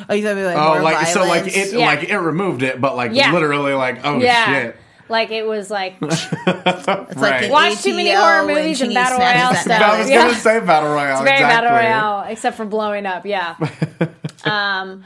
Oh, 0.09 0.15
you 0.15 0.25
thought 0.25 0.37
we 0.37 0.45
like 0.45 0.57
Oh, 0.57 0.75
more 0.75 0.83
like 0.83 1.07
so, 1.09 1.21
like 1.21 1.45
violence? 1.45 1.57
it, 1.57 1.73
Yeah. 1.79 1.87
like 1.87 2.05
it 2.05 2.17
removed 2.19 2.63
it, 2.63 2.81
but 2.81 2.97
like 2.97 3.13
Yeah. 3.15 3.33
literally, 3.33 3.75
like 3.75 4.01
oh 4.05 4.19
yeah, 4.21 4.47
shit. 4.47 4.77
like 5.09 5.31
it 5.31 5.47
was 5.47 5.71
like 5.71 5.97
It's 6.03 6.33
like 6.33 7.17
Right. 7.17 7.45
an 7.45 7.51
Watch 7.51 7.83
too 7.83 7.95
many 7.95 8.11
ATL 8.11 8.21
horror 8.21 8.47
when 8.47 8.55
movies 8.57 8.81
and 8.81 8.93
Chinese 8.93 8.95
battle 9.11 9.19
snatches 9.19 9.41
royale 9.41 9.53
that 9.53 9.65
stuff. 9.65 9.83
I 9.83 9.99
was 9.99 10.11
Yeah. 10.11 10.23
gonna 10.27 10.35
say 10.35 10.61
battle 10.61 10.91
royale. 10.91 11.23
very 11.25 11.37
exactly. 11.37 11.69
battle 11.69 11.77
royale, 11.79 12.25
except 12.31 12.57
for 12.57 12.65
blowing 12.65 13.07
up. 13.07 13.27
Yeah. 13.27 13.57
um, 14.45 15.05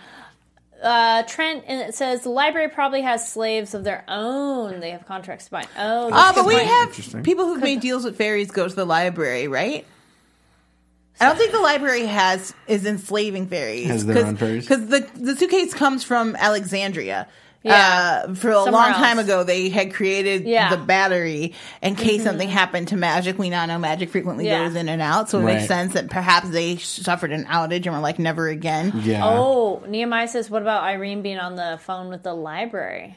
uh, 0.82 1.22
Trent 1.24 1.64
and 1.66 1.80
it 1.80 1.94
says 1.94 2.22
the 2.22 2.28
library 2.28 2.68
probably 2.68 3.00
has 3.02 3.26
slaves 3.32 3.74
of 3.74 3.82
their 3.82 4.04
own. 4.08 4.80
They 4.80 4.90
have 4.90 5.06
contracts 5.06 5.46
to 5.46 5.50
bind. 5.52 5.68
Oh, 5.78 6.06
Oh, 6.06 6.10
that's 6.10 6.30
a 6.32 6.34
but 6.34 6.42
good 6.42 6.48
we 6.48 6.54
point. 6.56 6.66
have 6.68 6.88
Interesting. 6.88 7.22
people 7.22 7.46
who've 7.46 7.62
made 7.62 7.80
deals 7.80 8.04
with 8.04 8.16
fairies 8.16 8.50
go 8.50 8.68
to 8.68 8.74
the 8.74 8.84
library, 8.84 9.48
right? 9.48 9.86
I 11.20 11.24
don't 11.26 11.38
think 11.38 11.52
the 11.52 11.60
library 11.60 12.06
has 12.06 12.52
is 12.66 12.84
enslaving 12.86 13.46
fairies. 13.48 13.86
Has 13.86 14.04
their 14.06 14.24
own 14.26 14.36
fairies? 14.36 14.66
because 14.68 14.86
the 14.88 15.08
the 15.14 15.36
suitcase 15.36 15.72
comes 15.74 16.04
from 16.04 16.36
Alexandria. 16.36 17.26
Yeah. 17.62 18.22
Uh, 18.28 18.34
for 18.34 18.50
a 18.50 18.54
Somewhere 18.54 18.72
long 18.72 18.92
time 18.92 19.18
else. 19.18 19.26
ago, 19.26 19.42
they 19.42 19.70
had 19.70 19.92
created 19.92 20.44
Yeah. 20.44 20.70
the 20.70 20.76
battery 20.76 21.54
in 21.82 21.96
case 21.96 22.22
something 22.22 22.48
happened 22.48 22.88
to 22.88 22.96
magic. 22.96 23.40
We 23.40 23.50
now 23.50 23.66
know 23.66 23.76
magic 23.76 24.10
frequently 24.10 24.46
Yeah. 24.46 24.64
goes 24.66 24.76
in 24.76 24.88
and 24.88 25.02
out, 25.02 25.28
so 25.30 25.40
it 25.40 25.42
Right. 25.42 25.54
makes 25.56 25.66
sense 25.66 25.94
that 25.94 26.08
perhaps 26.08 26.48
they 26.50 26.76
suffered 26.76 27.32
an 27.32 27.44
outage 27.46 27.86
and 27.86 27.92
were 27.96 28.00
like, 28.00 28.20
never 28.20 28.46
again. 28.46 28.92
Yeah. 29.02 29.22
Oh, 29.26 29.82
Nehemiah 29.88 30.28
says, 30.28 30.48
what 30.48 30.62
about 30.62 30.84
Irene 30.84 31.22
being 31.22 31.38
on 31.40 31.56
the 31.56 31.80
phone 31.82 32.08
with 32.08 32.22
the 32.22 32.34
library? 32.34 33.16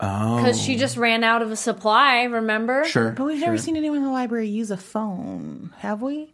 Oh. 0.00 0.36
Because 0.36 0.60
she 0.60 0.76
just 0.76 0.98
ran 0.98 1.24
out 1.24 1.40
of 1.40 1.50
a 1.50 1.56
supply, 1.56 2.24
remember? 2.24 2.84
Sure. 2.84 3.12
But 3.12 3.24
we've 3.24 3.40
never 3.40 3.56
seen 3.56 3.76
anyone 3.78 3.98
in 3.98 4.04
the 4.04 4.10
library 4.10 4.48
use 4.48 4.70
a 4.70 4.76
phone, 4.76 5.72
have 5.78 6.02
we? 6.02 6.33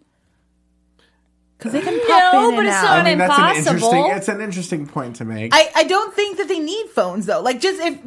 Because 1.61 1.73
they 1.73 1.83
can 1.83 2.01
pop 2.09 2.33
No, 2.33 2.49
in 2.49 2.55
but 2.57 2.59
and 2.61 2.69
it's 2.69 2.77
out. 2.77 2.83
not 2.85 2.99
I 2.99 3.03
mean, 3.05 3.19
that's 3.19 3.39
an 3.39 3.45
impossible. 3.75 3.93
interesting. 3.93 4.17
It's 4.17 4.29
an 4.29 4.41
interesting 4.41 4.87
point 4.87 5.17
to 5.17 5.27
make. 5.27 5.55
I, 5.55 5.71
I 5.77 5.85
don't 5.85 6.15
think 6.15 6.39
that 6.39 6.49
they 6.49 6.59
need 6.59 6.89
phones 6.89 7.27
though. 7.27 7.43
Like 7.43 7.61
just 7.61 7.79
if 7.83 7.99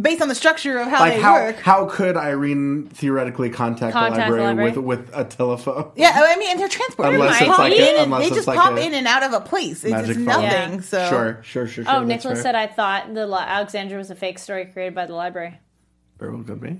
based 0.00 0.22
on 0.22 0.28
the 0.28 0.34
structure 0.36 0.78
of 0.78 0.86
how 0.88 1.00
like 1.00 1.14
they 1.14 1.20
how 1.20 1.34
work. 1.34 1.56
how 1.56 1.86
could 1.86 2.16
Irene 2.16 2.86
theoretically 2.92 3.50
contact, 3.50 3.92
Contact 3.94 4.30
the 4.30 4.36
the 4.36 4.42
library, 4.42 4.46
library? 4.46 4.70
with 4.78 5.08
with 5.08 5.10
a 5.16 5.24
telephone? 5.24 5.90
yeah, 5.96 6.12
I 6.14 6.36
mean, 6.36 6.50
and 6.52 6.60
they're 6.60 6.68
transported. 6.68 7.14
Unless 7.14 7.40
They 7.40 7.46
it's 7.46 7.50
pop 7.50 7.58
like 7.58 7.72
a- 7.72 7.76
in 7.76 7.82
and 7.96 8.04
unless 8.04 8.20
they 8.20 8.26
it's 8.28 8.36
just 8.36 8.46
like 8.46 8.58
pop 8.58 8.72
a 8.78 8.86
in 8.86 8.94
and 8.94 9.06
out 9.08 9.22
of 9.24 9.32
a 9.32 9.40
place. 9.40 9.82
It's, 9.82 9.90
Magic 9.90 10.10
it's 10.10 10.18
nothing. 10.20 10.74
Yeah. 10.74 10.80
So 10.80 11.08
Sure, 11.08 11.40
sure, 11.42 11.66
sure, 11.66 11.84
sure. 11.84 11.92
Oh, 11.92 12.04
Nicholas 12.04 12.36
fair. 12.38 12.42
said 12.42 12.54
I 12.54 12.68
thought 12.68 13.12
the 13.12 13.26
li- 13.26 13.34
Alexandria 13.44 13.98
was 13.98 14.10
a 14.12 14.14
fake 14.14 14.38
story 14.38 14.66
created 14.66 14.94
by 14.94 15.06
the 15.06 15.14
library. 15.14 15.58
Very 16.20 16.32
well 16.32 16.44
could 16.44 16.60
be. 16.60 16.78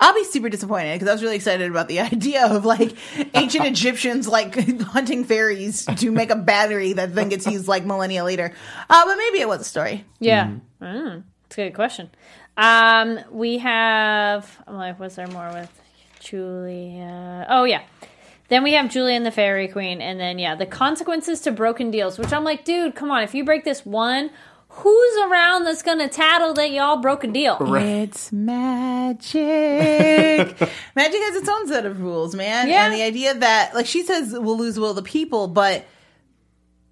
I'll 0.00 0.14
be 0.14 0.24
super 0.24 0.48
disappointed 0.48 0.94
because 0.94 1.08
I 1.08 1.12
was 1.12 1.22
really 1.22 1.36
excited 1.36 1.70
about 1.70 1.88
the 1.88 2.00
idea 2.00 2.46
of 2.46 2.64
like 2.64 2.96
ancient 3.34 3.66
Egyptians 3.72 4.28
like 4.28 4.54
hunting 4.80 5.24
fairies 5.24 5.84
to 5.86 6.10
make 6.10 6.30
a 6.30 6.36
battery 6.36 6.92
that 6.94 7.14
then 7.14 7.28
gets 7.28 7.46
used 7.46 7.68
like 7.68 7.84
millennia 7.84 8.24
later. 8.24 8.52
Uh, 8.88 9.04
but 9.04 9.16
maybe 9.16 9.40
it 9.40 9.48
was 9.48 9.60
a 9.60 9.64
story. 9.64 10.04
Yeah. 10.20 10.52
Mm, 10.80 11.24
that's 11.44 11.58
a 11.58 11.64
good 11.64 11.74
question. 11.74 12.10
Um, 12.56 13.20
we 13.30 13.58
have, 13.58 14.62
I'm 14.66 14.76
like, 14.76 14.98
was 14.98 15.16
there 15.16 15.28
more 15.28 15.50
with 15.52 15.80
Julia? 16.20 17.46
Oh, 17.48 17.64
yeah. 17.64 17.82
Then 18.48 18.62
we 18.62 18.72
have 18.72 18.90
Julia 18.90 19.14
and 19.14 19.26
the 19.26 19.30
Fairy 19.30 19.68
Queen. 19.68 20.00
And 20.00 20.18
then, 20.18 20.38
yeah, 20.38 20.54
the 20.54 20.66
consequences 20.66 21.40
to 21.42 21.52
broken 21.52 21.90
deals, 21.90 22.18
which 22.18 22.32
I'm 22.32 22.44
like, 22.44 22.64
dude, 22.64 22.94
come 22.94 23.10
on. 23.10 23.22
If 23.22 23.34
you 23.34 23.44
break 23.44 23.64
this 23.64 23.84
one, 23.86 24.30
who's 24.68 25.16
around 25.30 25.64
that's 25.64 25.82
going 25.82 25.98
to 25.98 26.08
tattle 26.08 26.54
that 26.54 26.70
y'all 26.70 26.98
broke 26.98 27.24
a 27.24 27.26
deal? 27.26 27.56
It's 27.74 28.30
magic. 28.32 29.40
magic 30.94 31.20
has 31.20 31.36
its 31.36 31.48
own 31.48 31.66
set 31.68 31.86
of 31.86 32.00
rules, 32.00 32.34
man. 32.34 32.68
Yeah. 32.68 32.84
And 32.86 32.94
the 32.94 33.02
idea 33.02 33.34
that, 33.34 33.74
like 33.74 33.86
she 33.86 34.02
says, 34.04 34.32
we'll 34.32 34.58
lose 34.58 34.78
will 34.78 34.90
of 34.90 34.96
the 34.96 35.02
people, 35.02 35.48
but 35.48 35.84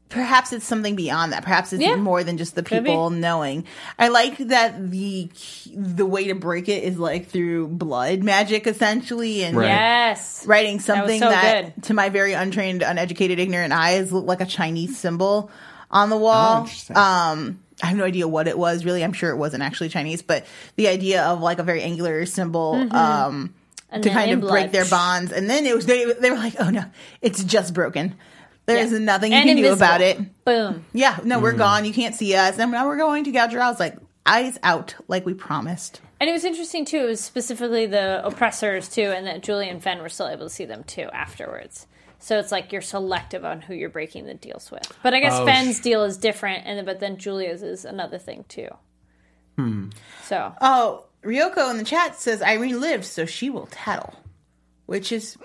perhaps 0.08 0.52
it's 0.52 0.64
something 0.64 0.94
beyond 0.96 1.32
that. 1.32 1.42
Perhaps 1.42 1.72
it's 1.72 1.82
Yeah. 1.82 1.96
more 1.96 2.22
than 2.24 2.38
just 2.38 2.54
the 2.54 2.62
people 2.62 3.10
knowing. 3.10 3.64
I 3.98 4.08
like 4.08 4.38
that 4.38 4.90
the 4.90 5.28
the 5.74 6.06
way 6.06 6.28
to 6.28 6.34
break 6.34 6.68
it 6.68 6.84
is 6.84 6.96
like 6.98 7.28
through 7.28 7.68
blood 7.68 8.22
magic, 8.22 8.66
essentially, 8.66 9.42
and 9.44 9.56
Right. 9.56 9.66
Yes. 9.66 10.44
writing 10.46 10.78
something 10.80 11.20
so 11.20 11.28
that, 11.28 11.82
to 11.84 11.94
my 11.94 12.08
very 12.08 12.32
untrained, 12.34 12.82
uneducated, 12.82 13.38
ignorant 13.38 13.72
eyes 13.72 14.12
looked 14.12 14.28
like 14.28 14.40
a 14.40 14.46
Chinese 14.46 14.96
symbol 14.98 15.50
on 15.90 16.08
the 16.10 16.16
wall. 16.16 16.68
Oh, 16.94 17.00
um, 17.00 17.58
I 17.82 17.86
have 17.86 17.96
no 17.96 18.04
idea 18.04 18.26
what 18.26 18.48
it 18.48 18.56
was. 18.58 18.84
Really, 18.84 19.04
I'm 19.04 19.12
sure 19.12 19.30
it 19.30 19.36
wasn't 19.36 19.62
actually 19.62 19.88
Chinese, 19.90 20.22
but 20.22 20.46
the 20.76 20.88
idea 20.88 21.22
of 21.24 21.40
like 21.40 21.58
a 21.58 21.62
very 21.62 21.82
angular 21.82 22.24
symbol. 22.26 22.74
Um, 22.74 22.88
Mm-hmm. 22.90 23.46
And 23.88 24.02
to 24.02 24.10
kind 24.10 24.32
in 24.32 24.42
of 24.42 24.48
break 24.48 24.72
their 24.72 24.84
bonds, 24.84 25.30
and 25.30 25.48
then 25.48 25.64
it 25.64 25.74
was 25.76 25.86
they, 25.86 26.04
they 26.12 26.30
were 26.30 26.36
like, 26.36 26.54
"Oh 26.58 26.70
no, 26.70 26.84
it's 27.22 27.44
just 27.44 27.72
broken. 27.72 28.16
There's 28.66 28.90
Yeah. 28.90 28.98
nothing 28.98 29.30
you 29.30 29.38
And 29.38 29.48
can 29.48 29.56
do 29.58 29.72
about 29.72 30.00
it." 30.00 30.18
Boom. 30.44 30.84
Yeah, 30.92 31.18
no, 31.22 31.38
Mm. 31.38 31.42
we're 31.42 31.52
gone. 31.52 31.84
You 31.84 31.92
can't 31.92 32.12
see 32.14 32.34
us, 32.34 32.58
and 32.58 32.72
now 32.72 32.84
we're 32.88 32.96
going 32.96 33.22
to 33.24 33.30
gouge 33.30 33.52
your 33.52 33.62
eyes. 33.62 33.78
Like 33.78 33.96
eyes 34.26 34.58
out, 34.64 34.96
like 35.06 35.24
we 35.24 35.34
promised. 35.34 36.00
And 36.18 36.28
it 36.28 36.32
was 36.32 36.44
interesting 36.44 36.84
too. 36.84 36.98
It 37.04 37.06
was 37.06 37.20
specifically 37.20 37.86
the 37.86 38.26
oppressors 38.26 38.88
too, 38.88 39.12
and 39.14 39.24
that 39.28 39.44
Julie 39.44 39.68
and 39.68 39.80
Fen 39.80 40.02
were 40.02 40.08
still 40.08 40.26
able 40.28 40.46
to 40.46 40.50
see 40.50 40.64
them 40.64 40.82
too 40.82 41.08
afterwards. 41.12 41.86
So 42.18 42.38
it's 42.38 42.50
like 42.50 42.72
you're 42.72 42.82
selective 42.82 43.44
on 43.44 43.60
who 43.60 43.74
you're 43.74 43.90
breaking 43.90 44.26
the 44.26 44.34
deals 44.34 44.70
with. 44.70 44.90
But 45.02 45.14
I 45.14 45.20
guess 45.20 45.34
Oh, 45.34 45.44
Fen's 45.46 45.76
sh- 45.78 45.80
deal 45.80 46.02
is 46.04 46.16
different, 46.16 46.64
and 46.66 46.84
but 46.86 46.98
then 47.00 47.16
Julia's 47.18 47.62
is 47.62 47.84
another 47.84 48.18
thing 48.18 48.44
too. 48.48 48.68
Hmm. 49.56 49.90
So 50.24 50.52
Oh, 50.60 51.04
Ryoko 51.22 51.70
in 51.70 51.78
the 51.78 51.84
chat 51.84 52.16
says 52.16 52.42
Irene 52.42 52.80
lives, 52.80 53.08
so 53.08 53.26
she 53.26 53.50
will 53.50 53.66
tattle, 53.70 54.14
which 54.86 55.12
is 55.12 55.36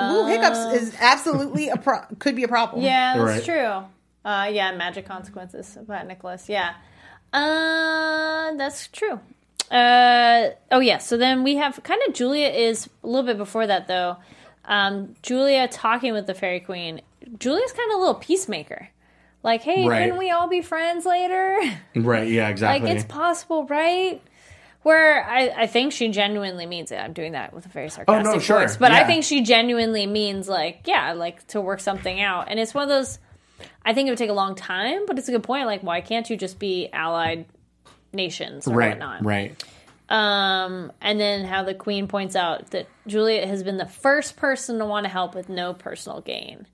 ooh, 0.00 0.26
hiccups 0.26 0.58
is 0.80 0.94
absolutely 1.00 1.68
a 1.68 1.76
pro- 1.76 2.04
could 2.18 2.36
be 2.36 2.44
a 2.44 2.48
problem. 2.48 2.82
yeah, 2.82 3.16
that's 3.16 3.28
Right. 3.28 3.44
true. 3.44 3.84
Uh, 4.30 4.48
yeah, 4.52 4.72
magic 4.72 5.06
consequences 5.06 5.76
about 5.76 6.06
Nicholas. 6.06 6.48
Yeah, 6.48 6.74
uh, 7.32 8.54
that's 8.56 8.88
true. 8.88 9.20
Uh, 9.70 10.50
oh 10.70 10.80
yeah. 10.80 10.98
So 10.98 11.16
then 11.16 11.42
we 11.42 11.56
have 11.56 11.82
kind 11.82 12.00
of 12.08 12.14
Julia 12.14 12.48
is 12.48 12.88
a 13.02 13.06
little 13.06 13.26
bit 13.26 13.36
before 13.38 13.66
that 13.66 13.86
though. 13.86 14.16
Um, 14.68 15.14
Julia 15.22 15.66
talking 15.66 16.12
with 16.12 16.26
the 16.26 16.34
fairy 16.34 16.60
queen. 16.60 17.00
Julia's 17.38 17.72
kind 17.72 17.90
of 17.90 17.96
a 17.96 18.00
little 18.00 18.14
peacemaker. 18.14 18.88
Like, 19.42 19.62
hey, 19.62 19.86
Right. 19.88 20.08
can 20.10 20.18
we 20.18 20.30
all 20.30 20.46
be 20.48 20.60
friends 20.62 21.04
later? 21.06 21.58
Right. 21.96 22.28
Yeah. 22.28 22.48
Exactly. 22.48 22.88
like, 22.88 22.96
it's 22.98 23.06
possible, 23.06 23.64
right? 23.66 24.20
Where 24.82 25.24
I, 25.24 25.62
I 25.62 25.66
think 25.66 25.92
she 25.92 26.08
genuinely 26.10 26.66
means 26.66 26.92
it. 26.92 26.96
I'm 26.96 27.12
doing 27.12 27.32
that 27.32 27.52
with 27.52 27.66
a 27.66 27.68
very 27.68 27.88
sarcastic 27.88 28.36
Oh, 28.36 28.38
sure. 28.38 28.60
voice, 28.60 28.76
but 28.76 28.92
I 28.92 29.04
think 29.04 29.24
she 29.24 29.42
genuinely 29.42 30.06
means 30.06 30.48
like, 30.48 30.82
yeah, 30.86 31.12
like 31.14 31.44
to 31.48 31.60
work 31.60 31.80
something 31.80 32.20
out. 32.20 32.46
And 32.48 32.60
it's 32.60 32.74
one 32.74 32.84
of 32.84 32.88
those. 32.88 33.18
I 33.84 33.92
think 33.94 34.06
it 34.06 34.12
would 34.12 34.18
take 34.18 34.30
a 34.30 34.34
long 34.34 34.54
time, 34.54 35.04
but 35.06 35.18
it's 35.18 35.28
a 35.28 35.32
good 35.32 35.42
point. 35.42 35.66
Like, 35.66 35.82
why 35.82 36.00
can't 36.00 36.28
you 36.30 36.36
just 36.36 36.58
be 36.58 36.88
allied 36.92 37.46
nations 38.12 38.68
or 38.68 38.74
right. 38.74 38.90
whatnot? 38.90 39.24
Right. 39.24 39.62
Um, 40.08 40.90
and 41.02 41.20
then 41.20 41.44
how 41.44 41.64
the 41.64 41.74
queen 41.74 42.08
points 42.08 42.34
out 42.34 42.70
that 42.70 42.86
Juliet 43.06 43.46
has 43.46 43.62
been 43.62 43.76
the 43.76 43.86
first 43.86 44.36
person 44.36 44.78
to 44.78 44.86
want 44.86 45.04
to 45.04 45.10
help 45.10 45.34
with 45.34 45.48
no 45.50 45.74
personal 45.74 46.20
gain. 46.22 46.66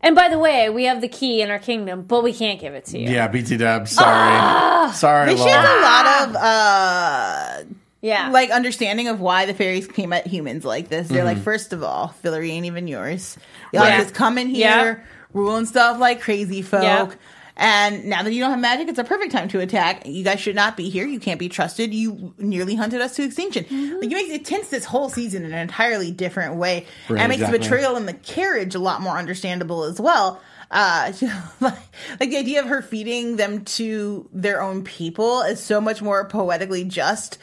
And 0.00 0.14
by 0.14 0.28
the 0.28 0.38
way, 0.38 0.68
we 0.70 0.84
have 0.84 1.00
the 1.00 1.08
key 1.08 1.40
in 1.42 1.50
our 1.50 1.58
kingdom, 1.58 2.02
but 2.02 2.22
we 2.22 2.32
can't 2.32 2.60
give 2.60 2.74
it 2.74 2.84
to 2.86 2.98
you. 2.98 3.08
Yeah, 3.10 3.26
BT 3.28 3.56
Dub. 3.56 3.88
Sorry, 3.88 4.06
Ah! 4.08 4.92
sorry. 4.94 5.30
They 5.30 5.36
showed 5.36 5.46
Laura. 5.46 5.78
a 5.78 5.80
lot 5.80 6.28
of 6.28 6.36
uh 6.36 7.64
yeah, 8.00 8.30
like 8.30 8.50
understanding 8.50 9.08
of 9.08 9.20
why 9.20 9.46
the 9.46 9.54
fairies 9.54 9.88
came 9.88 10.12
at 10.12 10.24
humans 10.26 10.64
like 10.64 10.88
this. 10.88 11.08
They're 11.08 11.24
like, 11.24 11.38
Mhm. 11.38 11.42
first 11.42 11.72
of 11.72 11.82
all, 11.82 12.14
Fillory 12.22 12.50
ain't 12.50 12.66
even 12.66 12.86
yours. 12.86 13.36
Y'all 13.72 13.86
Yeah. 13.86 14.02
just 14.02 14.14
come 14.14 14.38
in 14.38 14.46
here, 14.48 14.58
Yeah. 14.68 14.94
ruling 15.32 15.66
stuff 15.66 15.98
like 15.98 16.20
crazy 16.20 16.62
folk. 16.62 16.82
Yeah. 16.84 17.08
And 17.60 18.04
now 18.04 18.22
that 18.22 18.32
you 18.32 18.40
don't 18.40 18.50
have 18.52 18.60
magic, 18.60 18.86
it's 18.88 19.00
a 19.00 19.04
perfect 19.04 19.32
time 19.32 19.48
to 19.48 19.58
attack. 19.60 20.06
You 20.06 20.22
guys 20.22 20.38
should 20.38 20.54
not 20.54 20.76
be 20.76 20.88
here. 20.90 21.04
You 21.06 21.18
can't 21.18 21.40
be 21.40 21.48
trusted. 21.48 21.92
You 21.92 22.32
nearly 22.38 22.76
hunted 22.76 23.00
us 23.00 23.16
to 23.16 23.24
extinction. 23.24 23.64
Mm-hmm. 23.64 23.94
Like, 23.96 24.04
it 24.04 24.14
makes 24.14 24.30
it 24.30 24.44
tints 24.44 24.70
this 24.70 24.84
whole 24.84 25.08
season 25.08 25.44
in 25.44 25.52
an 25.52 25.58
entirely 25.58 26.12
different 26.12 26.54
way, 26.54 26.86
Right, 27.08 27.20
and 27.20 27.28
makes 27.30 27.40
exactly. 27.42 27.58
the 27.58 27.64
betrayal 27.64 27.96
in 27.96 28.06
the 28.06 28.12
carriage 28.14 28.76
a 28.76 28.78
lot 28.78 29.00
more 29.00 29.18
understandable 29.18 29.82
as 29.84 30.00
well. 30.00 30.40
Uh, 30.70 31.12
like, 31.60 31.74
like 32.20 32.30
the 32.30 32.36
idea 32.36 32.60
of 32.60 32.66
her 32.68 32.80
feeding 32.82 33.36
them 33.36 33.64
to 33.64 34.28
their 34.32 34.62
own 34.62 34.84
people 34.84 35.42
is 35.42 35.58
so 35.60 35.80
much 35.80 36.00
more 36.00 36.28
poetically 36.28 36.84
just 36.84 37.38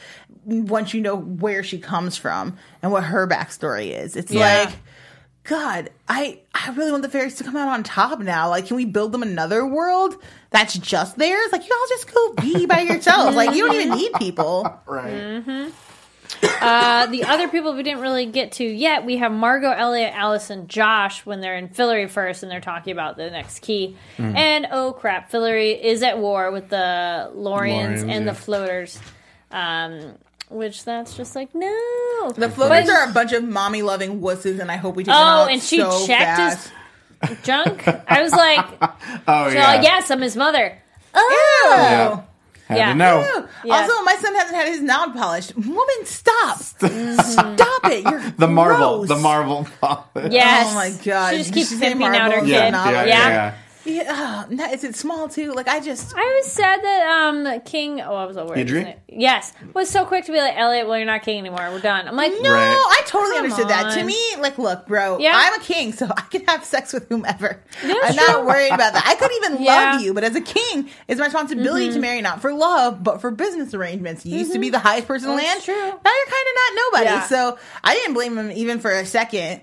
once 0.46 0.94
you 0.94 1.02
know 1.02 1.16
where 1.18 1.64
she 1.64 1.78
comes 1.80 2.16
from 2.16 2.56
and 2.82 2.92
what 2.92 3.04
her 3.04 3.28
backstory 3.28 3.88
is. 4.00 4.16
It's 4.16 4.32
Yeah. 4.32 4.66
like, 4.66 4.76
God, 5.46 5.92
I 6.08 6.40
I 6.54 6.72
really 6.72 6.92
want 6.92 7.04
the 7.04 7.10
fairies 7.10 7.36
to 7.36 7.44
come 7.44 7.56
out 7.56 7.70
on 7.70 7.84
top 7.84 8.20
now. 8.20 8.50
Like, 8.50 8.66
can 8.66 8.76
we 8.76 8.86
build 8.86 9.12
them 9.12 9.22
another 9.22 9.66
world 9.66 10.16
that's 10.50 10.74
just 10.74 11.18
theirs? 11.18 11.52
Like, 11.52 11.68
you 11.68 11.76
all 11.80 11.88
just 11.88 12.12
go 12.12 12.34
be 12.34 12.66
by 12.66 12.82
yourselves. 12.82 13.36
like, 13.36 13.56
you 13.56 13.66
don't 13.66 13.76
even 13.76 13.98
need 13.98 14.14
people. 14.14 14.64
Right. 14.88 15.14
Mm-hmm. 15.14 15.70
Uh, 16.62 17.06
the 17.08 17.24
other 17.26 17.48
people 17.48 17.76
we 17.76 17.84
didn't 17.84 18.02
really 18.02 18.26
get 18.26 18.54
to 18.54 18.64
yet, 18.64 19.06
we 19.06 19.18
have 19.18 19.32
Margot, 19.32 19.72
Elliot, 19.72 20.14
Alice, 20.16 20.50
and 20.50 20.68
Josh 20.70 21.26
when 21.26 21.42
they're 21.42 21.58
in 21.58 21.70
Fillory 21.70 22.10
first, 22.10 22.44
and 22.44 22.52
they're 22.52 22.62
talking 22.62 22.94
about 22.94 23.18
the 23.18 23.30
next 23.30 23.60
key. 23.60 23.96
Mm. 24.18 24.36
And 24.36 24.68
oh 24.72 24.94
crap, 24.94 25.32
Fillory 25.32 25.80
is 25.80 26.02
at 26.04 26.18
war 26.18 26.52
with 26.52 26.70
the 26.70 27.32
Lorians 27.36 27.36
Lorians, 27.36 28.02
and 28.02 28.26
yeah. 28.26 28.32
the 28.32 28.34
Floaters. 28.34 29.00
Um, 29.52 30.18
which 30.50 30.84
that's 30.86 31.16
just 31.16 31.36
like 31.36 31.54
no. 31.54 32.32
The 32.36 32.50
floaters 32.50 32.90
are 32.90 33.10
a 33.10 33.14
bunch 33.14 33.32
of 33.34 33.44
mommy 33.44 33.82
loving 33.82 34.20
wusses, 34.22 34.60
and 34.60 34.72
I 34.72 34.78
hope 34.78 34.96
we 34.96 35.04
take 35.04 35.08
them 35.08 35.16
Oh, 35.16 35.44
out 35.44 35.52
and 35.52 35.62
she 35.62 35.78
so 35.80 36.06
checked 36.08 36.22
fast. 36.24 36.72
his 37.28 37.38
junk. 37.44 37.88
I 37.88 38.22
was 38.22 38.32
like, 38.32 38.66
Oh 39.28 39.50
so, 39.50 39.54
yeah. 39.56 39.82
yes, 39.82 40.10
I'm 40.12 40.22
his 40.22 40.36
mother. 40.36 40.78
Oh, 41.14 41.68
Yeah. 41.80 42.22
Had 42.68 42.78
Yeah. 42.80 42.90
to 42.90 42.96
know. 42.96 43.20
Ew. 43.22 43.48
Yeah. 43.66 43.74
Also, 43.82 44.02
my 44.04 44.16
son 44.16 44.34
hasn't 44.36 44.56
had 44.56 44.68
his 44.68 44.82
nail 44.82 45.12
polished. 45.12 45.56
Woman, 45.56 45.86
stop! 46.06 46.58
stop 46.58 46.90
it! 47.86 48.04
You're 48.04 48.20
The 48.38 48.48
Marvel, 48.48 48.98
gross. 49.06 49.08
the 49.10 49.16
Marvel. 49.18 49.68
polish. 49.80 50.32
yes. 50.32 50.68
Oh 50.72 50.74
my 50.76 50.90
god! 51.06 51.32
She 51.32 51.38
just 51.38 51.54
keeps 51.54 51.70
Did 51.70 51.76
you 51.76 51.80
say 51.80 51.90
pimping 51.90 52.08
out 52.08 52.32
her 52.32 52.38
Marvel? 52.42 52.46
kid. 52.46 52.52
Yeah, 52.52 52.70
Not 52.72 52.94
yeah, 52.94 53.06
yeah. 53.06 53.56
Yeah. 53.86 53.94
yeah. 54.04 54.46
Yeah, 54.50 54.58
that- 54.58 54.74
is 54.74 54.84
it 54.84 54.96
small 54.96 55.30
too? 55.30 55.54
Like 55.54 55.68
I 55.68 55.80
just 55.80 56.14
I 56.16 56.40
was 56.42 56.52
sad 56.52 56.82
that 56.84 57.08
um 57.30 57.62
King. 57.62 58.02
Oh, 58.02 58.16
I 58.16 58.26
was 58.26 58.36
over. 58.38 58.56
Idri? 58.56 58.96
Yes, 59.08 59.54
was 59.74 59.90
so 59.90 60.06
quick 60.06 60.26
to 60.26 60.32
be 60.32 60.40
like 60.40 60.56
Elliot. 60.58 60.88
Well, 60.88 60.98
you're 60.98 61.06
not 61.06 61.22
king 61.22 61.38
anymore. 61.40 61.68
We're 61.72 61.80
done. 61.80 62.08
I'm 62.08 62.16
like, 62.16 62.34
no, 62.42 62.52
Right. 62.52 62.76
I 62.76 63.02
totally 63.08 63.36
Come 63.36 63.44
understood 63.46 63.70
that. 63.70 63.94
To 63.98 64.04
me, 64.04 64.18
like, 64.40 64.58
look, 64.58 64.88
bro, 64.88 65.20
Yeah. 65.20 65.34
I'm 65.36 65.60
a 65.60 65.64
king, 65.64 65.94
so 65.94 66.08
I 66.16 66.22
can 66.22 66.44
have 66.46 66.66
sex 66.66 66.92
with 66.92 67.08
whomever. 67.10 67.62
That's 67.82 68.10
I'm 68.10 68.16
true. 68.16 68.28
not 68.28 68.46
worried 68.46 68.72
about 68.74 68.94
that. 68.94 69.04
I 69.08 69.16
could 69.16 69.32
even 69.32 69.62
Yeah. 69.64 69.76
Mm-hmm. 69.76 69.94
love 69.94 70.02
you, 70.02 70.14
but 70.14 70.24
as 70.24 70.36
a 70.36 70.42
king, 70.42 70.90
it's 71.08 71.20
my 71.20 71.26
responsibility 71.26 71.92
to 71.92 72.00
marry 72.00 72.22
not 72.22 72.42
for 72.42 72.52
love, 72.54 73.04
but 73.04 73.22
for 73.22 73.32
business 73.32 73.74
arrangements. 73.74 74.26
You 74.26 74.38
used 74.40 74.52
to 74.54 74.60
be 74.60 74.70
the 74.70 74.80
highest 74.80 75.08
person 75.08 75.30
in 75.30 75.38
the 75.38 75.42
land. 75.44 75.62
True. 75.64 75.74
Now 75.76 75.82
you're 75.86 75.94
kind 75.94 76.02
of 76.02 76.56
not 76.56 76.92
nobody. 76.92 77.06
Yeah. 77.06 77.24
So 77.28 77.58
I 77.84 77.94
didn't 77.94 78.14
blame 78.16 78.38
him 78.38 78.52
even 78.52 78.80
for 78.80 78.92
a 78.92 79.06
second. 79.06 79.62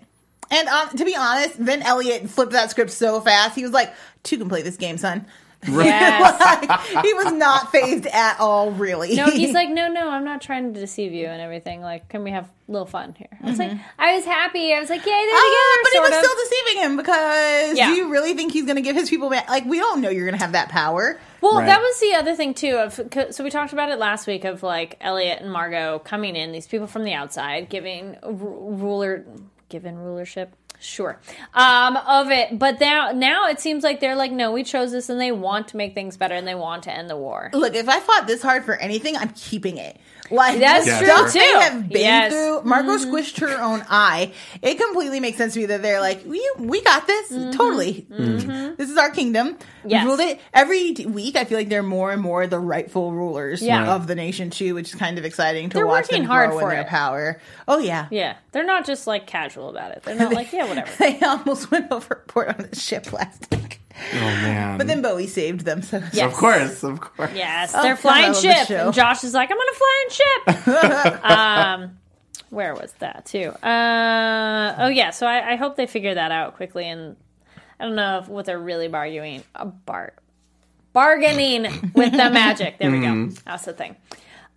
And 0.53 0.69
um, 0.69 0.89
to 0.97 1.05
be 1.05 1.17
honest, 1.17 1.55
then 1.65 1.83
Elliot 1.83 2.29
flipped 2.31 2.53
that 2.53 2.71
script 2.71 2.91
so 2.93 3.21
fast. 3.21 3.57
He 3.57 3.63
was 3.63 3.73
like, 3.73 3.93
"Two 4.23 4.39
can 4.39 4.49
play 4.49 4.63
this 4.63 4.77
game, 4.77 4.99
son." 4.99 5.27
Yes. 5.65 6.41
like, 6.69 7.05
he 7.05 7.15
was 7.15 7.33
not 7.33 7.71
phased 7.71 8.07
at 8.09 8.41
all, 8.41 8.73
really. 8.73 9.15
No, 9.15 9.27
he's 9.27 9.53
like, 9.55 9.69
no, 9.69 9.87
no, 9.87 10.09
I'm 10.11 10.25
not 10.25 10.43
trying 10.43 10.75
to 10.75 10.81
deceive 10.81 11.13
you 11.13 11.27
and 11.27 11.41
everything. 11.41 11.81
Like, 11.83 12.09
can 12.09 12.25
we 12.25 12.33
have 12.33 12.47
a 12.69 12.73
little 12.73 12.85
fun 12.85 13.15
here? 13.17 13.29
I 13.41 13.47
was 13.49 13.61
like, 13.61 13.71
I 13.97 14.17
was 14.17 14.25
happy. 14.25 14.75
I 14.75 14.81
was 14.81 14.91
like, 14.91 15.07
yay, 15.07 15.13
they're 15.13 15.25
together. 15.25 15.83
but 15.85 15.89
it 15.89 15.93
sort 15.95 16.11
was 16.11 16.19
of. 16.19 16.25
still 16.25 16.37
deceiving 16.45 16.83
him 16.83 16.97
because 16.97 17.79
Yeah. 17.79 17.87
do 17.87 17.93
you 17.93 18.11
really 18.11 18.35
think 18.35 18.51
he's 18.53 18.65
going 18.65 18.75
to 18.75 18.83
give 18.83 18.97
his 18.97 19.09
people 19.09 19.31
back? 19.31 19.49
Like, 19.49 19.65
we 19.65 19.79
don't 19.79 20.01
know 20.01 20.11
you're 20.11 20.27
going 20.27 20.37
to 20.37 20.43
have 20.45 20.51
that 20.53 20.69
power. 20.69 21.21
Well, 21.41 21.59
Right. 21.59 21.67
that 21.67 21.81
was 21.81 22.01
the 22.01 22.15
other 22.17 22.35
thing 22.35 22.55
too. 22.55 22.79
Of 22.79 23.01
'cause- 23.13 23.37
so 23.37 23.45
we 23.45 23.51
talked 23.51 23.73
about 23.73 23.89
it 23.89 24.01
last 24.01 24.27
week 24.27 24.45
of 24.45 24.65
like 24.65 24.97
Elliot 25.01 25.43
and 25.43 25.53
Margot 25.53 26.01
coming 26.01 26.35
in, 26.35 26.51
these 26.51 26.67
people 26.67 26.89
from 26.89 27.05
the 27.05 27.13
outside 27.15 27.69
giving 27.69 28.17
ru- 28.25 28.67
ruler, 28.79 29.25
given 29.73 29.99
rulership, 29.99 30.55
sure, 30.79 31.19
um, 31.55 31.97
of 31.97 32.31
it. 32.31 32.59
But 32.59 32.79
now, 32.79 33.11
now 33.11 33.49
it 33.49 33.59
seems 33.59 33.83
like 33.83 33.99
they're 33.99 34.15
like, 34.15 34.31
no, 34.31 34.53
we 34.53 34.63
chose 34.63 34.93
this, 34.93 35.09
and 35.09 35.21
they 35.21 35.33
want 35.33 35.69
to 35.69 35.77
make 35.77 35.95
things 35.95 36.17
better, 36.17 36.35
and 36.35 36.47
they 36.47 36.55
want 36.55 36.85
to 36.85 36.93
end 36.93 37.11
the 37.11 37.17
war. 37.17 37.51
Look, 37.53 37.75
if 37.75 37.89
I 37.89 37.99
fought 37.99 38.29
this 38.29 38.43
hard 38.43 38.65
for 38.65 38.77
anything, 38.77 39.17
I'm 39.17 39.31
keeping 39.31 39.79
it. 39.79 39.99
Like 40.33 40.59
That's 40.59 40.87
the 40.87 40.97
true, 40.99 41.07
stuff 41.07 41.33
too. 41.33 41.39
they 41.39 41.53
have 41.53 41.89
been 41.89 42.01
Yes. 42.01 42.33
through. 42.33 42.59
Mm-hmm. 42.61 42.69
Margot 42.69 42.97
squished 42.97 43.39
her 43.41 43.61
own 43.61 43.85
eye. 43.89 44.33
It 44.63 44.79
completely 44.79 45.21
makes 45.21 45.37
sense 45.39 45.53
to 45.55 45.61
me 45.61 45.67
that 45.67 45.83
they're 45.83 46.01
like, 46.01 46.25
we 46.27 46.41
we 46.59 46.83
got 46.83 47.07
this 47.07 47.31
mm-hmm. 47.31 47.51
totally. 47.51 48.07
Mm-hmm. 48.11 48.75
This 48.77 48.91
is 48.91 48.97
our 48.97 49.11
kingdom. 49.11 49.59
Yes. 49.85 50.05
We 50.05 50.09
ruled 50.09 50.21
it 50.21 50.41
every 50.55 50.93
week. 51.07 51.37
I 51.37 51.45
feel 51.45 51.59
like 51.59 51.69
they're 51.69 51.83
more 51.83 52.13
and 52.13 52.23
more 52.23 52.47
the 52.47 52.59
rightful 52.59 53.13
rulers 53.13 53.61
Yeah. 53.63 53.95
of 53.95 54.07
the 54.07 54.15
nation 54.15 54.49
too, 54.51 54.75
which 54.75 54.89
is 54.89 54.95
kind 54.95 55.19
of 55.19 55.25
exciting 55.25 55.69
to 55.71 55.75
They're 55.75 55.87
watch 55.87 56.05
working 56.05 56.23
them 56.23 56.31
hard 56.31 56.51
grow 56.51 56.61
for 56.61 56.71
in 56.71 56.77
their 56.77 56.87
it. 56.87 56.89
power. 56.89 57.41
Oh 57.69 57.79
yeah. 57.79 58.07
Yeah, 58.11 58.37
they're 58.53 58.65
not 58.65 58.87
just 58.87 59.07
like 59.07 59.27
casual 59.27 59.69
about 59.69 59.93
it. 59.93 60.03
They're 60.05 60.15
not 60.15 60.33
like, 60.33 60.53
yeah, 60.53 60.67
whatever. 60.69 60.91
They 60.99 61.21
almost 61.21 61.71
went 61.71 61.91
overboard 61.93 62.49
on 62.49 62.69
the 62.71 62.77
ship 62.77 63.13
last 63.13 63.49
week. 63.51 63.81
Oh 64.15 64.17
man. 64.21 64.79
But 64.79 64.87
then 64.87 65.03
Bowie 65.03 65.27
saved 65.27 65.61
them. 65.63 65.83
So 65.83 65.99
Yes. 66.13 66.21
Of 66.33 66.33
course, 66.35 66.83
of 66.83 67.01
course. 67.01 67.31
Yes, 67.35 67.73
Oh, 67.75 67.83
they're 67.83 67.95
God, 67.95 67.99
I 67.99 68.03
flying 68.03 68.33
love 68.33 68.43
ship, 68.43 68.67
show. 68.69 68.87
and 68.87 68.95
Josh 68.95 69.25
is 69.25 69.35
like, 69.35 69.51
"I'm 69.51 69.59
on 69.59 69.69
a 69.69 70.55
flying 70.55 71.09
ship." 71.17 71.25
um, 71.25 71.99
where 72.51 72.75
was 72.75 72.93
that 72.99 73.25
too? 73.27 73.51
Uh, 73.67 74.75
oh 74.79 74.89
yeah, 74.89 75.11
so 75.11 75.27
I, 75.27 75.53
I 75.53 75.57
hope 75.57 75.77
they 75.77 75.87
figure 75.87 76.15
that 76.15 76.31
out 76.33 76.57
quickly, 76.57 76.87
and 76.89 77.17
I 77.81 77.85
don't 77.85 77.97
know 77.97 78.19
if, 78.19 78.29
what 78.29 78.45
they're 78.47 78.59
really 78.59 78.89
bargaining, 78.89 79.43
uh, 79.55 79.65
bar, 79.65 80.13
bargaining 80.93 81.63
with 81.95 82.13
the 82.13 82.31
magic. 82.31 82.79
There 82.79 82.91
we 82.91 83.01
go. 83.01 83.29
That's 83.45 83.65
the 83.65 83.73
thing. 83.73 83.97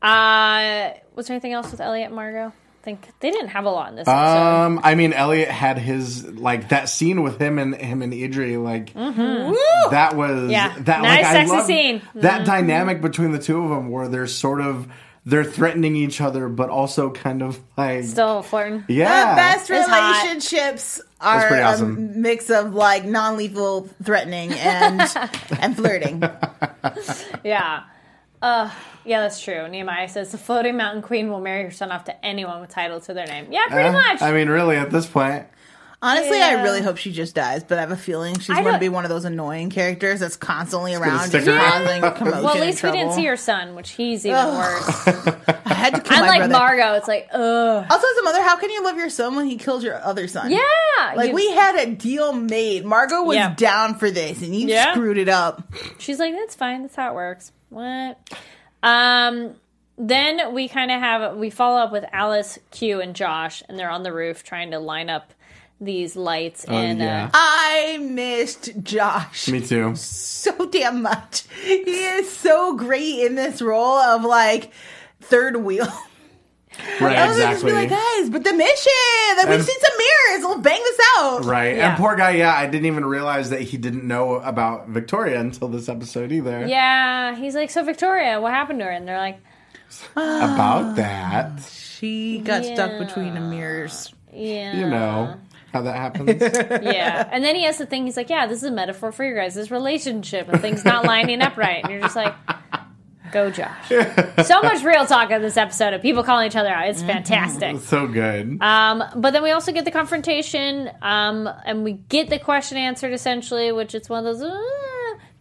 Uh, 0.01 0.91
was 1.15 1.27
there 1.27 1.35
anything 1.35 1.53
else 1.53 1.71
with 1.71 1.81
Elliot 1.81 2.07
and 2.07 2.15
Margot? 2.15 2.51
I 2.86 2.89
think 2.93 3.09
they 3.19 3.31
didn't 3.31 3.47
have 3.47 3.65
a 3.65 3.71
lot 3.71 3.89
in 3.89 3.95
this 3.95 4.07
episode. 4.07 4.65
Um, 4.65 4.79
I 4.83 4.93
mean, 4.93 5.11
Elliot 5.11 5.49
had 5.49 5.79
his 5.79 6.23
like 6.23 6.69
that 6.69 6.88
scene 6.88 7.23
with 7.23 7.41
him 7.41 7.57
and 7.57 7.73
him 7.75 8.03
and 8.03 8.13
Idri. 8.13 8.63
Like 8.63 8.93
that 8.93 10.15
was 10.15 10.29
Mm-hmm. 10.29 10.49
Yeah. 10.51 10.75
that 10.81 11.01
Nice, 11.01 11.23
like 11.23 11.25
I 11.25 11.33
sexy 11.33 11.51
love 11.51 11.65
scene. 11.65 12.01
That 12.13 12.41
Mhm. 12.41 12.45
dynamic 12.45 13.01
between 13.01 13.31
the 13.31 13.39
two 13.39 13.63
of 13.63 13.71
them, 13.71 13.89
where 13.89 14.07
they're 14.07 14.27
sort 14.27 14.61
of 14.61 14.88
they're 15.25 15.43
threatening 15.43 15.95
each 15.95 16.21
other, 16.21 16.47
but 16.47 16.69
also 16.69 17.09
kind 17.09 17.41
of 17.41 17.59
like 17.75 18.03
Still 18.03 18.43
flirting. 18.43 18.83
yeah, 18.88 19.31
The 19.31 19.36
best 19.36 19.69
It's 19.71 19.89
relationships 19.89 21.01
That's 21.19 21.43
are 21.43 21.47
pretty 21.47 21.63
a 21.63 21.65
awesome. 21.65 22.21
mix 22.21 22.51
of 22.51 22.75
like 22.75 23.03
non-lethal 23.05 23.89
threatening 24.03 24.51
and 24.53 25.01
and 25.59 25.75
flirting. 25.75 26.21
Yeah. 27.43 27.81
Uh, 28.45 28.69
yeah, 29.03 29.21
that's 29.21 29.41
true. 29.41 29.67
Nehemiah 29.67 30.07
says 30.07 30.31
the 30.31 30.37
floating 30.37 30.77
mountain 30.77 31.01
queen 31.01 31.29
will 31.29 31.41
marry 31.41 31.63
her 31.63 31.71
son 31.71 31.91
off 31.91 32.05
to 32.05 32.25
anyone 32.25 32.61
with 32.61 32.69
title 32.69 32.99
to 33.01 33.13
their 33.13 33.25
name. 33.27 33.47
Yeah, 33.51 33.67
pretty 33.69 33.89
Uh, 33.89 33.93
much. 33.93 34.21
I 34.21 34.31
mean, 34.31 34.49
really, 34.49 34.75
at 34.77 34.91
this 34.91 35.05
point, 35.07 35.47
Honestly, 36.01 36.39
I 36.39 36.61
really 36.61 36.81
hope 36.83 36.97
she 36.97 37.11
just 37.11 37.33
dies, 37.33 37.63
but 37.63 37.79
I 37.79 37.81
have 37.81 37.89
a 37.89 37.97
feeling 37.97 38.37
she's 38.37 38.55
going 38.55 38.71
to 38.73 38.77
be 38.79 38.89
one 38.89 39.05
of 39.05 39.09
those 39.09 39.25
annoying 39.25 39.71
characters 39.71 40.19
that's 40.19 40.35
constantly 40.35 40.91
gonna 40.91 41.03
around, 41.05 41.31
just 41.31 41.47
around. 41.47 41.85
causing 41.85 42.01
commotion. 42.17 42.43
well, 42.43 42.55
at 42.55 42.61
least 42.61 42.83
we 42.83 42.91
didn't 42.91 43.13
see 43.13 43.25
her 43.25 43.37
son, 43.37 43.73
which 43.73 43.91
he's 43.91 44.23
even 44.23 44.37
Ugh. 44.37 44.55
worse. 44.55 45.07
I 45.65 45.73
had 45.73 45.95
to 45.95 46.01
kill 46.01 46.17
my 46.19 46.23
Unlike 46.35 46.39
brother. 46.41 46.53
Margot, 46.53 46.93
it's 46.95 47.07
like, 47.07 47.27
ugh. 47.33 47.85
Also, 47.89 48.07
as 48.07 48.17
a 48.17 48.23
mother, 48.23 48.43
how 48.43 48.55
can 48.57 48.69
you 48.69 48.83
love 48.83 48.97
your 48.97 49.09
son 49.09 49.35
when 49.35 49.47
he 49.47 49.57
kills 49.57 49.83
your 49.83 49.99
other 50.03 50.27
son? 50.27 50.51
Yeah. 50.51 50.59
Like 51.15 51.29
you- 51.29 51.33
we 51.35 51.49
had 51.53 51.75
a 51.77 51.87
deal 51.95 52.33
made. 52.33 52.85
Margot 52.85 53.23
was 53.23 53.37
Yeah. 53.37 53.55
down 53.55 53.95
for 53.95 54.11
this, 54.11 54.43
and 54.43 54.53
you 54.53 54.67
Yeah. 54.67 54.91
screwed 54.91 55.17
it 55.17 55.29
up. 55.29 55.63
She's 55.97 56.19
like, 56.19 56.35
that's 56.35 56.53
fine. 56.53 56.83
That's 56.83 56.95
how 56.97 57.09
it 57.11 57.15
works. 57.15 57.51
What? 57.70 58.20
Um. 58.84 59.55
Then 59.97 60.53
we 60.53 60.68
kind 60.68 60.91
of 60.91 60.99
have 60.99 61.38
we 61.38 61.49
follow 61.49 61.80
up 61.80 61.91
with 61.93 62.03
Alice, 62.11 62.59
Q, 62.72 62.99
and 62.99 63.16
Josh, 63.16 63.63
and 63.70 63.80
they're 63.80 63.89
on 63.89 64.03
the 64.03 64.11
roof 64.11 64.43
trying 64.43 64.72
to 64.72 64.80
line 64.80 65.09
up 65.09 65.32
these 65.80 66.16
lights. 66.16 66.66
Oh, 66.68 66.76
and 66.76 66.99
yeah. 66.99 67.26
uh, 67.26 67.30
I 67.34 67.97
missed 68.01 68.72
Josh 68.84 69.47
me 69.47 69.61
too. 69.61 69.95
so 69.95 70.66
damn 70.68 71.01
much. 71.01 71.43
He 71.63 71.74
is 71.74 72.30
so 72.30 72.76
great 72.76 73.20
in 73.20 73.36
this 73.36 73.61
role 73.61 73.97
of 73.97 74.24
like 74.24 74.72
third 75.22 75.57
wheel. 75.57 75.88
Right, 77.01 77.17
I 77.17 77.28
was 77.28 77.38
like, 77.38 77.49
just 77.51 77.63
exactly. 77.63 77.71
be 77.71 77.78
like, 77.78 77.89
guys, 77.89 78.30
but 78.30 78.43
the 78.43 78.53
mission. 78.53 79.38
Like, 79.38 79.47
we've 79.47 79.55
And- 79.59 79.63
seen 79.63 79.80
some 79.82 79.97
mirrors. 79.97 80.45
We'll 80.45 80.59
bang 80.61 80.82
this 80.82 80.99
out. 81.17 81.45
Right, 81.45 81.76
Yeah. 81.78 81.89
and 81.89 81.97
poor 81.97 82.15
guy. 82.15 82.32
Yeah, 82.32 82.53
I 82.55 82.65
didn't 82.67 82.86
even 82.86 83.05
realize 83.05 83.49
that 83.49 83.61
he 83.61 83.78
didn't 83.78 84.03
know 84.07 84.36
about 84.36 84.88
Victoria 84.89 85.39
until 85.39 85.67
this 85.67 85.89
episode 85.89 86.32
either. 86.32 86.65
yeah, 86.67 87.36
he's 87.36 87.55
like, 87.55 87.69
so 87.69 87.84
Victoria, 87.84 88.39
what 88.41 88.53
happened 88.53 88.80
to 88.80 88.86
her? 88.86 88.91
And 88.91 89.07
they're 89.07 89.17
like, 89.17 89.39
about 90.11 90.84
ah, 90.86 90.93
that. 90.95 91.61
She 91.71 92.39
got 92.39 92.65
stuck 92.65 92.97
between 92.99 93.34
the 93.34 93.39
mirrors. 93.41 94.13
Yeah. 94.34 94.76
You 94.78 94.89
know 94.89 95.36
how 95.71 95.82
that 95.82 95.95
happens. 95.95 96.41
yeah. 96.41 97.28
And 97.32 97.43
then 97.43 97.55
he 97.55 97.63
has 97.63 97.78
the 97.78 97.86
thing, 97.86 98.05
he's 98.05 98.17
like, 98.17 98.30
yeah, 98.30 98.47
this 98.47 98.57
is 98.59 98.63
a 98.65 98.71
metaphor 98.71 99.11
for 99.11 99.23
your 99.23 99.36
guys' 99.36 99.55
this 99.55 99.71
relationship 99.71 100.47
and 100.49 100.61
things 100.61 100.84
not 100.86 101.05
lining 101.05 101.41
up 101.41 101.57
right. 101.57 101.84
And 101.84 101.91
you're 101.91 102.01
just 102.01 102.15
like, 102.15 102.34
go, 103.36 103.51
Josh. 103.51 103.89
so 104.47 104.61
much 104.61 104.81
real 104.83 105.05
talk 105.05 105.29
in 105.29 105.41
this 105.41 105.57
episode 105.57 105.93
of 105.93 106.01
people 106.01 106.23
calling 106.23 106.47
each 106.47 106.55
other 106.55 106.69
out. 106.69 106.88
It's 106.88 107.03
fantastic. 107.03 107.79
so 107.81 108.07
good. 108.07 108.61
Um, 108.61 109.03
but 109.15 109.31
then 109.31 109.43
we 109.43 109.51
also 109.51 109.73
get 109.73 109.83
the 109.83 109.91
confrontation, 109.91 110.89
um, 111.01 111.49
and 111.65 111.83
we 111.83 111.93
get 111.93 112.29
the 112.29 112.39
question 112.39 112.77
answered 112.77 113.13
essentially, 113.13 113.71
which 113.73 113.93
it's 113.93 114.09
one 114.09 114.25
of 114.25 114.39
those. 114.39 114.49
Uh, 114.49 114.61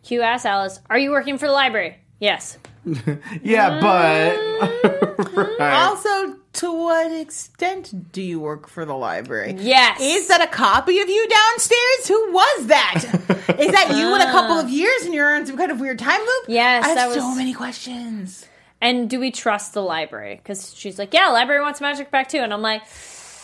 Q 0.02 0.22
asks 0.22 0.44
Alice, 0.44 0.80
"Are 0.90 0.98
you 0.98 1.12
working 1.12 1.38
for 1.38 1.46
the 1.46 1.52
library?" 1.52 1.98
Yes. 2.18 2.58
yeah, 3.42 3.80
but 3.80 5.36
right. 5.58 5.72
Also, 5.84 6.08
to 6.54 6.72
what 6.72 7.12
extent 7.12 8.12
do 8.12 8.22
you 8.22 8.40
work 8.40 8.68
for 8.68 8.84
the 8.84 8.94
library? 8.94 9.56
Yes. 9.58 10.00
Is 10.00 10.28
that 10.28 10.40
a 10.40 10.46
copy 10.46 11.00
of 11.00 11.08
you 11.08 11.28
downstairs? 11.28 12.08
Who 12.08 12.32
was 12.32 12.66
that? 12.66 12.94
Is 13.58 13.70
that 13.72 13.94
you 13.96 14.14
in 14.14 14.20
a 14.20 14.30
couple 14.30 14.56
of 14.56 14.68
years 14.70 15.02
and 15.04 15.14
you're 15.14 15.34
in 15.34 15.46
some 15.46 15.56
kind 15.56 15.70
of 15.70 15.80
weird 15.80 15.98
time 15.98 16.20
loop? 16.20 16.44
Yes, 16.48 16.84
I 16.84 16.88
have 16.88 16.96
that 16.96 17.06
was 17.08 17.16
so 17.16 17.34
many 17.34 17.52
questions. 17.52 18.46
And 18.80 19.08
do 19.08 19.18
we 19.20 19.30
trust 19.30 19.74
the 19.74 19.82
library? 19.82 20.36
Because 20.36 20.74
she's 20.74 20.98
like, 20.98 21.14
"Yeah, 21.14 21.28
library 21.28 21.60
wants 21.62 21.80
magic 21.80 22.10
back 22.10 22.28
too," 22.28 22.38
and 22.38 22.52
I'm 22.52 22.62
like, 22.62 22.82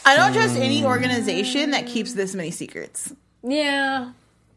I 0.05 0.17
don't 0.17 0.33
trust 0.33 0.57
any 0.57 0.85
organization 0.85 1.71
that 1.71 1.87
keeps 1.87 2.13
this 2.15 2.35
many 2.35 2.51
secrets. 2.51 3.15
"Yeah." 3.43 4.13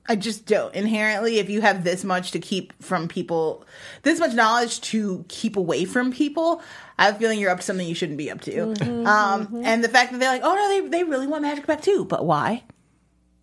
I 0.05 0.17
just 0.17 0.45
don't. 0.45 0.75
Inherently, 0.75 1.39
if 1.39 1.49
you 1.49 1.61
have 1.61 1.85
this 1.85 2.03
much 2.03 2.31
to 2.31 2.39
keep 2.39 2.73
from 2.83 3.07
people, 3.07 3.65
this 4.01 4.19
much 4.19 4.33
knowledge 4.33 4.81
to 4.81 5.23
keep 5.29 5.55
away 5.55 5.85
from 5.85 6.11
people, 6.11 6.61
I 6.97 7.05
have 7.05 7.15
a 7.15 7.19
feeling 7.19 7.39
you're 7.39 7.49
up 7.49 7.59
to 7.59 7.63
something 7.63 7.87
you 7.87 7.95
shouldn't 7.95 8.17
be 8.17 8.29
up 8.29 8.41
to. 8.41 8.51
Mm-hmm, 8.51 9.07
um, 9.07 9.61
And 9.63 9.83
the 9.83 9.89
fact 9.89 10.11
that 10.11 10.19
they're 10.19 10.29
like, 10.29 10.43
oh 10.43 10.53
no, 10.53 10.67
they, 10.69 10.97
they 10.99 11.03
really 11.03 11.27
want 11.27 11.41
magic 11.41 11.65
back 11.65 11.81
too. 11.81 12.05
But 12.05 12.25
why? 12.25 12.63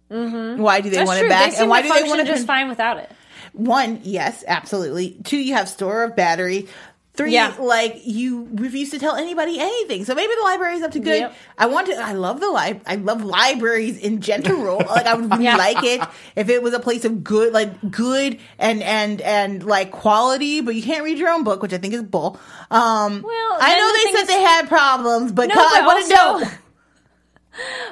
Why 0.09 0.81
do 0.81 0.91
they 0.91 0.97
That's 0.97 1.07
want 1.07 1.19
true. 1.21 1.29
it 1.29 1.31
back? 1.31 1.53
And 1.57 1.69
why 1.69 1.83
do 1.83 1.93
they 1.93 2.03
want 2.03 2.21
it 2.21 2.27
just 2.27 2.47
fine 2.47 2.69
without 2.69 2.99
it? 2.99 3.11
One, 3.53 4.01
yes, 4.03 4.45
absolutely. 4.47 5.17
Two, 5.25 5.37
you 5.37 5.55
have 5.55 5.69
store 5.69 6.05
of 6.05 6.17
battery. 6.17 6.69
Three, 7.15 7.33
Yeah. 7.33 7.55
like 7.59 8.01
you 8.05 8.49
refuse 8.53 8.91
to 8.93 8.99
tell 8.99 9.17
anybody 9.17 9.59
anything. 9.59 10.05
So 10.05 10.15
maybe 10.15 10.33
the 10.39 10.45
library 10.45 10.77
is 10.77 10.83
up 10.83 10.93
to 10.93 11.01
good. 11.01 11.21
Yep. 11.21 11.35
I 11.59 11.67
want 11.67 11.89
to. 11.89 11.95
I 11.97 12.13
love 12.13 12.41
the 12.41 12.49
li- 12.51 12.81
I 12.87 12.95
love 12.95 13.23
libraries 13.25 13.99
in 13.99 14.21
general. 14.21 14.79
like 14.89 15.07
I 15.07 15.15
would 15.15 15.29
really 15.31 15.45
Yeah. 15.45 15.57
like 15.57 15.83
it 15.83 16.01
if 16.37 16.49
it 16.49 16.63
was 16.63 16.73
a 16.73 16.79
place 16.81 17.05
of 17.05 17.25
good, 17.25 17.53
like 17.53 17.91
good 17.91 18.39
and 18.59 18.83
and 18.83 19.21
and 19.23 19.65
like 19.65 19.91
quality. 19.91 20.61
But 20.61 20.77
you 20.77 20.83
can't 20.83 21.03
read 21.05 21.19
your 21.19 21.31
own 21.31 21.43
book, 21.43 21.63
which 21.63 21.73
I 21.73 21.79
think 21.79 21.95
is 21.95 22.03
bull. 22.05 22.39
Um, 22.71 23.23
Well, 23.27 23.59
I 23.61 23.77
know 23.77 23.89
the 23.93 23.99
they 24.05 24.13
said 24.17 24.23
is- 24.23 24.29
they 24.29 24.43
had 24.43 24.69
problems, 24.69 25.33
but 25.33 25.49
No, 25.49 25.57
God, 25.57 25.73
I 25.77 25.81
but 25.81 25.87
want 25.87 26.07
to 26.07 26.15
know. 26.15 26.51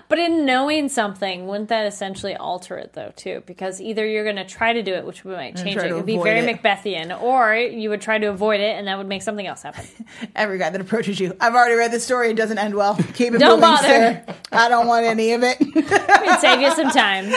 But 0.09 0.19
in 0.19 0.45
knowing 0.47 0.89
something, 0.89 1.47
wouldn't 1.47 1.69
that 1.69 1.87
essentially 1.87 2.35
alter 2.35 2.77
it 2.79 2.95
though 2.95 3.13
too? 3.17 3.43
Because 3.47 3.81
either 3.81 4.07
you're 4.07 4.25
going 4.25 4.37
to 4.37 4.45
try 4.45 4.73
to 4.73 4.83
do 4.83 4.95
it, 4.95 5.05
which 5.05 5.25
we 5.25 5.33
might 5.35 5.57
change 5.57 5.77
it, 5.77 5.87
it'd 5.87 6.07
be 6.07 6.17
very 6.17 6.41
it. 6.41 6.63
Macbethian, 6.63 7.21
or 7.21 7.55
you 7.55 7.91
would 7.91 8.01
try 8.01 8.19
to 8.19 8.27
avoid 8.27 8.61
it, 8.61 8.77
and 8.79 8.87
that 8.89 8.97
would 8.99 9.07
make 9.09 9.23
something 9.23 9.47
else 9.47 9.63
happen. 9.63 9.85
Every 10.37 10.59
guy 10.59 10.71
that 10.71 10.81
approaches 10.81 11.21
you, 11.21 11.37
I've 11.41 11.55
already 11.55 11.75
read 11.75 11.93
the 11.93 12.01
story. 12.01 12.31
It 12.31 12.37
doesn't 12.37 12.59
end 12.59 12.75
well. 12.75 12.97
Keep 13.15 13.35
it 13.35 13.39
Don't 13.39 13.61
moving, 13.61 13.61
bother. 13.61 13.87
sir. 13.89 14.25
I 14.53 14.69
don't 14.69 14.87
want 14.87 15.05
any 15.05 15.33
of 15.33 15.43
it. 15.43 15.61
It'd 15.61 16.41
save 16.41 16.61
you 16.61 16.71
some 16.75 16.91
time. 16.91 17.33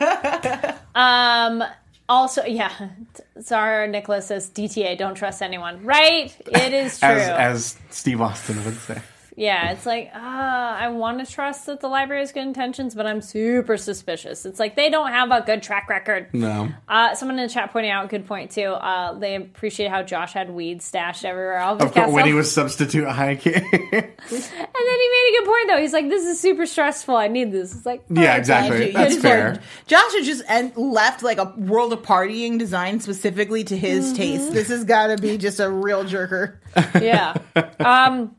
Um. 0.94 1.64
Also, 2.08 2.44
yeah, 2.44 2.70
Zara 3.40 3.88
Nicholas 3.88 4.26
says 4.28 4.48
DTA, 4.50 4.96
don't 4.98 5.14
trust 5.14 5.42
anyone. 5.42 5.82
Right? 5.84 6.32
It 6.46 6.72
is 6.74 7.00
true. 7.00 7.08
as 7.08 7.74
as 7.74 7.78
Steve 7.90 8.20
Austin 8.20 8.62
would 8.64 8.76
say. 8.76 9.00
Yeah, 9.36 9.72
it's 9.72 9.84
like, 9.84 10.10
uh, 10.14 10.18
I 10.18 10.88
want 10.88 11.24
to 11.26 11.30
trust 11.32 11.66
that 11.66 11.80
the 11.80 11.88
library 11.88 12.22
has 12.22 12.30
good 12.32 12.44
intentions, 12.46 12.94
but 12.94 13.04
I'm 13.06 13.20
super 13.20 13.76
suspicious. 13.76 14.46
It's 14.46 14.60
like 14.60 14.76
they 14.76 14.90
don't 14.90 15.10
have 15.10 15.30
a 15.32 15.40
good 15.40 15.62
track 15.62 15.88
record. 15.88 16.28
No. 16.32 16.68
Uh, 16.88 17.14
someone 17.14 17.38
in 17.38 17.46
the 17.48 17.52
chat 17.52 17.72
pointing 17.72 17.90
out, 17.90 18.04
a 18.04 18.08
good 18.08 18.26
point 18.26 18.52
too. 18.52 18.66
Uh, 18.68 19.18
they 19.18 19.34
appreciate 19.34 19.90
how 19.90 20.02
Josh 20.02 20.32
had 20.32 20.50
weed 20.50 20.82
stashed 20.82 21.24
everywhere. 21.24 21.58
All 21.58 21.76
of 21.82 21.92
course, 21.92 22.12
when 22.12 22.26
he 22.26 22.32
was 22.32 22.50
substitute 22.52 23.08
high 23.08 23.34
hiking. 23.34 23.54
and 23.54 23.64
then 23.72 24.10
he 24.30 25.08
made 25.10 25.28
a 25.28 25.38
good 25.38 25.46
point 25.46 25.68
though. 25.68 25.78
He's 25.78 25.92
like, 25.92 26.08
"This 26.08 26.24
is 26.24 26.38
super 26.38 26.66
stressful. 26.66 27.16
I 27.16 27.28
need 27.28 27.50
this." 27.52 27.74
It's 27.74 27.86
like, 27.86 28.04
Yeah, 28.10 28.36
exactly. 28.36 28.92
fine. 28.92 29.02
That's 29.02 29.14
Good 29.16 29.22
fair. 29.22 29.50
point. 29.52 29.62
Josh 29.86 30.12
had 30.12 30.24
just 30.24 30.42
en- 30.48 30.72
left 30.76 31.22
like 31.22 31.38
a 31.38 31.52
world 31.56 31.92
of 31.92 32.02
partying 32.02 32.58
designed 32.58 33.02
specifically 33.02 33.64
to 33.64 33.76
his 33.76 34.04
Mm-hmm. 34.08 34.16
taste. 34.16 34.52
This 34.52 34.68
has 34.68 34.84
got 34.84 35.08
to 35.08 35.16
be 35.16 35.38
just 35.38 35.58
a 35.60 35.68
real 35.70 36.04
jerker. 36.04 36.58
yeah. 37.02 37.34
Um, 37.80 38.36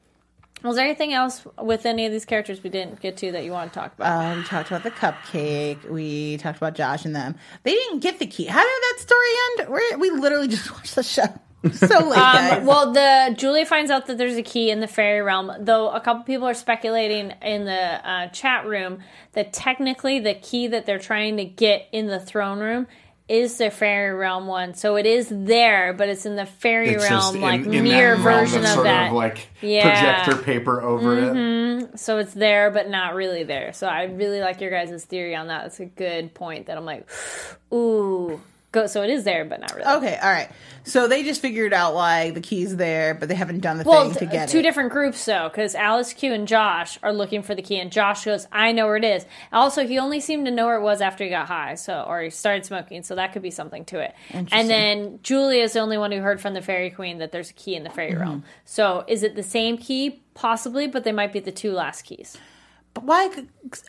was 0.66 0.76
there 0.76 0.86
anything 0.86 1.14
else 1.14 1.46
with 1.62 1.86
any 1.86 2.06
of 2.06 2.12
these 2.12 2.26
characters 2.26 2.64
we 2.64 2.70
didn't 2.70 3.00
get 3.00 3.18
to 3.18 3.32
that 3.32 3.44
you 3.44 3.52
want 3.52 3.72
to 3.72 3.80
talk 3.80 3.94
about? 3.94 4.08
Uh, 4.08 4.38
we 4.38 4.44
talked 4.44 4.70
about 4.70 4.84
the 4.84 4.92
cupcake. 4.92 5.90
We 5.90 6.38
talked 6.38 6.58
about 6.58 6.76
Josh 6.76 7.06
and 7.06 7.16
them. 7.16 7.36
They 7.64 7.74
didn't 7.74 8.00
get 8.00 8.20
the 8.20 8.28
key. 8.28 8.46
How 8.46 8.62
did 8.62 8.68
that 8.68 8.96
story 9.00 9.28
end? 9.60 9.70
We're, 9.70 9.98
we 9.98 10.10
literally 10.12 10.48
just 10.48 10.72
watched 10.76 10.96
the 10.96 11.04
show. 11.04 11.28
So 11.74 12.08
late. 12.08 12.20
Um, 12.20 12.66
well, 12.66 12.94
the 12.94 13.34
Julia 13.36 13.66
finds 13.66 13.90
out 13.90 14.06
that 14.06 14.18
there's 14.18 14.36
a 14.36 14.44
key 14.44 14.70
in 14.70 14.82
the 14.82 14.88
fairy 14.88 15.22
realm. 15.22 15.52
Though 15.60 15.90
a 15.90 16.00
couple 16.00 16.24
people 16.24 16.48
are 16.48 16.54
speculating 16.54 17.34
in 17.42 17.66
the 17.66 18.08
uh, 18.08 18.28
chat 18.28 18.68
room 18.68 19.00
that 19.34 19.52
technically 19.52 20.20
the 20.20 20.36
key 20.36 20.68
that 20.68 20.86
they're 20.86 21.00
trying 21.00 21.38
to 21.38 21.46
get 21.46 21.88
in 21.92 22.08
the 22.08 22.20
throne 22.20 22.60
room 22.60 22.88
is 23.28 23.58
the 23.58 23.72
fairy 23.72 24.14
realm 24.14 24.46
one. 24.46 24.76
So 24.76 24.98
it 24.98 25.06
is 25.08 25.28
there, 25.32 25.94
but 25.94 26.10
it's 26.10 26.26
in 26.28 26.36
the 26.36 26.46
fairy 26.46 26.90
It's 26.90 27.10
realm, 27.10 27.36
in, 27.38 27.42
like 27.42 27.62
in 27.66 27.84
mirror 27.84 28.18
version 28.18 28.62
of 28.64 28.70
sort 28.70 28.84
that. 28.86 29.08
of 29.08 29.14
like 29.14 29.48
Yeah. 29.62 29.82
projector 30.22 30.44
paper 30.44 30.82
over 30.82 31.18
it. 31.18 31.34
Mhm. 31.34 31.98
So 31.98 32.20
it's 32.20 32.34
there, 32.36 32.70
but 32.70 32.90
not 32.90 33.16
really 33.16 33.44
there. 33.44 33.74
So 33.74 33.88
I 33.88 34.04
really 34.04 34.42
like 34.42 34.62
your 34.62 34.70
guys' 34.70 35.04
theory 35.06 35.36
on 35.36 35.48
that. 35.48 35.64
That's 35.64 35.80
a 35.80 35.86
good 35.86 36.34
point. 36.36 36.68
That 36.68 36.78
I'm 36.78 36.86
like, 36.86 37.08
ooh, 37.74 38.42
go. 38.76 38.88
So 38.88 39.02
it 39.02 39.10
is 39.10 39.24
there, 39.24 39.44
but 39.46 39.60
not 39.60 39.74
really. 39.76 39.88
okay, 39.98 40.20
all 40.22 40.30
right. 40.32 40.50
So 40.88 41.08
they 41.08 41.24
just 41.24 41.42
figured 41.42 41.74
out 41.74 41.96
like 41.96 42.36
the 42.36 42.42
key's 42.42 42.76
there, 42.76 43.16
but 43.16 43.28
they 43.28 43.34
haven't 43.34 43.62
done 43.62 43.80
the 43.80 43.84
Well, 43.86 44.04
thing 44.04 44.14
to 44.14 44.20
t- 44.20 44.26
get 44.32 44.50
two 44.50 44.60
it. 44.60 44.62
different 44.62 44.92
groups 44.92 45.26
though, 45.26 45.50
because 45.50 45.74
Alice 45.74 46.14
Q 46.14 46.32
and 46.34 46.48
Josh 46.48 47.00
are 47.02 47.12
looking 47.12 47.42
for 47.42 47.56
the 47.56 47.64
key, 47.64 47.80
and 47.80 47.92
Josh 47.92 48.24
goes, 48.26 48.48
"I 48.52 48.72
know 48.72 48.86
where 48.86 48.96
it 48.98 49.04
is." 49.04 49.26
Also, 49.52 49.88
he 49.88 49.98
only 49.98 50.20
seemed 50.20 50.46
to 50.46 50.52
know 50.52 50.68
where 50.68 50.76
it 50.76 50.84
was 50.84 51.02
after 51.02 51.24
he 51.24 51.32
got 51.32 51.48
high, 51.48 51.74
so 51.74 52.06
or 52.08 52.22
he 52.22 52.30
started 52.30 52.66
smoking, 52.66 53.02
so 53.02 53.16
that 53.16 53.34
could 53.34 53.42
be 53.42 53.50
something 53.50 53.84
to 53.86 54.00
it. 54.00 54.14
And 54.32 54.70
then 54.70 55.20
Julia 55.24 55.64
is 55.64 55.74
the 55.74 55.80
only 55.80 55.98
one 55.98 56.12
who 56.12 56.20
heard 56.20 56.40
from 56.40 56.54
the 56.54 56.62
fairy 56.62 56.92
queen 56.92 57.18
that 57.18 57.32
there's 57.32 57.50
a 57.50 57.54
key 57.54 57.76
in 57.76 57.84
the 57.84 57.90
fairy 57.90 58.12
Mm-hmm. 58.12 58.22
realm. 58.22 58.44
So 58.66 59.04
is 59.08 59.24
it 59.24 59.36
the 59.36 59.42
same 59.44 59.78
key? 59.80 60.22
Possibly, 60.36 60.86
but 60.86 61.04
they 61.04 61.12
might 61.14 61.34
be 61.34 61.40
the 61.40 61.52
two 61.52 61.72
last 61.72 62.04
keys. 62.04 62.38
But 62.96 63.04
why? 63.04 63.30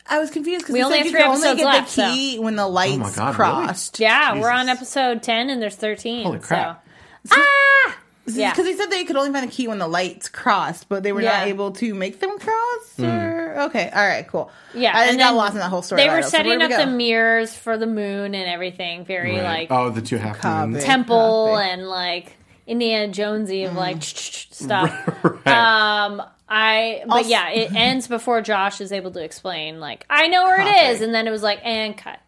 I 0.07 0.19
was 0.19 0.29
confused 0.29 0.63
because 0.65 0.73
We 0.73 0.83
only 0.83 0.97
have 0.97 1.05
you 1.07 1.11
three 1.13 1.21
could 1.21 1.29
only 1.29 1.55
get 1.55 1.65
left, 1.65 1.95
the 1.95 2.01
key 2.13 2.37
when 2.39 2.55
the 2.55 2.67
lights 2.67 2.93
Oh 2.95 2.97
my 2.99 3.09
God, 3.11 3.25
really? 3.25 3.33
crossed. 3.35 3.99
Yeah, 3.99 4.39
we're 4.39 4.51
on 4.51 4.69
episode 4.69 5.23
ten, 5.23 5.49
and 5.49 5.59
there's 5.61 5.75
thirteen. 5.75 6.23
Holy 6.25 6.39
crap. 6.39 6.85
So. 7.25 7.35
Ah! 7.39 7.97
Yeah. 8.29 8.51
Because 8.51 8.65
they 8.65 8.75
said 8.75 8.91
they 8.91 9.05
could 9.05 9.15
only 9.15 9.31
find 9.31 9.49
the 9.49 9.51
key 9.55 9.69
when 9.69 9.79
the 9.79 9.87
lights 9.87 10.27
crossed, 10.27 10.89
but 10.89 11.01
they 11.03 11.13
were 11.13 11.21
Yeah. 11.21 11.39
not 11.39 11.47
able 11.47 11.71
to 11.71 11.93
make 11.95 12.19
them 12.19 12.37
cross. 12.37 12.99
Or 12.99 13.55
okay, 13.67 13.89
all 13.95 14.05
right, 14.05 14.27
cool. 14.27 14.51
Yeah, 14.73 14.91
I 14.93 15.05
and 15.05 15.17
got 15.17 15.27
then 15.27 15.35
lost 15.37 15.53
in 15.53 15.59
that 15.59 15.69
whole 15.69 15.81
story. 15.81 16.01
They 16.01 16.09
were 16.09 16.15
Lila, 16.15 16.23
so 16.23 16.29
setting 16.29 16.61
up 16.61 16.69
we 16.69 16.75
the 16.75 16.85
mirrors 16.87 17.55
for 17.55 17.77
the 17.77 17.87
moon 17.87 18.35
and 18.35 18.49
everything. 18.49 19.05
Very 19.05 19.35
Right. 19.37 19.43
like 19.43 19.67
oh, 19.71 19.89
the 19.91 20.01
two 20.01 20.17
half 20.17 20.43
moons. 20.43 20.83
temple 20.83 21.53
Copy. 21.55 21.69
and 21.69 21.87
like 21.87 22.33
Indiana 22.67 23.07
Jonesy 23.13 23.63
of 23.63 23.75
like 23.75 23.99
Mm. 23.99 24.53
stuff. 24.53 24.91
Right. 25.45 25.47
Um, 25.47 26.21
I 26.49 27.03
but 27.05 27.17
Also- 27.17 27.29
yeah, 27.29 27.49
it 27.49 27.71
ends 27.75 28.07
before 28.07 28.41
Josh 28.41 28.81
is 28.81 28.91
able 28.91 29.11
to 29.11 29.23
explain. 29.23 29.79
Like 29.79 30.05
I 30.09 30.27
know 30.27 30.43
where 30.45 30.59
it 30.61 30.65
Copy. 30.65 31.03
and 31.05 31.13
then 31.13 31.27
it 31.27 31.31
was 31.31 31.43
like 31.43 31.59
and 31.65 31.97
cut. 31.97 32.19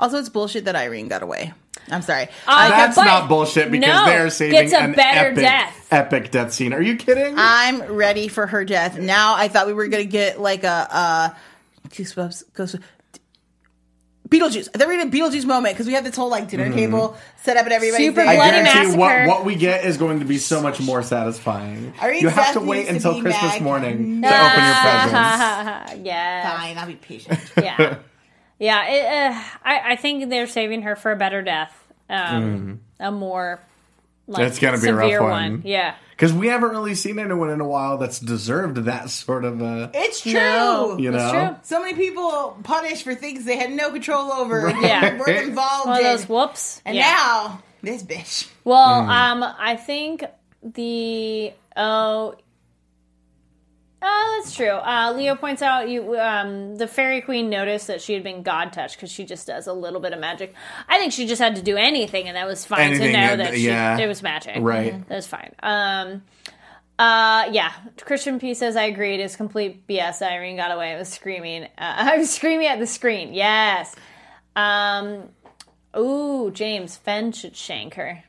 Also, 0.00 0.18
it's 0.18 0.28
bullshit 0.28 0.64
that 0.66 0.74
Irene 0.76 1.08
got 1.08 1.22
away. 1.22 1.52
I'm 1.90 2.02
sorry. 2.02 2.28
Uh, 2.46 2.68
That's 2.68 2.96
but- 2.96 3.04
not 3.04 3.28
bullshit 3.28 3.70
because 3.70 3.88
no, 3.88 4.06
they're 4.06 4.30
saving 4.30 4.58
gets 4.60 4.72
a 4.72 4.78
an 4.78 4.92
better 4.92 5.30
epic, 5.30 5.36
death. 5.42 5.88
epic 5.90 6.30
death 6.30 6.52
scene. 6.52 6.72
Are 6.72 6.82
you 6.82 6.96
kidding? 6.96 7.34
I'm 7.36 7.82
ready 7.82 8.28
for 8.28 8.46
her 8.46 8.64
death. 8.64 8.98
Now 8.98 9.34
I 9.34 9.48
thought 9.48 9.66
we 9.66 9.72
were 9.72 9.88
gonna 9.88 10.04
get 10.04 10.40
like 10.40 10.64
a 10.64 10.88
uh 10.90 11.28
goosebumps 11.88 12.44
goes 12.54 12.76
Beetlejuice. 14.32 14.68
I 14.74 14.78
thought 14.78 14.88
we 14.88 14.96
were 14.96 15.04
gonna 15.04 15.16
a 15.16 15.20
Beetlejuice 15.20 15.44
moment 15.44 15.74
because 15.74 15.86
we 15.86 15.92
have 15.92 16.04
this 16.04 16.16
whole 16.16 16.30
like 16.30 16.48
dinner 16.48 16.72
table 16.72 17.16
set 17.42 17.56
up 17.56 17.64
and 17.64 17.72
everybody's 17.72 18.06
Super 18.06 18.22
there. 18.22 18.28
I 18.30 18.34
bloody 18.36 18.50
guarantee 18.62 18.96
what, 18.96 19.08
massacre. 19.08 19.28
what 19.28 19.44
we 19.44 19.54
get 19.54 19.84
is 19.84 19.96
going 19.96 20.18
to 20.20 20.24
be 20.24 20.38
so 20.38 20.60
much 20.62 20.80
more 20.80 21.02
satisfying. 21.02 21.92
Irene's 22.00 22.22
you 22.22 22.28
have 22.28 22.54
to 22.54 22.60
wait 22.60 22.90
needs 22.90 23.02
to 23.04 23.10
until 23.10 23.14
be 23.14 23.20
Christmas 23.20 23.52
mag- 23.52 23.62
morning 23.62 24.22
to 24.22 24.28
open 24.28 24.64
your 24.64 24.74
presents. 24.82 26.04
yeah, 26.06 26.56
Fine, 26.56 26.78
I'll 26.78 26.86
be 26.86 26.94
patient. 26.94 27.38
yeah, 27.56 27.98
yeah. 28.58 28.86
It, 28.88 29.32
uh, 29.34 29.42
I 29.64 29.92
I 29.92 29.96
think 29.96 30.28
they're 30.30 30.46
saving 30.46 30.82
her 30.82 30.96
for 30.96 31.12
a 31.12 31.16
better 31.16 31.42
death. 31.42 31.76
Um, 32.08 32.80
a 33.00 33.10
more 33.10 33.60
like 34.32 34.44
It's 34.48 34.58
gonna 34.58 34.80
be 34.80 34.88
a 34.88 34.94
rough 34.94 35.04
severe 35.04 35.22
one. 35.22 35.62
Yeah. 35.64 35.94
Because 36.10 36.32
we 36.32 36.46
haven't 36.48 36.70
really 36.70 36.94
seen 36.94 37.18
anyone 37.18 37.50
in 37.50 37.60
a 37.60 37.66
while 37.66 37.98
that's 37.98 38.20
deserved 38.20 38.76
that 38.84 39.10
sort 39.10 39.44
of 39.44 39.60
a. 39.60 39.90
It's 39.92 40.20
true. 40.20 40.32
No. 40.34 40.96
You 40.98 41.10
That's 41.10 41.32
know? 41.32 41.46
true. 41.48 41.56
So 41.62 41.80
many 41.80 41.94
people 41.94 42.56
punished 42.62 43.02
for 43.02 43.14
things 43.14 43.44
they 43.44 43.56
had 43.56 43.72
no 43.72 43.90
control 43.90 44.32
over. 44.32 44.68
and 44.68 44.82
Yeah. 44.82 45.16
were 45.18 45.28
involved 45.28 45.86
One 45.88 45.94
of 45.98 46.04
in. 46.04 46.04
those 46.12 46.28
whoops. 46.28 46.80
and 46.84 46.96
Yeah. 46.96 47.02
now 47.02 47.62
this 47.82 48.02
bitch. 48.04 48.48
Well, 48.64 49.08
um, 49.10 49.42
I 49.42 49.74
think 49.76 50.24
the 50.62 51.52
Oh, 51.76 52.34
Oh, 54.04 54.40
that's 54.42 54.56
true. 54.56 54.66
Uh, 54.68 55.12
Leo 55.16 55.36
points 55.36 55.62
out 55.62 55.88
you 55.88 56.18
um, 56.18 56.74
the 56.74 56.88
fairy 56.88 57.20
queen 57.20 57.48
noticed 57.48 57.86
that 57.86 58.02
she 58.02 58.14
had 58.14 58.24
been 58.24 58.42
god 58.42 58.72
touched 58.72 58.96
because 58.96 59.12
she 59.12 59.24
just 59.24 59.46
does 59.46 59.68
a 59.68 59.72
little 59.72 60.00
bit 60.00 60.12
of 60.12 60.18
magic. 60.18 60.54
I 60.88 60.98
think 60.98 61.12
she 61.12 61.24
just 61.24 61.40
had 61.40 61.54
to 61.56 61.62
do 61.62 61.76
anything, 61.76 62.26
and 62.26 62.36
that 62.36 62.46
was 62.46 62.64
fine 62.64 62.80
Anything, 62.80 63.12
to 63.12 63.20
know 63.20 63.32
uh, 63.34 63.36
that 63.36 63.54
she, 63.54 63.68
yeah. 63.68 63.98
it 63.98 64.08
was 64.08 64.20
magic. 64.20 64.56
Right. 64.58 65.08
that 65.08 65.14
was 65.14 65.28
fine. 65.28 65.54
Um, 65.62 66.22
uh, 66.98 67.48
yeah, 67.52 67.72
Christian 68.00 68.40
P 68.40 68.54
says 68.54 68.74
I 68.74 68.84
agree. 68.84 69.14
It 69.14 69.20
is 69.20 69.36
complete 69.36 69.86
BS. 69.86 70.20
Irene 70.20 70.56
got 70.56 70.72
away 70.72 70.92
I 70.94 70.98
was 70.98 71.08
screaming. 71.08 71.64
Uh, 71.64 71.68
I 71.78 72.16
was 72.18 72.30
screaming 72.30 72.66
at 72.66 72.80
the 72.80 72.86
screen. 72.88 73.32
Yes. 73.34 73.94
Um. 74.56 75.28
Ooh, 75.96 76.50
James 76.50 76.96
Fen 76.96 77.32
should 77.32 77.54
shank 77.54 77.94
her. 77.94 78.24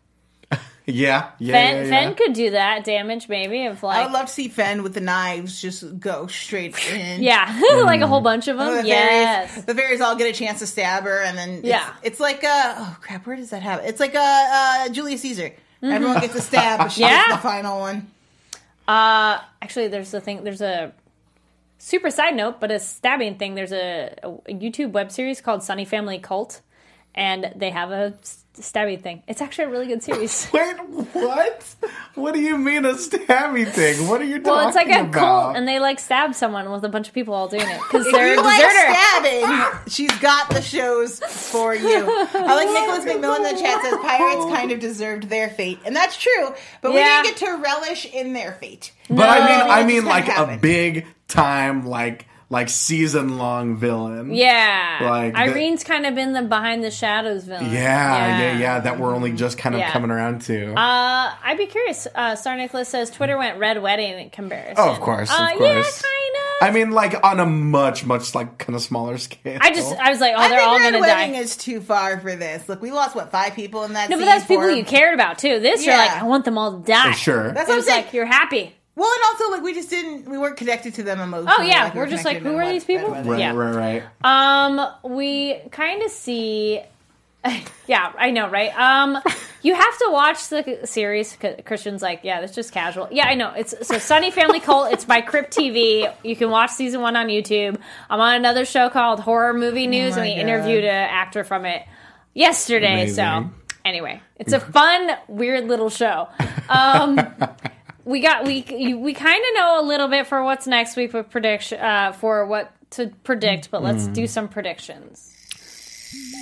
Yeah, 0.85 1.29
yeah, 1.39 1.53
Fen, 1.53 1.75
yeah, 1.77 1.83
yeah. 1.83 1.89
Fen 1.89 2.15
could 2.15 2.33
do 2.33 2.51
that 2.51 2.83
damage, 2.83 3.29
maybe. 3.29 3.63
If 3.63 3.83
like 3.83 3.97
I 3.97 4.03
would 4.03 4.11
love 4.11 4.25
to 4.25 4.31
see 4.33 4.49
Fen 4.49 4.83
with 4.83 4.93
the 4.93 4.99
knives 4.99 5.61
just 5.61 5.97
go 5.99 6.27
straight 6.27 6.75
in. 6.93 7.23
Yeah, 7.23 7.61
like 7.85 8.01
a 8.01 8.07
whole 8.07 8.19
bunch 8.21 8.49
of 8.49 8.57
them. 8.57 8.67
Oh, 8.67 8.81
the 8.81 8.87
yes. 8.87 9.49
fairies, 9.51 9.65
the 9.65 9.75
fairies 9.75 10.01
all 10.01 10.15
get 10.17 10.27
a 10.29 10.33
chance 10.37 10.59
to 10.59 10.67
stab 10.67 11.03
her, 11.03 11.21
and 11.23 11.37
then 11.37 11.49
it's, 11.59 11.65
Yeah. 11.67 11.89
it's 12.03 12.19
like 12.19 12.43
a 12.43 12.75
oh 12.77 12.97
crap, 13.01 13.25
where 13.25 13.35
does 13.37 13.51
that 13.51 13.61
happen? 13.61 13.85
It's 13.85 13.99
like 14.01 14.13
a 14.15 14.19
uh, 14.19 14.89
Julius 14.89 15.21
Caesar. 15.21 15.53
Everyone 15.81 16.19
gets 16.19 16.35
a 16.35 16.41
stab, 16.41 16.79
but 16.79 16.87
she 16.91 17.01
Mm-hmm. 17.03 17.11
Yeah. 17.13 17.27
gets 17.27 17.35
the 17.41 17.47
final 17.47 17.79
one. 17.79 18.07
Uh, 18.87 19.39
actually, 19.61 19.87
there's 19.87 20.13
a 20.13 20.19
thing. 20.19 20.43
There's 20.43 20.61
a 20.61 20.91
super 21.77 22.09
side 22.11 22.35
note, 22.35 22.59
but 22.59 22.71
a 22.71 22.79
stabbing 22.79 23.35
thing. 23.37 23.55
There's 23.55 23.71
a, 23.71 24.13
a 24.23 24.53
YouTube 24.53 24.91
web 24.91 25.11
series 25.11 25.39
called 25.39 25.63
Sunny 25.63 25.85
Family 25.85 26.19
Cult, 26.19 26.59
and 27.15 27.53
they 27.55 27.69
have 27.69 27.91
a 27.91 28.13
s- 28.57 28.65
stabbing 28.65 28.99
thing. 28.99 29.23
It's 29.27 29.41
actually 29.41 29.65
a 29.65 29.69
really 29.69 29.87
good 29.87 30.03
series. 30.03 30.47
Wait, 30.53 30.75
what? 31.13 31.75
What 32.15 32.33
do 32.33 32.39
you 32.41 32.57
mean 32.57 32.85
a 32.85 32.93
stabby 32.93 33.69
thing? 33.69 34.07
What 34.07 34.21
are 34.21 34.25
you 34.25 34.39
talking 34.39 34.41
about? 34.41 34.55
well, 34.55 34.67
it's 34.67 34.75
like 34.75 34.87
a 34.87 35.01
about? 35.01 35.13
cult, 35.13 35.55
and 35.57 35.67
they 35.67 35.79
like 35.79 35.99
stab 35.99 36.33
someone 36.35 36.69
with 36.71 36.83
a 36.85 36.89
bunch 36.89 37.07
of 37.07 37.13
people 37.13 37.33
all 37.33 37.47
doing 37.47 37.67
it 37.67 37.79
because 37.81 38.05
they're 38.11 38.33
you 38.35 38.39
a 38.39 38.43
like 38.43 38.61
deserter. 38.61 38.93
stabbing, 38.93 39.79
she's 39.87 40.19
got 40.19 40.49
the 40.49 40.61
shows 40.61 41.19
for 41.19 41.73
you. 41.75 41.87
I 41.89 42.55
like 42.55 42.67
Nicholas 42.73 43.05
McMillan 43.05 43.37
in 43.49 43.55
the 43.55 43.61
chat 43.61 43.81
says 43.83 43.95
pirates 44.01 44.45
kind 44.55 44.71
of 44.71 44.79
deserved 44.79 45.23
their 45.29 45.49
fate, 45.49 45.79
and 45.85 45.95
that's 45.95 46.17
true. 46.17 46.53
But 46.81 46.93
Yeah. 46.93 47.21
we 47.21 47.27
didn't 47.29 47.39
get 47.39 47.47
to 47.47 47.61
relish 47.61 48.05
in 48.05 48.33
their 48.33 48.53
fate. 48.53 48.91
But 49.09 49.29
I 49.29 49.39
mean, 49.39 49.71
I 49.71 49.83
mean, 49.85 50.05
like 50.05 50.25
kinda 50.25 50.53
a 50.53 50.57
big 50.57 51.05
time, 51.27 51.85
like 51.87 52.27
like 52.53 52.69
season 52.69 53.37
long 53.37 53.75
villain. 53.75 54.33
Yeah, 54.33 54.99
Like 55.01 55.33
the- 55.33 55.39
Irene's 55.39 55.83
kind 55.83 56.05
of 56.05 56.13
been 56.15 56.33
the 56.33 56.43
behind 56.43 56.83
the 56.83 56.91
shadows 56.91 57.43
villain. 57.45 57.71
Yeah, 57.71 58.39
yeah, 58.39 58.57
yeah. 58.59 58.79
That 58.79 58.99
we're 58.99 59.13
only 59.13 59.31
just 59.33 59.57
kind 59.57 59.73
of 59.75 59.79
Yeah. 59.79 59.91
coming 59.91 60.11
around 60.11 60.43
to. 60.43 60.73
Uh, 60.73 61.33
I'd 61.43 61.57
be 61.57 61.65
curious. 61.65 62.07
Uh, 62.13 62.35
Star 62.35 62.55
Nicholas 62.55 62.87
says 62.89 63.09
Twitter 63.09 63.37
went 63.37 63.57
red 63.59 63.81
wedding 63.81 64.17
in 64.19 64.29
comparison. 64.29 64.75
oh, 64.77 64.91
of 64.91 64.99
course, 65.01 65.29
of 65.31 65.39
Uh, 65.39 65.51
course. 65.57 65.61
yeah, 65.67 65.81
kind 65.81 66.35
of. 66.61 66.67
I 66.67 66.71
mean, 66.71 66.91
like 66.91 67.15
on 67.25 67.39
a 67.39 67.45
much, 67.45 68.05
much 68.05 68.35
like 68.35 68.57
kind 68.59 68.75
of 68.75 68.81
smaller 68.81 69.17
scale. 69.17 69.57
I 69.59 69.71
just, 69.73 69.93
I 69.99 70.11
was 70.11 70.21
like, 70.21 70.33
oh, 70.37 70.39
I 70.39 70.49
they're 70.49 70.61
all 70.61 70.77
Red 70.79 70.91
gonna 70.93 71.01
Wedding 71.01 71.33
die. 71.33 71.39
is 71.39 71.57
too 71.57 71.81
far 71.81 72.19
for 72.19 72.35
this. 72.35 72.69
Look, 72.69 72.81
we 72.81 72.91
lost 72.91 73.15
what 73.15 73.31
five 73.31 73.53
people 73.55 73.83
in 73.83 73.93
that. 73.93 74.09
No, 74.09 74.15
but 74.17 74.19
scene 74.21 74.25
that's 74.27 74.45
people 74.45 74.63
for- 74.63 74.69
you 74.69 74.85
cared 74.85 75.13
about 75.15 75.39
too. 75.39 75.59
This, 75.59 75.83
you're 75.85 75.97
like, 75.97 76.11
I 76.11 76.23
want 76.23 76.45
them 76.45 76.57
all 76.57 76.79
to 76.79 76.85
die. 76.85 77.11
Sure. 77.13 77.51
That's 77.51 77.55
That's 77.55 77.69
what 77.69 77.75
I'm 77.77 77.81
saying. 77.81 78.05
like 78.05 78.13
you're 78.13 78.25
happy. 78.25 78.75
Well, 78.95 79.11
and 79.11 79.23
also 79.25 79.51
like 79.51 79.63
we 79.63 79.73
just 79.73 79.89
didn't, 79.89 80.29
we 80.29 80.37
weren't 80.37 80.55
connected 80.57 80.93
to 80.95 81.03
them 81.03 81.19
emotionally. 81.19 81.55
Oh 81.57 81.61
yeah, 81.63 81.85
like 81.85 81.93
we 81.95 81.99
we're 82.01 82.07
just 82.07 82.25
like, 82.25 82.37
who 82.39 82.49
in 82.51 82.59
are 82.59 82.69
these 82.69 82.85
people? 82.85 83.09
Red 83.11 83.25
Wedding. 83.25 83.55
right, 83.55 83.73
yeah. 83.73 83.77
right, 83.79 84.03
right. 84.23 84.65
Um, 84.71 85.13
we 85.15 85.59
kind 85.71 86.03
of 86.03 86.11
see. 86.11 86.81
yeah, 87.87 88.13
I 88.17 88.31
know, 88.31 88.49
right? 88.49 88.73
Um, 88.79 89.17
you 89.63 89.73
have 89.75 89.97
to 89.97 90.09
watch 90.11 90.47
the 90.47 90.79
series. 90.85 91.37
Christian's 91.65 92.01
like, 92.01 92.21
yeah, 92.23 92.39
that's 92.39 92.55
just 92.55 92.71
casual. 92.71 93.09
Yeah, 93.11 93.25
I 93.25 93.35
know. 93.35 93.51
It's 93.53 93.75
so 93.85 93.97
Sunny 93.97 94.31
Family 94.31 94.61
Cult. 94.61 94.93
It's 94.93 95.03
by 95.03 95.19
Crypt 95.21 95.53
TV. 95.53 96.09
You 96.23 96.35
can 96.37 96.49
watch 96.51 96.69
season 96.71 97.01
one 97.01 97.17
on 97.17 97.27
YouTube. 97.27 97.77
I'm 98.09 98.19
on 98.21 98.35
another 98.35 98.63
show 98.63 98.89
called 98.89 99.19
Horror 99.19 99.53
Movie 99.53 99.87
News, 99.87 100.15
Oh 100.15 100.21
and 100.21 100.29
we 100.29 100.35
God. 100.35 100.41
interviewed 100.41 100.83
an 100.85 100.89
actor 101.09 101.43
from 101.43 101.65
it 101.65 101.83
yesterday. 102.33 103.07
So 103.09 103.49
anyway, 103.83 104.21
it's 104.37 104.53
a 104.53 104.59
fun, 104.61 105.09
weird 105.27 105.67
little 105.67 105.89
show. 105.89 106.29
Um, 106.69 107.19
we 108.05 108.19
got 108.21 108.45
we 108.45 108.93
we 108.95 109.13
kind 109.13 109.43
of 109.49 109.55
know 109.55 109.79
a 109.81 109.85
little 109.85 110.07
bit 110.07 110.27
for 110.27 110.43
what's 110.43 110.67
next 110.67 110.95
week 110.95 111.13
with 111.13 111.29
prediction 111.29 111.79
uh, 111.79 112.11
for 112.11 112.45
what 112.45 112.71
to 112.91 113.07
predict, 113.23 113.71
but 113.71 113.81
let's 113.83 114.03
Mm. 114.05 114.13
do 114.13 114.27
some 114.27 114.47
predictions 114.47 115.29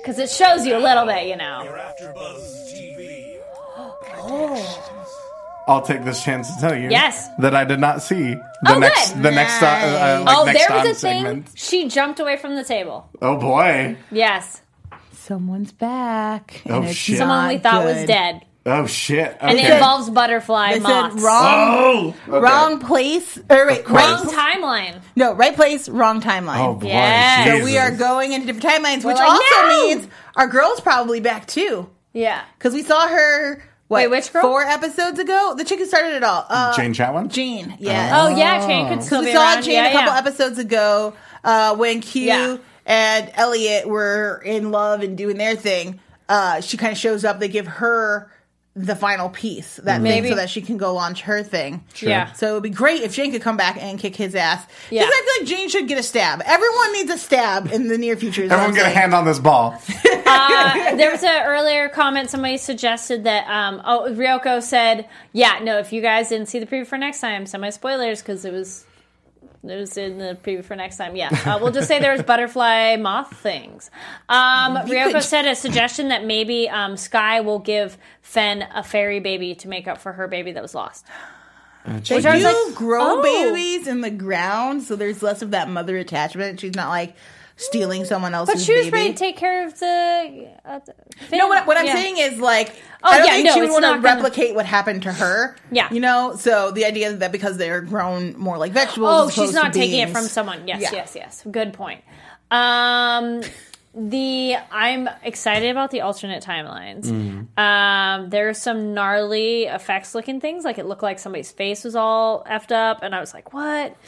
because 0.00 0.18
it 0.18 0.30
shows 0.30 0.66
you 0.66 0.76
a 0.76 0.80
little 0.82 1.06
bit, 1.06 1.26
you 1.28 1.36
know. 1.36 1.62
I'll 5.66 5.80
take 5.82 6.04
this 6.04 6.22
chance 6.22 6.54
to 6.54 6.60
tell 6.60 6.76
you. 6.76 6.90
Yes. 6.90 7.28
That 7.38 7.54
I 7.54 7.64
did 7.64 7.80
not 7.80 8.02
see 8.02 8.34
the 8.34 8.40
Oh, 8.74 8.78
next 8.78 9.12
good. 9.14 9.22
the 9.22 9.30
next 9.30 9.62
uh, 9.62 9.66
uh, 9.66 10.22
like 10.26 10.36
oh, 10.36 10.44
next 10.44 10.58
there 10.68 10.76
was 10.76 11.04
on 11.04 11.10
a 11.10 11.24
thing. 11.24 11.46
She 11.54 11.88
jumped 11.88 12.20
away 12.20 12.36
from 12.36 12.54
the 12.54 12.64
table. 12.64 13.08
Oh 13.22 13.38
boy. 13.38 13.96
Yes, 14.10 14.60
Someone's 15.12 15.72
back. 15.72 16.60
Oh, 16.68 16.86
shit. 16.92 17.16
someone 17.16 17.48
we 17.48 17.54
not 17.54 17.62
thought 17.62 17.84
was 17.86 18.04
dead, 18.04 18.42
Oh 18.66 18.86
shit. 18.86 19.36
and 19.40 19.58
it 19.58 19.70
involves 19.70 20.08
butterfly 20.08 20.74
They 20.74 20.80
moths. 20.80 21.14
said 21.16 21.22
wrong, 21.22 21.44
Oh. 21.46 22.14
okay. 22.28 22.38
wrong 22.40 22.78
place, 22.80 23.38
or 23.50 23.66
wait, 23.66 23.86
Wrong 23.88 23.94
right, 24.26 24.56
timeline. 24.56 25.00
no, 25.16 25.34
right 25.34 25.54
place, 25.54 25.86
wrong 25.88 26.22
timeline. 26.22 26.60
Oh 26.66 26.74
boy. 26.74 26.86
Yes. 26.86 27.46
So 27.46 27.52
Jesus. 27.56 27.64
we 27.70 27.76
are 27.76 27.90
going 27.90 28.32
into 28.32 28.46
different 28.52 28.64
timelines, 28.84 29.04
which 29.04 29.16
like, 29.16 29.28
also 29.28 29.62
no! 29.62 29.68
means 29.88 30.08
our 30.36 30.46
girl's 30.46 30.80
probably 30.80 31.20
back 31.20 31.46
too. 31.46 31.90
Yeah. 32.14 32.42
Because 32.56 32.72
we 32.72 32.82
saw 32.82 33.06
her, 33.06 33.62
what, 33.88 33.98
Wait, 34.02 34.08
which 34.08 34.32
girl? 34.32 34.40
four 34.42 34.62
episodes 34.62 35.18
ago? 35.18 35.54
The 35.58 35.64
chick 35.64 35.78
who 35.78 35.84
started 35.84 36.14
it 36.14 36.24
all. 36.24 36.46
Uh, 36.48 36.74
Jane 36.74 36.94
Chatwin. 36.94 37.28
Jane, 37.28 37.76
yeah. 37.78 38.22
Oh 38.22 38.34
yeah, 38.34 38.66
Jane 38.66 38.88
could 38.88 39.02
still 39.02 39.20
So 39.20 39.26
we 39.26 39.32
saw 39.32 39.52
around. 39.54 39.62
Jane 39.64 39.74
yeah, 39.74 39.88
a 39.88 39.92
couple 39.92 40.12
yeah. 40.14 40.18
episodes 40.20 40.58
ago 40.58 41.12
uh, 41.44 41.76
when 41.76 42.00
Q 42.00 42.22
Yeah. 42.22 42.56
and 42.86 43.30
Elliot 43.34 43.86
were 43.86 44.40
in 44.42 44.70
love 44.70 45.02
and 45.02 45.18
doing 45.18 45.36
their 45.36 45.54
thing. 45.54 46.00
Uh, 46.30 46.62
she 46.62 46.78
kind 46.78 46.92
of 46.92 46.98
shows 46.98 47.26
up. 47.26 47.40
They 47.40 47.48
give 47.48 47.66
her 47.66 48.30
the 48.76 48.96
final 48.96 49.28
piece, 49.28 49.76
that 49.84 50.00
Maybe. 50.00 50.22
thing, 50.28 50.32
so 50.32 50.36
that 50.36 50.50
she 50.50 50.60
can 50.60 50.76
go 50.76 50.94
launch 50.94 51.22
her 51.22 51.44
thing. 51.44 51.84
Yeah. 52.00 52.32
So 52.32 52.50
it 52.50 52.52
would 52.54 52.62
be 52.64 52.70
great 52.70 53.02
if 53.02 53.14
Jane 53.14 53.30
could 53.30 53.40
come 53.42 53.56
back 53.56 53.76
and 53.80 54.00
kick 54.00 54.16
his 54.16 54.34
ass. 54.34 54.66
Yeah. 54.90 55.02
Because 55.02 55.14
I 55.14 55.22
feel 55.22 55.42
like 55.44 55.48
Jane 55.58 55.68
should 55.68 55.86
get 55.86 55.96
a 55.98 56.02
stab. 56.02 56.42
Everyone 56.44 56.92
needs 56.92 57.10
a 57.12 57.18
stab 57.18 57.70
in 57.70 57.86
the 57.86 57.96
near 57.96 58.16
future. 58.16 58.42
is 58.42 58.50
what 58.50 58.56
Everyone 58.58 58.70
I'm 58.70 58.76
get 58.84 58.90
a 58.92 58.98
hand 58.98 59.14
on 59.14 59.24
this 59.24 59.38
ball. 59.38 59.80
Uh, 60.26 60.96
there 60.96 61.12
was 61.12 61.22
an 61.22 61.44
earlier 61.44 61.88
comment. 61.90 62.28
Somebody 62.30 62.56
suggested 62.56 63.22
that. 63.24 63.46
Um, 63.46 63.80
oh, 63.84 64.08
Ryoko 64.10 64.60
said, 64.62 65.06
"Yeah, 65.32 65.60
no. 65.62 65.78
If 65.78 65.92
you 65.92 66.00
guys 66.00 66.30
didn't 66.30 66.46
see 66.48 66.58
the 66.58 66.66
preview 66.66 66.86
for 66.86 66.98
next 66.98 67.20
time, 67.20 67.46
semi 67.46 67.70
spoilers 67.70 68.20
because 68.20 68.44
it 68.44 68.52
was 68.52 68.84
it 69.62 69.76
was 69.76 69.96
in 69.96 70.18
the 70.18 70.36
preview 70.42 70.64
for 70.64 70.76
next 70.76 70.96
time. 70.96 71.16
Yeah, 71.16 71.28
uh, 71.46 71.58
we'll 71.60 71.72
just 71.72 71.88
say 71.88 71.98
there's 71.98 72.22
butterfly 72.22 72.96
moth 72.96 73.36
things. 73.36 73.90
Um, 74.28 74.76
Ryoko 74.76 75.12
could- 75.12 75.22
said 75.22 75.46
a 75.46 75.54
suggestion 75.54 76.08
that 76.08 76.24
maybe 76.24 76.68
um, 76.68 76.96
Sky 76.96 77.40
will 77.40 77.58
give 77.58 77.98
Fen 78.22 78.62
a 78.74 78.82
fairy 78.82 79.20
baby 79.20 79.54
to 79.56 79.68
make 79.68 79.88
up 79.88 79.98
for 79.98 80.12
her 80.12 80.28
baby 80.28 80.52
that 80.52 80.62
was 80.62 80.74
lost. 80.74 81.06
They 81.84 82.16
Which 82.16 82.24
I 82.24 82.38
do 82.38 82.44
like, 82.44 82.74
grow 82.74 83.18
oh. 83.18 83.22
babies 83.22 83.86
in 83.86 84.00
the 84.00 84.10
ground, 84.10 84.84
so 84.84 84.96
there's 84.96 85.22
less 85.22 85.42
of 85.42 85.50
that 85.50 85.68
mother 85.68 85.98
attachment. 85.98 86.60
She's 86.60 86.74
not 86.74 86.88
like 86.88 87.14
stealing 87.56 88.04
someone 88.04 88.34
else's 88.34 88.54
But 88.56 88.60
she 88.62 88.74
was 88.74 88.86
baby. 88.86 88.96
ready 88.96 89.12
to 89.12 89.18
take 89.18 89.36
care 89.36 89.66
of 89.66 89.78
the. 89.78 90.48
Uh, 90.64 90.80
the 91.30 91.36
No, 91.36 91.46
what, 91.48 91.66
what 91.66 91.76
I'm 91.76 91.86
yeah. 91.86 91.94
saying 91.94 92.18
is 92.18 92.38
like, 92.40 92.70
Oh, 93.02 93.10
I 93.10 93.18
don't 93.18 93.26
yeah, 93.26 93.32
think 93.34 93.46
no, 93.46 93.54
she 93.54 93.60
would 93.60 93.70
want 93.70 93.84
to 93.84 93.90
not 93.90 94.02
gonna- 94.02 94.22
replicate 94.22 94.54
what 94.54 94.66
happened 94.66 95.02
to 95.04 95.12
her. 95.12 95.56
Yeah. 95.70 95.92
you 95.92 96.00
know. 96.00 96.34
So 96.36 96.70
the 96.72 96.84
idea 96.84 97.12
that 97.12 97.30
because 97.32 97.56
they're 97.58 97.80
grown 97.80 98.36
more 98.38 98.58
like 98.58 98.72
vegetables. 98.72 99.10
Oh, 99.12 99.28
she's 99.30 99.52
not 99.54 99.72
taking 99.72 100.00
it 100.00 100.10
from 100.10 100.24
someone. 100.24 100.66
Yes, 100.66 100.80
Yeah. 100.82 100.90
yes, 100.92 101.12
yes. 101.14 101.44
Good 101.50 101.72
point. 101.74 102.02
Um, 102.50 103.42
the 103.96 104.56
I'm 104.70 105.08
excited 105.22 105.70
about 105.70 105.90
the 105.90 106.00
alternate 106.00 106.42
timelines. 106.42 107.04
Mm. 107.06 107.58
Um, 107.58 108.30
there's 108.30 108.58
some 108.58 108.92
gnarly 108.94 109.64
effects 109.64 110.14
looking 110.14 110.40
things. 110.40 110.64
Like 110.64 110.78
it 110.78 110.86
looked 110.86 111.02
like 111.02 111.18
somebody's 111.18 111.52
face 111.52 111.84
was 111.84 111.94
all 111.94 112.44
effed 112.44 112.72
up, 112.72 113.02
and 113.02 113.14
I 113.14 113.20
was 113.20 113.32
like, 113.34 113.52
"What?" 113.52 113.96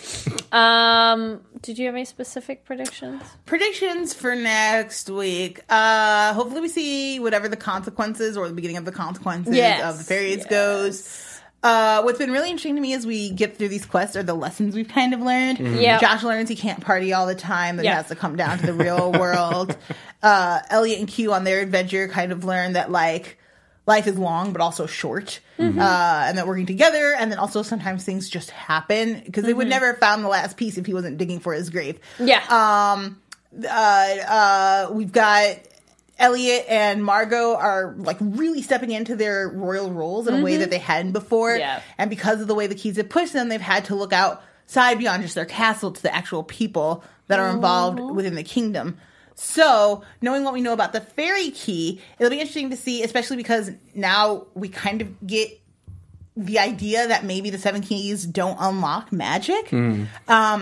Um, 0.52 1.42
did 1.62 1.78
you 1.78 1.86
have 1.86 1.94
any 1.94 2.04
specific 2.04 2.64
predictions? 2.64 3.20
Predictions 3.46 4.14
for 4.14 4.34
next 4.34 5.10
week. 5.10 5.60
Uh 5.68 6.32
Hopefully, 6.34 6.60
we 6.60 6.68
see 6.68 7.18
whatever 7.20 7.48
the 7.48 7.56
consequences 7.56 8.36
or 8.36 8.48
the 8.48 8.54
beginning 8.54 8.76
of 8.76 8.84
the 8.84 8.92
consequences 8.92 9.54
Yes, 9.54 9.82
of 9.82 9.98
the 9.98 10.04
fairies 10.04 10.46
goes. 10.46 11.02
Uh, 11.66 12.02
what's 12.02 12.18
been 12.18 12.30
really 12.30 12.48
interesting 12.50 12.76
to 12.76 12.80
me 12.80 12.92
as 12.94 13.04
we 13.06 13.30
get 13.30 13.56
through 13.56 13.68
these 13.68 13.84
quests 13.86 14.14
are 14.16 14.22
the 14.22 14.34
lessons 14.34 14.74
we've 14.74 14.88
kind 14.88 15.12
of 15.14 15.20
learned. 15.20 15.58
Yeah, 15.58 15.98
Josh 15.98 16.22
learns 16.22 16.48
he 16.48 16.54
can't 16.56 16.80
party 16.80 17.12
all 17.12 17.26
the 17.26 17.34
time; 17.34 17.76
that 17.76 17.82
he 17.82 17.88
has 17.88 18.08
to 18.08 18.14
come 18.14 18.36
down 18.36 18.58
to 18.58 18.66
the 18.66 18.72
real 18.74 19.10
world. 19.18 19.76
Uh, 20.22 20.60
Elliot 20.70 20.98
and 21.00 21.08
Q 21.08 21.32
on 21.32 21.44
their 21.44 21.60
adventure 21.60 22.08
kind 22.08 22.30
of 22.32 22.44
learned 22.44 22.76
that 22.76 22.90
like 22.90 23.38
life 23.86 24.06
is 24.06 24.18
long 24.18 24.52
but 24.52 24.60
also 24.60 24.86
short, 24.86 25.40
Mm-hmm. 25.58 25.78
uh, 25.78 26.24
and 26.26 26.36
that 26.38 26.46
working 26.46 26.66
together, 26.66 27.14
and 27.18 27.32
then 27.32 27.38
also 27.38 27.62
sometimes 27.62 28.04
things 28.04 28.28
just 28.28 28.50
happen 28.50 29.22
because 29.24 29.44
they 29.44 29.54
would 29.54 29.66
Mhm. 29.66 29.70
never 29.70 29.86
have 29.86 29.98
found 29.98 30.22
the 30.22 30.28
last 30.28 30.56
piece 30.56 30.76
if 30.78 30.86
he 30.86 30.92
wasn't 30.94 31.16
digging 31.18 31.40
for 31.40 31.52
his 31.54 31.70
grave. 31.70 31.98
Yeah. 32.18 32.42
Um. 32.48 33.20
Uh. 33.64 33.68
Uh. 33.68 34.88
We've 34.92 35.12
got 35.12 35.56
Elliot 36.18 36.64
and 36.68 37.04
Margot 37.04 37.54
are 37.56 37.94
like 37.98 38.16
really 38.20 38.62
stepping 38.62 38.90
into 38.90 39.14
their 39.16 39.48
royal 39.48 39.90
roles 39.90 40.26
in 40.26 40.34
a 40.40 40.42
way 40.42 40.54
Mhm. 40.56 40.60
that 40.60 40.70
they 40.70 40.78
hadn't 40.78 41.12
before. 41.12 41.56
Yeah. 41.56 41.80
And 41.98 42.08
because 42.08 42.40
of 42.40 42.46
the 42.48 42.54
way 42.54 42.66
the 42.66 42.74
keys 42.74 42.96
have 42.96 43.08
pushed 43.08 43.32
them, 43.34 43.48
they've 43.48 43.60
had 43.60 43.84
to 43.86 43.94
look 43.94 44.12
outside 44.14 44.98
beyond 44.98 45.22
just 45.22 45.34
their 45.34 45.44
castle 45.44 45.90
to 45.90 46.02
the 46.02 46.14
actual 46.14 46.42
people 46.42 47.04
that 47.28 47.38
are 47.38 47.50
involved 47.50 47.98
within 48.00 48.34
the 48.34 48.42
kingdom. 48.42 48.96
So, 49.34 50.02
knowing 50.22 50.44
what 50.44 50.54
we 50.54 50.62
know 50.62 50.72
about 50.72 50.94
the 50.94 51.00
fairy 51.02 51.50
key, 51.50 52.00
it'll 52.18 52.30
be 52.30 52.40
interesting 52.40 52.70
to 52.70 52.76
see, 52.76 53.02
especially 53.02 53.36
because 53.36 53.70
now 53.94 54.46
we 54.54 54.68
kind 54.70 55.02
of 55.02 55.26
get 55.26 55.50
the 56.38 56.58
idea 56.58 57.06
that 57.08 57.24
maybe 57.24 57.50
the 57.50 57.58
seven 57.58 57.82
keys 57.82 58.24
don't 58.24 58.56
unlock 58.60 59.12
magic. 59.12 59.70
Um, 59.72 60.08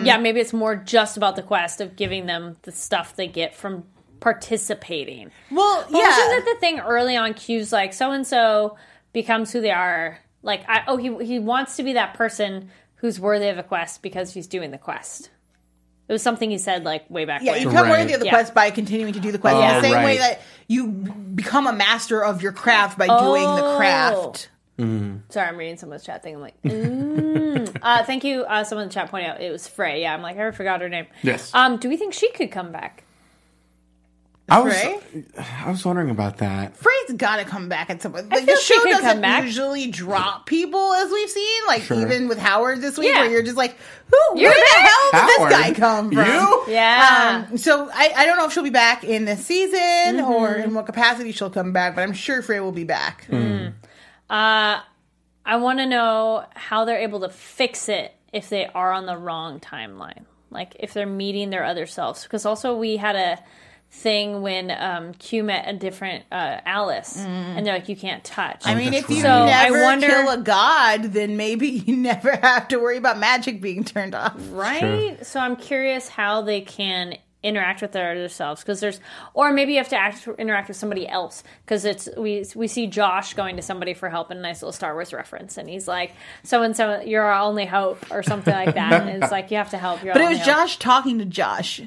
yeah, 0.04 0.16
maybe 0.18 0.40
it's 0.40 0.52
more 0.52 0.74
just 0.74 1.16
about 1.16 1.36
the 1.36 1.42
quest 1.42 1.80
of 1.80 1.94
giving 1.94 2.26
them 2.26 2.56
the 2.62 2.72
stuff 2.72 3.14
they 3.14 3.28
get 3.28 3.54
from 3.54 3.84
participating. 4.24 5.30
Well, 5.50 5.86
But 5.90 5.98
yeah. 5.98 6.08
wasn't 6.08 6.38
it 6.48 6.54
the 6.54 6.60
thing 6.60 6.80
early 6.80 7.14
on? 7.14 7.34
Cues 7.34 7.72
like 7.72 7.92
so 7.92 8.10
and 8.10 8.26
so 8.26 8.78
becomes 9.12 9.52
who 9.52 9.60
they 9.60 9.70
are. 9.70 10.18
Like, 10.42 10.64
I, 10.66 10.82
oh, 10.88 10.96
he 10.96 11.24
he 11.24 11.38
wants 11.38 11.76
to 11.76 11.82
be 11.82 11.92
that 11.92 12.14
person 12.14 12.70
who's 12.96 13.20
worthy 13.20 13.48
of 13.48 13.58
a 13.58 13.62
quest 13.62 14.00
because 14.02 14.32
he's 14.32 14.46
doing 14.46 14.70
the 14.70 14.78
quest. 14.78 15.28
It 16.08 16.12
was 16.12 16.22
something 16.22 16.50
he 16.50 16.56
said 16.58 16.84
like 16.84 17.08
way 17.10 17.26
back. 17.26 17.42
Yeah, 17.42 17.52
when. 17.52 17.62
you 17.62 17.68
become 17.68 17.88
worthy 17.90 18.14
of 18.14 18.20
the 18.20 18.26
Yeah. 18.26 18.32
quest 18.32 18.54
by 18.54 18.70
continuing 18.70 19.12
to 19.12 19.20
do 19.20 19.30
the 19.30 19.38
quest. 19.38 19.56
Oh, 19.56 19.62
in 19.62 19.82
the 19.82 19.88
same 19.88 20.02
way 20.04 20.16
that 20.18 20.40
you 20.68 20.86
become 20.86 21.66
a 21.66 21.72
master 21.72 22.24
of 22.24 22.40
your 22.42 22.52
craft 22.52 22.98
by 22.98 23.06
doing 23.06 23.42
the 23.56 23.64
Oh. 23.64 23.76
craft. 23.76 24.48
Sorry, 25.28 25.48
I'm 25.48 25.56
reading 25.56 25.76
someone's 25.76 26.02
chat 26.02 26.22
thing. 26.22 26.34
I'm 26.34 26.40
like, 26.40 26.60
mm. 26.62 27.78
uh, 27.82 28.04
thank 28.04 28.24
you. 28.24 28.42
Uh, 28.44 28.64
someone 28.64 28.84
in 28.84 28.88
the 28.88 28.94
chat 28.94 29.10
pointed 29.10 29.28
out 29.30 29.40
it 29.40 29.52
was 29.52 29.68
Frey. 29.68 30.00
Yeah, 30.02 30.14
I'm 30.14 30.22
like, 30.22 30.36
I 30.38 30.50
forgot 30.50 30.80
her 30.80 30.88
name. 30.88 31.06
Yes. 31.22 31.54
Um, 31.54 31.76
do 31.76 31.88
we 31.88 31.96
think 31.96 32.12
she 32.14 32.30
could 32.32 32.50
come 32.50 32.72
back? 32.72 33.03
I 34.46 34.60
was, 34.60 34.74
Frey? 34.78 35.00
I 35.64 35.70
was 35.70 35.84
wondering 35.86 36.10
about 36.10 36.36
that. 36.38 36.76
Frey's 36.76 37.12
got 37.16 37.36
to 37.36 37.44
come 37.46 37.70
back 37.70 37.88
at 37.88 38.02
some 38.02 38.12
point. 38.12 38.26
I 38.30 38.36
Like, 38.36 38.46
the 38.46 38.56
she 38.56 38.74
show 38.74 38.84
doesn't 38.84 39.00
come 39.02 39.20
back. 39.22 39.44
usually 39.44 39.86
drop 39.86 40.44
people 40.44 40.92
as 40.92 41.10
we've 41.10 41.30
seen. 41.30 41.60
Like 41.66 41.82
Sure. 41.82 41.98
even 42.02 42.28
with 42.28 42.36
Howard 42.38 42.82
this 42.82 42.98
week, 42.98 43.08
Yeah. 43.08 43.22
where 43.22 43.30
you're 43.30 43.42
just 43.42 43.56
like, 43.56 43.74
who? 44.10 44.38
You're 44.38 44.50
where 44.50 44.58
the 44.60 44.80
hell 44.80 45.10
did 45.12 45.38
Howard? 45.38 45.50
this 45.52 45.58
guy 45.60 45.72
come 45.72 46.10
from? 46.12 46.26
You? 46.26 46.64
Yeah. 46.68 47.46
Um, 47.50 47.56
so 47.56 47.88
I, 47.90 48.12
I 48.16 48.26
don't 48.26 48.36
know 48.36 48.44
if 48.44 48.52
she'll 48.52 48.62
be 48.62 48.68
back 48.70 49.02
in 49.02 49.24
this 49.24 49.46
season 49.46 49.78
Mm-hmm. 49.80 50.30
or 50.30 50.54
in 50.56 50.74
what 50.74 50.84
capacity 50.84 51.32
she'll 51.32 51.48
come 51.48 51.72
back, 51.72 51.94
but 51.94 52.02
I'm 52.02 52.12
sure 52.12 52.42
Frey 52.42 52.60
will 52.60 52.70
be 52.72 52.84
back. 52.84 53.26
Uh, 53.30 54.80
I 55.46 55.56
want 55.56 55.78
to 55.78 55.86
know 55.86 56.44
how 56.54 56.84
they're 56.84 56.98
able 57.00 57.20
to 57.20 57.28
fix 57.28 57.88
it 57.88 58.12
if 58.32 58.48
they 58.48 58.66
are 58.66 58.92
on 58.92 59.06
the 59.06 59.16
wrong 59.16 59.60
timeline. 59.60 60.24
Like 60.50 60.76
if 60.80 60.92
they're 60.92 61.06
meeting 61.06 61.50
their 61.50 61.64
other 61.64 61.86
selves. 61.86 62.22
Because 62.24 62.44
also 62.46 62.76
we 62.76 62.96
had 62.96 63.16
a 63.16 63.38
thing 63.94 64.42
when 64.42 64.70
um, 64.70 65.14
Q 65.14 65.44
met 65.44 65.64
a 65.68 65.72
different 65.72 66.24
uh, 66.30 66.60
Alice, 66.66 67.16
and 67.16 67.64
they're 67.64 67.74
like, 67.74 67.88
you 67.88 67.96
can't 67.96 68.22
touch. 68.24 68.62
I 68.66 68.74
mean, 68.74 68.92
if 68.92 69.08
you 69.08 69.22
So 69.22 69.28
I 69.30 69.68
never 69.68 69.82
wonder- 69.82 70.06
kill 70.08 70.28
a 70.30 70.38
god, 70.38 71.02
then 71.14 71.36
maybe 71.36 71.68
you 71.86 71.96
never 71.96 72.36
have 72.36 72.68
to 72.68 72.78
worry 72.78 72.96
about 72.98 73.18
magic 73.18 73.60
being 73.60 73.84
turned 73.84 74.14
off. 74.14 74.34
right? 74.50 75.24
So 75.24 75.40
I'm 75.40 75.56
curious 75.56 76.08
how 76.08 76.42
they 76.42 76.60
can 76.60 77.16
interact 77.42 77.82
with 77.82 77.92
their 77.92 78.10
other 78.12 78.26
selves 78.28 78.62
because 78.62 78.80
there's 78.80 79.00
or 79.34 79.52
maybe 79.52 79.72
you 79.72 79.78
have 79.78 79.90
to 79.90 79.96
act, 79.98 80.26
interact 80.38 80.66
with 80.68 80.78
somebody 80.78 81.06
else 81.06 81.44
because 81.64 81.84
it's 81.84 82.08
we 82.16 82.42
we 82.54 82.66
see 82.66 82.86
Josh 82.86 83.34
going 83.34 83.56
to 83.56 83.62
somebody 83.62 83.92
for 83.92 84.08
help 84.08 84.30
in 84.30 84.38
a 84.38 84.40
nice 84.40 84.62
little 84.62 84.72
Star 84.72 84.94
Wars 84.94 85.12
reference 85.12 85.58
and 85.58 85.68
he's 85.68 85.86
like 85.86 86.12
so 86.42 86.62
and 86.62 86.74
so 86.74 87.02
you're 87.02 87.22
our 87.22 87.42
only 87.42 87.66
hope 87.66 88.02
or 88.10 88.22
something 88.22 88.54
like 88.54 88.74
that 88.76 89.02
and 89.02 89.10
it's 89.22 89.30
like 89.30 89.50
you 89.50 89.58
have 89.58 89.68
to 89.70 89.76
help 89.78 90.02
your 90.02 90.14
But 90.14 90.22
it 90.22 90.28
was 90.30 90.38
hope. 90.38 90.46
Josh 90.46 90.78
talking 90.78 91.18
to 91.18 91.26
Josh. 91.26 91.82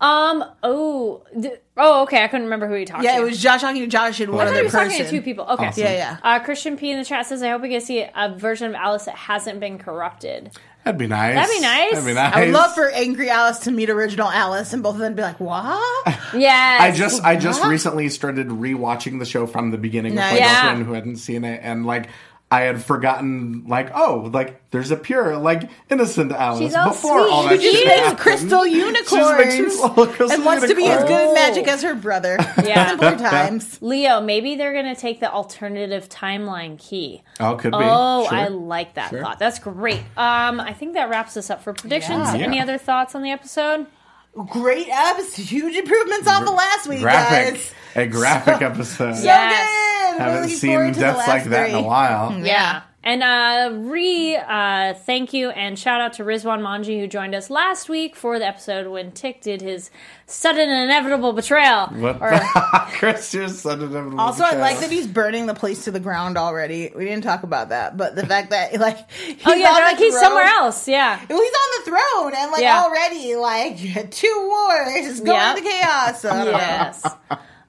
Um 0.00 0.44
oh 0.62 1.22
th- 1.40 1.60
oh 1.76 2.02
okay 2.02 2.24
I 2.24 2.28
couldn't 2.28 2.44
remember 2.46 2.66
who 2.68 2.74
he 2.74 2.84
talked 2.84 3.04
Yeah, 3.04 3.12
to 3.12 3.16
Yeah, 3.18 3.22
it 3.22 3.28
was 3.30 3.42
Josh 3.42 3.60
talking 3.60 3.82
to 3.82 3.86
Josh 3.86 4.18
and 4.20 4.30
I 4.32 4.34
one 4.34 4.46
thought 4.46 4.52
he 4.52 4.58
other 4.58 4.64
was 4.64 4.72
person. 4.72 4.88
talking 4.90 5.04
to 5.04 5.10
two 5.10 5.22
people. 5.22 5.44
Okay. 5.46 5.66
Awesome. 5.66 5.82
Yeah, 5.84 5.92
yeah. 5.92 6.16
Uh, 6.22 6.38
Christian 6.40 6.76
P 6.76 6.90
in 6.90 6.98
the 6.98 7.04
chat 7.04 7.26
says, 7.26 7.42
"I 7.42 7.50
hope 7.50 7.62
we 7.62 7.68
get 7.68 7.80
to 7.80 7.86
see 7.86 8.06
a 8.14 8.34
version 8.34 8.68
of 8.68 8.74
Alice 8.74 9.04
that 9.04 9.14
hasn't 9.16 9.60
been 9.60 9.78
corrupted." 9.78 10.50
That'd 10.84 10.98
be 10.98 11.06
nice. 11.06 11.34
That'd 11.34 11.54
be 11.54 11.60
nice. 11.60 11.90
That'd 11.92 12.06
be 12.06 12.14
nice. 12.14 12.34
I 12.34 12.40
would 12.46 12.54
love 12.54 12.74
for 12.74 12.88
Angry 12.88 13.28
Alice 13.28 13.58
to 13.60 13.70
meet 13.70 13.90
original 13.90 14.30
Alice 14.30 14.72
and 14.72 14.82
both 14.82 14.94
of 14.94 15.00
them 15.00 15.14
be 15.14 15.20
like, 15.20 15.38
what? 15.38 15.78
Yeah. 16.34 16.78
I 16.80 16.90
just 16.90 17.22
I 17.22 17.36
just 17.36 17.62
recently 17.64 18.08
started 18.08 18.48
rewatching 18.48 19.18
the 19.18 19.26
show 19.26 19.46
from 19.46 19.70
the 19.72 19.76
beginning 19.76 20.12
with 20.12 20.20
Nice. 20.20 20.32
my 20.32 20.38
Yeah. 20.38 20.62
girlfriend 20.62 20.86
who 20.86 20.92
hadn't 20.94 21.16
seen 21.16 21.44
it, 21.44 21.60
and 21.62 21.84
like 21.84 22.08
I 22.52 22.62
had 22.62 22.82
forgotten, 22.82 23.64
like 23.68 23.92
oh, 23.94 24.28
like 24.32 24.60
there's 24.72 24.90
a 24.90 24.96
pure, 24.96 25.36
like 25.36 25.70
innocent 25.88 26.32
Alice 26.32 26.58
She's 26.60 26.74
all 26.74 26.88
before 26.88 27.20
sweet. 27.20 27.30
all 27.32 27.42
that 27.44 27.60
She 27.60 27.72
shit 27.72 27.86
makes 27.86 28.00
happened. 28.00 28.18
crystal 28.18 28.64
She 28.64 28.74
unicorns 28.76 29.08
just 29.08 29.38
makes 29.38 29.58
little 29.80 29.88
crystal 30.06 30.06
unicorn. 30.08 30.30
and 30.32 30.44
wants 30.44 30.66
to 30.66 30.74
be 30.74 30.86
as 30.86 31.02
good 31.04 31.28
at 31.28 31.34
magic 31.34 31.68
as 31.68 31.82
her 31.82 31.94
brother. 31.94 32.38
Yeah. 32.64 32.88
Simpler 32.90 33.16
times. 33.16 33.80
Leo, 33.80 34.20
maybe 34.20 34.56
they're 34.56 34.72
going 34.72 34.92
to 34.92 35.00
take 35.00 35.20
the 35.20 35.30
alternative 35.32 36.08
timeline 36.08 36.76
key. 36.78 37.22
Oh, 37.38 37.54
could 37.54 37.70
be. 37.72 37.78
Oh, 37.80 38.26
Sure. 38.28 38.36
I 38.38 38.48
like 38.48 38.94
that 38.94 39.10
Sure. 39.10 39.22
thought. 39.22 39.38
That's 39.38 39.60
great. 39.60 40.00
Um, 40.16 40.60
I 40.60 40.72
think 40.72 40.94
that 40.94 41.08
wraps 41.08 41.36
us 41.36 41.50
up 41.50 41.62
for 41.62 41.72
predictions. 41.72 42.34
Yeah. 42.34 42.46
Any 42.46 42.56
Yeah. 42.56 42.64
other 42.64 42.78
thoughts 42.78 43.14
on 43.14 43.22
the 43.22 43.30
episode? 43.30 43.86
Great 44.34 44.88
episode. 44.88 45.42
Huge 45.42 45.76
improvements 45.76 46.28
off 46.28 46.44
the 46.44 46.52
last 46.52 46.88
week, 46.88 47.00
graphic, 47.00 47.54
guys. 47.54 47.74
a 47.96 48.06
graphic 48.06 48.62
episode. 48.62 49.14
So 49.16 49.24
Yes. 49.24 50.12
good. 50.12 50.20
Haven't 50.20 50.40
Really 50.42 50.54
seen 50.54 50.70
forward 50.76 50.94
to 50.94 51.00
the 51.00 51.06
deaths 51.06 51.18
last 51.18 51.28
like 51.28 51.44
that 51.46 51.68
in 51.70 51.74
a 51.74 51.78
three. 51.78 51.86
while. 51.86 52.38
Yeah. 52.38 52.82
And 53.02 53.22
uh, 53.22 53.70
re 53.90 54.36
uh, 54.36 54.92
thank 54.92 55.32
you 55.32 55.48
and 55.48 55.78
shout 55.78 56.02
out 56.02 56.12
to 56.14 56.22
Rizwan 56.22 56.60
Manji 56.60 57.00
who 57.00 57.06
joined 57.06 57.34
us 57.34 57.48
last 57.48 57.88
week 57.88 58.14
for 58.14 58.38
the 58.38 58.46
episode 58.46 58.86
when 58.88 59.10
Tick 59.12 59.40
did 59.40 59.62
his 59.62 59.90
sudden 60.26 60.68
and 60.68 60.84
inevitable 60.84 61.32
betrayal. 61.32 61.86
What? 61.86 62.20
Or- 62.20 62.38
Chris 62.92 63.32
just 63.32 63.60
said 63.62 63.80
it. 63.80 63.84
over 63.84 64.10
the 64.10 64.16
Also, 64.18 64.44
I 64.44 64.52
like 64.56 64.80
that 64.80 64.90
he's 64.90 65.06
burning 65.06 65.46
the 65.46 65.54
place 65.54 65.84
to 65.84 65.90
the 65.90 65.98
ground 65.98 66.36
already. 66.36 66.92
We 66.94 67.06
didn't 67.06 67.24
talk 67.24 67.42
about 67.42 67.70
that, 67.70 67.96
but 67.96 68.16
the 68.16 68.26
fact 68.26 68.50
that 68.50 68.74
like 68.78 69.10
he's 69.10 69.36
oh 69.46 69.54
yeah, 69.54 69.68
on 69.68 69.74
the 69.76 69.80
like 69.80 69.96
he's 69.96 70.20
somewhere 70.20 70.44
else. 70.44 70.86
Yeah. 70.86 71.18
Well, 71.30 71.40
he's 71.40 71.52
on 71.54 71.84
the 71.84 71.90
throne 71.90 72.32
and 72.36 72.52
like 72.52 72.60
Yeah. 72.60 72.82
already 72.84 73.34
like 73.36 73.78
two 74.10 74.46
wars 74.46 75.20
going 75.20 75.38
Yep. 75.38 75.56
to 75.56 75.62
chaos. 75.62 76.20
So, 76.20 76.28
I 76.30 76.36
don't 76.44 76.52
know. 76.52 76.58
Yes. 76.58 77.06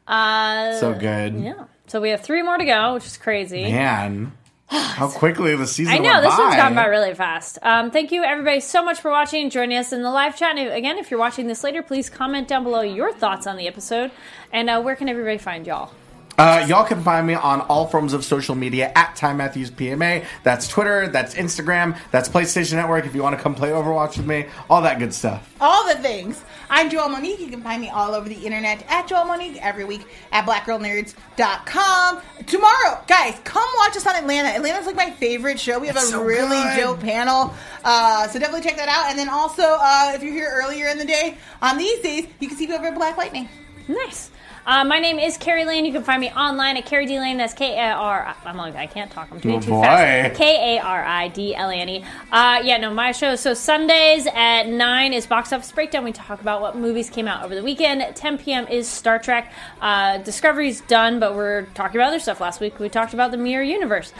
Uh, 0.07 0.73
so 0.79 0.93
good. 0.93 1.35
Yeah. 1.39 1.65
So 1.87 2.01
we 2.01 2.09
have 2.09 2.19
three 2.21 2.41
more 2.41 2.57
to 2.57 2.65
go, 2.65 2.95
which 2.95 3.05
is 3.05 3.15
crazy. 3.17 3.63
Man, 3.71 4.33
how 4.95 5.09
quickly 5.09 5.53
the 5.55 5.67
season 5.67 5.93
I 5.93 5.97
know 5.97 6.21
this 6.21 6.35
by. 6.35 6.43
one's 6.43 6.55
gone 6.55 6.75
by 6.75 6.85
really 6.85 7.13
fast. 7.13 7.59
Um, 7.61 7.91
thank 7.91 8.11
you 8.11 8.23
everybody 8.23 8.61
so 8.61 8.81
much 8.81 9.01
for 9.01 9.11
watching, 9.11 9.49
joining 9.49 9.77
us 9.77 9.91
in 9.91 10.01
the 10.01 10.09
live 10.09 10.37
chat. 10.37 10.57
And 10.57 10.71
again, 10.71 10.97
if 10.97 11.11
you're 11.11 11.19
watching 11.19 11.47
this 11.47 11.63
later, 11.63 11.83
please 11.83 12.09
comment 12.09 12.47
down 12.47 12.63
below 12.63 12.81
your 12.81 13.11
thoughts 13.11 13.45
on 13.47 13.57
the 13.57 13.67
episode 13.67 14.11
and 14.53 14.69
uh, 14.69 14.81
where 14.81 14.95
can 14.95 15.09
everybody 15.09 15.37
find 15.37 15.67
y'all? 15.67 15.91
Uh, 16.37 16.65
y'all 16.67 16.85
can 16.85 17.03
find 17.03 17.27
me 17.27 17.33
on 17.35 17.61
all 17.61 17.85
forms 17.87 18.13
of 18.13 18.23
social 18.25 18.55
media 18.55 18.91
at 18.95 19.15
Ty 19.15 19.33
Matthews 19.33 19.69
PMA. 19.69 20.25
That's 20.43 20.67
Twitter, 20.67 21.07
that's 21.07 21.35
Instagram, 21.35 21.97
that's 22.09 22.29
PlayStation 22.29 22.73
Network. 22.73 23.05
If 23.05 23.13
you 23.13 23.21
want 23.21 23.35
to 23.37 23.41
come 23.41 23.53
play 23.53 23.69
Overwatch 23.69 24.17
with 24.17 24.25
me, 24.25 24.45
all 24.69 24.81
that 24.81 24.97
good 24.97 25.13
stuff. 25.13 25.53
all 25.61 25.87
the 25.87 25.95
things. 26.01 26.43
I'm 26.69 26.89
Joelle 26.89 27.11
Monique. 27.11 27.39
You 27.41 27.47
can 27.49 27.61
find 27.61 27.81
me 27.81 27.89
all 27.89 28.15
over 28.15 28.27
the 28.29 28.35
internet 28.45 28.83
at 28.89 29.07
Joelle 29.07 29.27
Monique 29.27 29.59
every 29.63 29.83
week 29.83 30.07
at 30.31 30.45
blackgirlnerds.com. 30.45 32.21
Tomorrow, 32.47 33.03
guys, 33.07 33.39
come 33.43 33.67
watch 33.77 33.97
us 33.97 34.07
on 34.07 34.15
Atlanta. 34.15 34.49
Atlanta's 34.49 34.85
like 34.87 34.95
my 34.95 35.11
favorite 35.11 35.59
show. 35.59 35.79
We 35.79 35.87
have 35.87 35.95
It's 35.97 36.05
a 36.05 36.09
so 36.11 36.23
really 36.23 36.61
good. 36.75 36.77
dope 36.77 36.99
panel. 37.01 37.53
Uh, 37.83 38.27
so 38.29 38.39
definitely 38.39 38.67
check 38.67 38.77
that 38.77 38.89
out. 38.89 39.09
And 39.09 39.19
then 39.19 39.29
also, 39.29 39.63
uh, 39.63 40.13
if 40.15 40.23
you're 40.23 40.33
here 40.33 40.49
earlier 40.51 40.87
in 40.87 40.97
the 40.97 41.05
day, 41.05 41.37
on 41.61 41.77
these 41.77 41.99
days, 42.01 42.25
you 42.39 42.47
can 42.47 42.57
see 42.57 42.67
me 42.67 42.73
over 42.73 42.87
at 42.87 42.95
Black 42.95 43.17
Lightning. 43.17 43.49
Nice. 43.91 44.31
Uh, 44.63 44.83
my 44.85 44.99
name 44.99 45.17
is 45.17 45.37
Kari 45.37 45.65
Lane. 45.65 45.85
You 45.85 45.91
can 45.91 46.03
find 46.03 46.21
me 46.21 46.29
online 46.29 46.77
at 46.77 46.85
Kari 46.85 47.07
D 47.07 47.19
Lane. 47.19 47.37
That's 47.37 47.53
K 47.55 47.77
A 47.79 47.93
R. 47.93 48.35
I'm 48.45 48.57
like 48.57 48.75
I 48.75 48.85
can't 48.85 49.09
talk. 49.11 49.29
I'm 49.31 49.39
doing 49.39 49.55
Oh, 49.55 49.59
too 49.59 49.71
boy. 49.71 49.81
fast. 49.81 50.35
K 50.35 50.77
A 50.77 50.81
R 50.83 51.03
I 51.03 51.27
D 51.29 51.55
L 51.55 51.69
A 51.69 51.73
N 51.73 51.89
E. 51.89 52.05
Uh, 52.31 52.61
yeah, 52.63 52.77
no, 52.77 52.93
my 52.93 53.11
show. 53.11 53.35
So 53.35 53.55
Sundays 53.55 54.27
at 54.33 54.67
nine 54.67 55.13
is 55.13 55.25
box 55.25 55.51
office 55.51 55.71
breakdown. 55.71 56.03
We 56.03 56.11
talk 56.11 56.41
about 56.41 56.61
what 56.61 56.75
movies 56.77 57.09
came 57.09 57.27
out 57.27 57.43
over 57.43 57.55
the 57.55 57.63
weekend. 57.63 58.15
10 58.15 58.37
p.m. 58.37 58.67
is 58.67 58.87
Star 58.87 59.17
Trek. 59.17 59.51
Uh, 59.81 60.19
Discovery's 60.19 60.81
done, 60.81 61.19
but 61.19 61.35
we're 61.35 61.63
talking 61.73 61.97
about 61.99 62.09
other 62.09 62.19
stuff. 62.19 62.39
Last 62.39 62.61
week 62.61 62.77
we 62.79 62.87
talked 62.87 63.15
about 63.15 63.31
the 63.31 63.37
Mirror 63.37 63.63
Universe. 63.63 64.13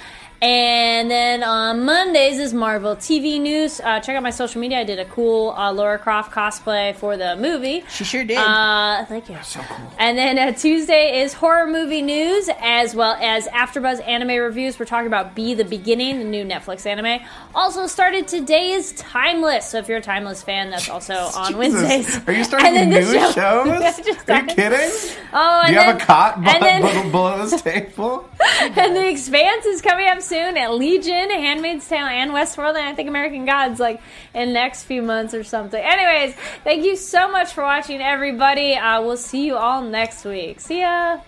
And 0.44 1.12
then 1.12 1.44
on 1.44 1.86
Mondays 1.86 2.40
is 2.40 2.52
Marvel 2.52 2.96
TV 2.96 3.40
news. 3.40 3.80
Uh, 3.80 4.00
check 4.00 4.16
out 4.16 4.24
my 4.24 4.32
social 4.32 4.60
media. 4.60 4.80
I 4.80 4.84
did 4.84 4.98
a 4.98 5.06
cool 5.06 5.52
uh, 5.52 5.72
Laura 5.72 6.00
Croft 6.00 6.32
cosplay 6.32 6.96
for 6.96 7.16
the 7.16 7.36
movie. 7.36 7.84
She 7.90 8.04
sure 8.04 8.24
did. 8.24 8.38
Uh, 8.40 9.06
thank 9.06 9.30
you. 9.30 9.38
So 9.44 9.60
cool. 9.62 9.94
And 10.00 10.18
then 10.18 10.40
uh, 10.40 10.52
Tuesday 10.58 11.22
is 11.22 11.34
horror 11.34 11.68
movie 11.68 12.02
news 12.02 12.50
as 12.60 12.96
well 12.96 13.16
as 13.22 13.46
AfterBuzz 13.50 14.08
anime 14.08 14.30
reviews. 14.42 14.80
We're 14.80 14.86
talking 14.86 15.06
about 15.06 15.36
Be 15.36 15.54
the 15.54 15.64
Beginning, 15.64 16.18
the 16.18 16.26
new 16.26 16.44
Netflix 16.44 16.88
anime. 16.88 17.24
Also 17.54 17.86
started 17.86 18.28
today 18.28 18.72
is 18.72 18.94
Timeless. 18.94 19.68
So 19.68 19.78
if 19.78 19.88
you're 19.88 20.00
a 20.00 20.02
Timeless 20.02 20.42
fan, 20.42 20.72
that's 20.72 20.90
also 20.90 21.14
on. 21.36 21.56
Wednesdays. 21.56 22.28
Are 22.28 22.34
you 22.34 22.44
starting 22.44 22.76
And 22.78 22.90
new 22.90 23.04
show- 23.04 23.32
shows? 23.32 23.68
Are 24.28 24.40
you 24.40 24.46
kidding? 24.48 24.90
Oh, 25.34 25.62
and 25.66 25.68
Do 25.68 25.74
you 25.74 25.80
then, 25.80 25.86
have 25.86 25.96
a 25.96 26.00
cot 26.04 26.38
and 26.38 26.64
then- 26.64 26.82
below, 26.82 27.12
below 27.12 27.46
this 27.46 27.62
table? 27.62 28.28
and 28.62 28.96
The 28.96 29.08
Expanse 29.08 29.66
is 29.68 29.82
coming 29.84 30.08
up 30.08 30.22
soon, 30.32 30.56
at 30.56 30.74
Legion, 30.74 31.30
Handmaid's 31.30 31.86
Tale, 31.90 32.06
and 32.06 32.32
Westworld, 32.32 32.76
and 32.78 32.88
I 32.88 32.94
think 32.94 33.10
American 33.10 33.46
Gods, 33.46 33.82
like 33.82 34.02
in 34.34 34.54
next 34.54 34.84
few 34.84 35.02
months 35.02 35.34
or 35.34 35.44
something. 35.44 35.84
Anyways, 35.84 36.34
thank 36.64 36.86
you 36.86 36.96
so 36.96 37.30
much 37.30 37.52
for 37.52 37.64
watching, 37.64 38.02
everybody. 38.02 38.76
Uh, 38.76 39.02
we'll 39.02 39.18
see 39.18 39.46
you 39.46 39.58
all 39.58 39.82
next 39.82 40.24
week. 40.24 40.62
See 40.62 40.80
ya. 40.80 41.20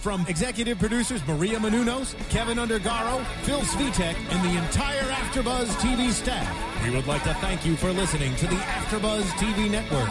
From 0.00 0.26
executive 0.26 0.78
producers 0.80 1.26
Maria 1.26 1.58
Menounos, 1.58 2.14
Kevin 2.30 2.58
Undergaro, 2.58 3.24
Phil 3.44 3.60
Svitek, 3.60 4.16
and 4.32 4.44
the 4.44 4.58
entire 4.62 5.04
AfterBuzz 5.04 5.68
TV 5.76 6.10
staff, 6.10 6.84
we 6.84 6.90
would 6.90 7.06
like 7.06 7.22
to 7.22 7.32
thank 7.34 7.64
you 7.64 7.76
for 7.76 7.92
listening 7.92 8.34
to 8.36 8.46
the 8.48 8.56
AfterBuzz 8.56 9.22
TV 9.38 9.70
network. 9.70 10.10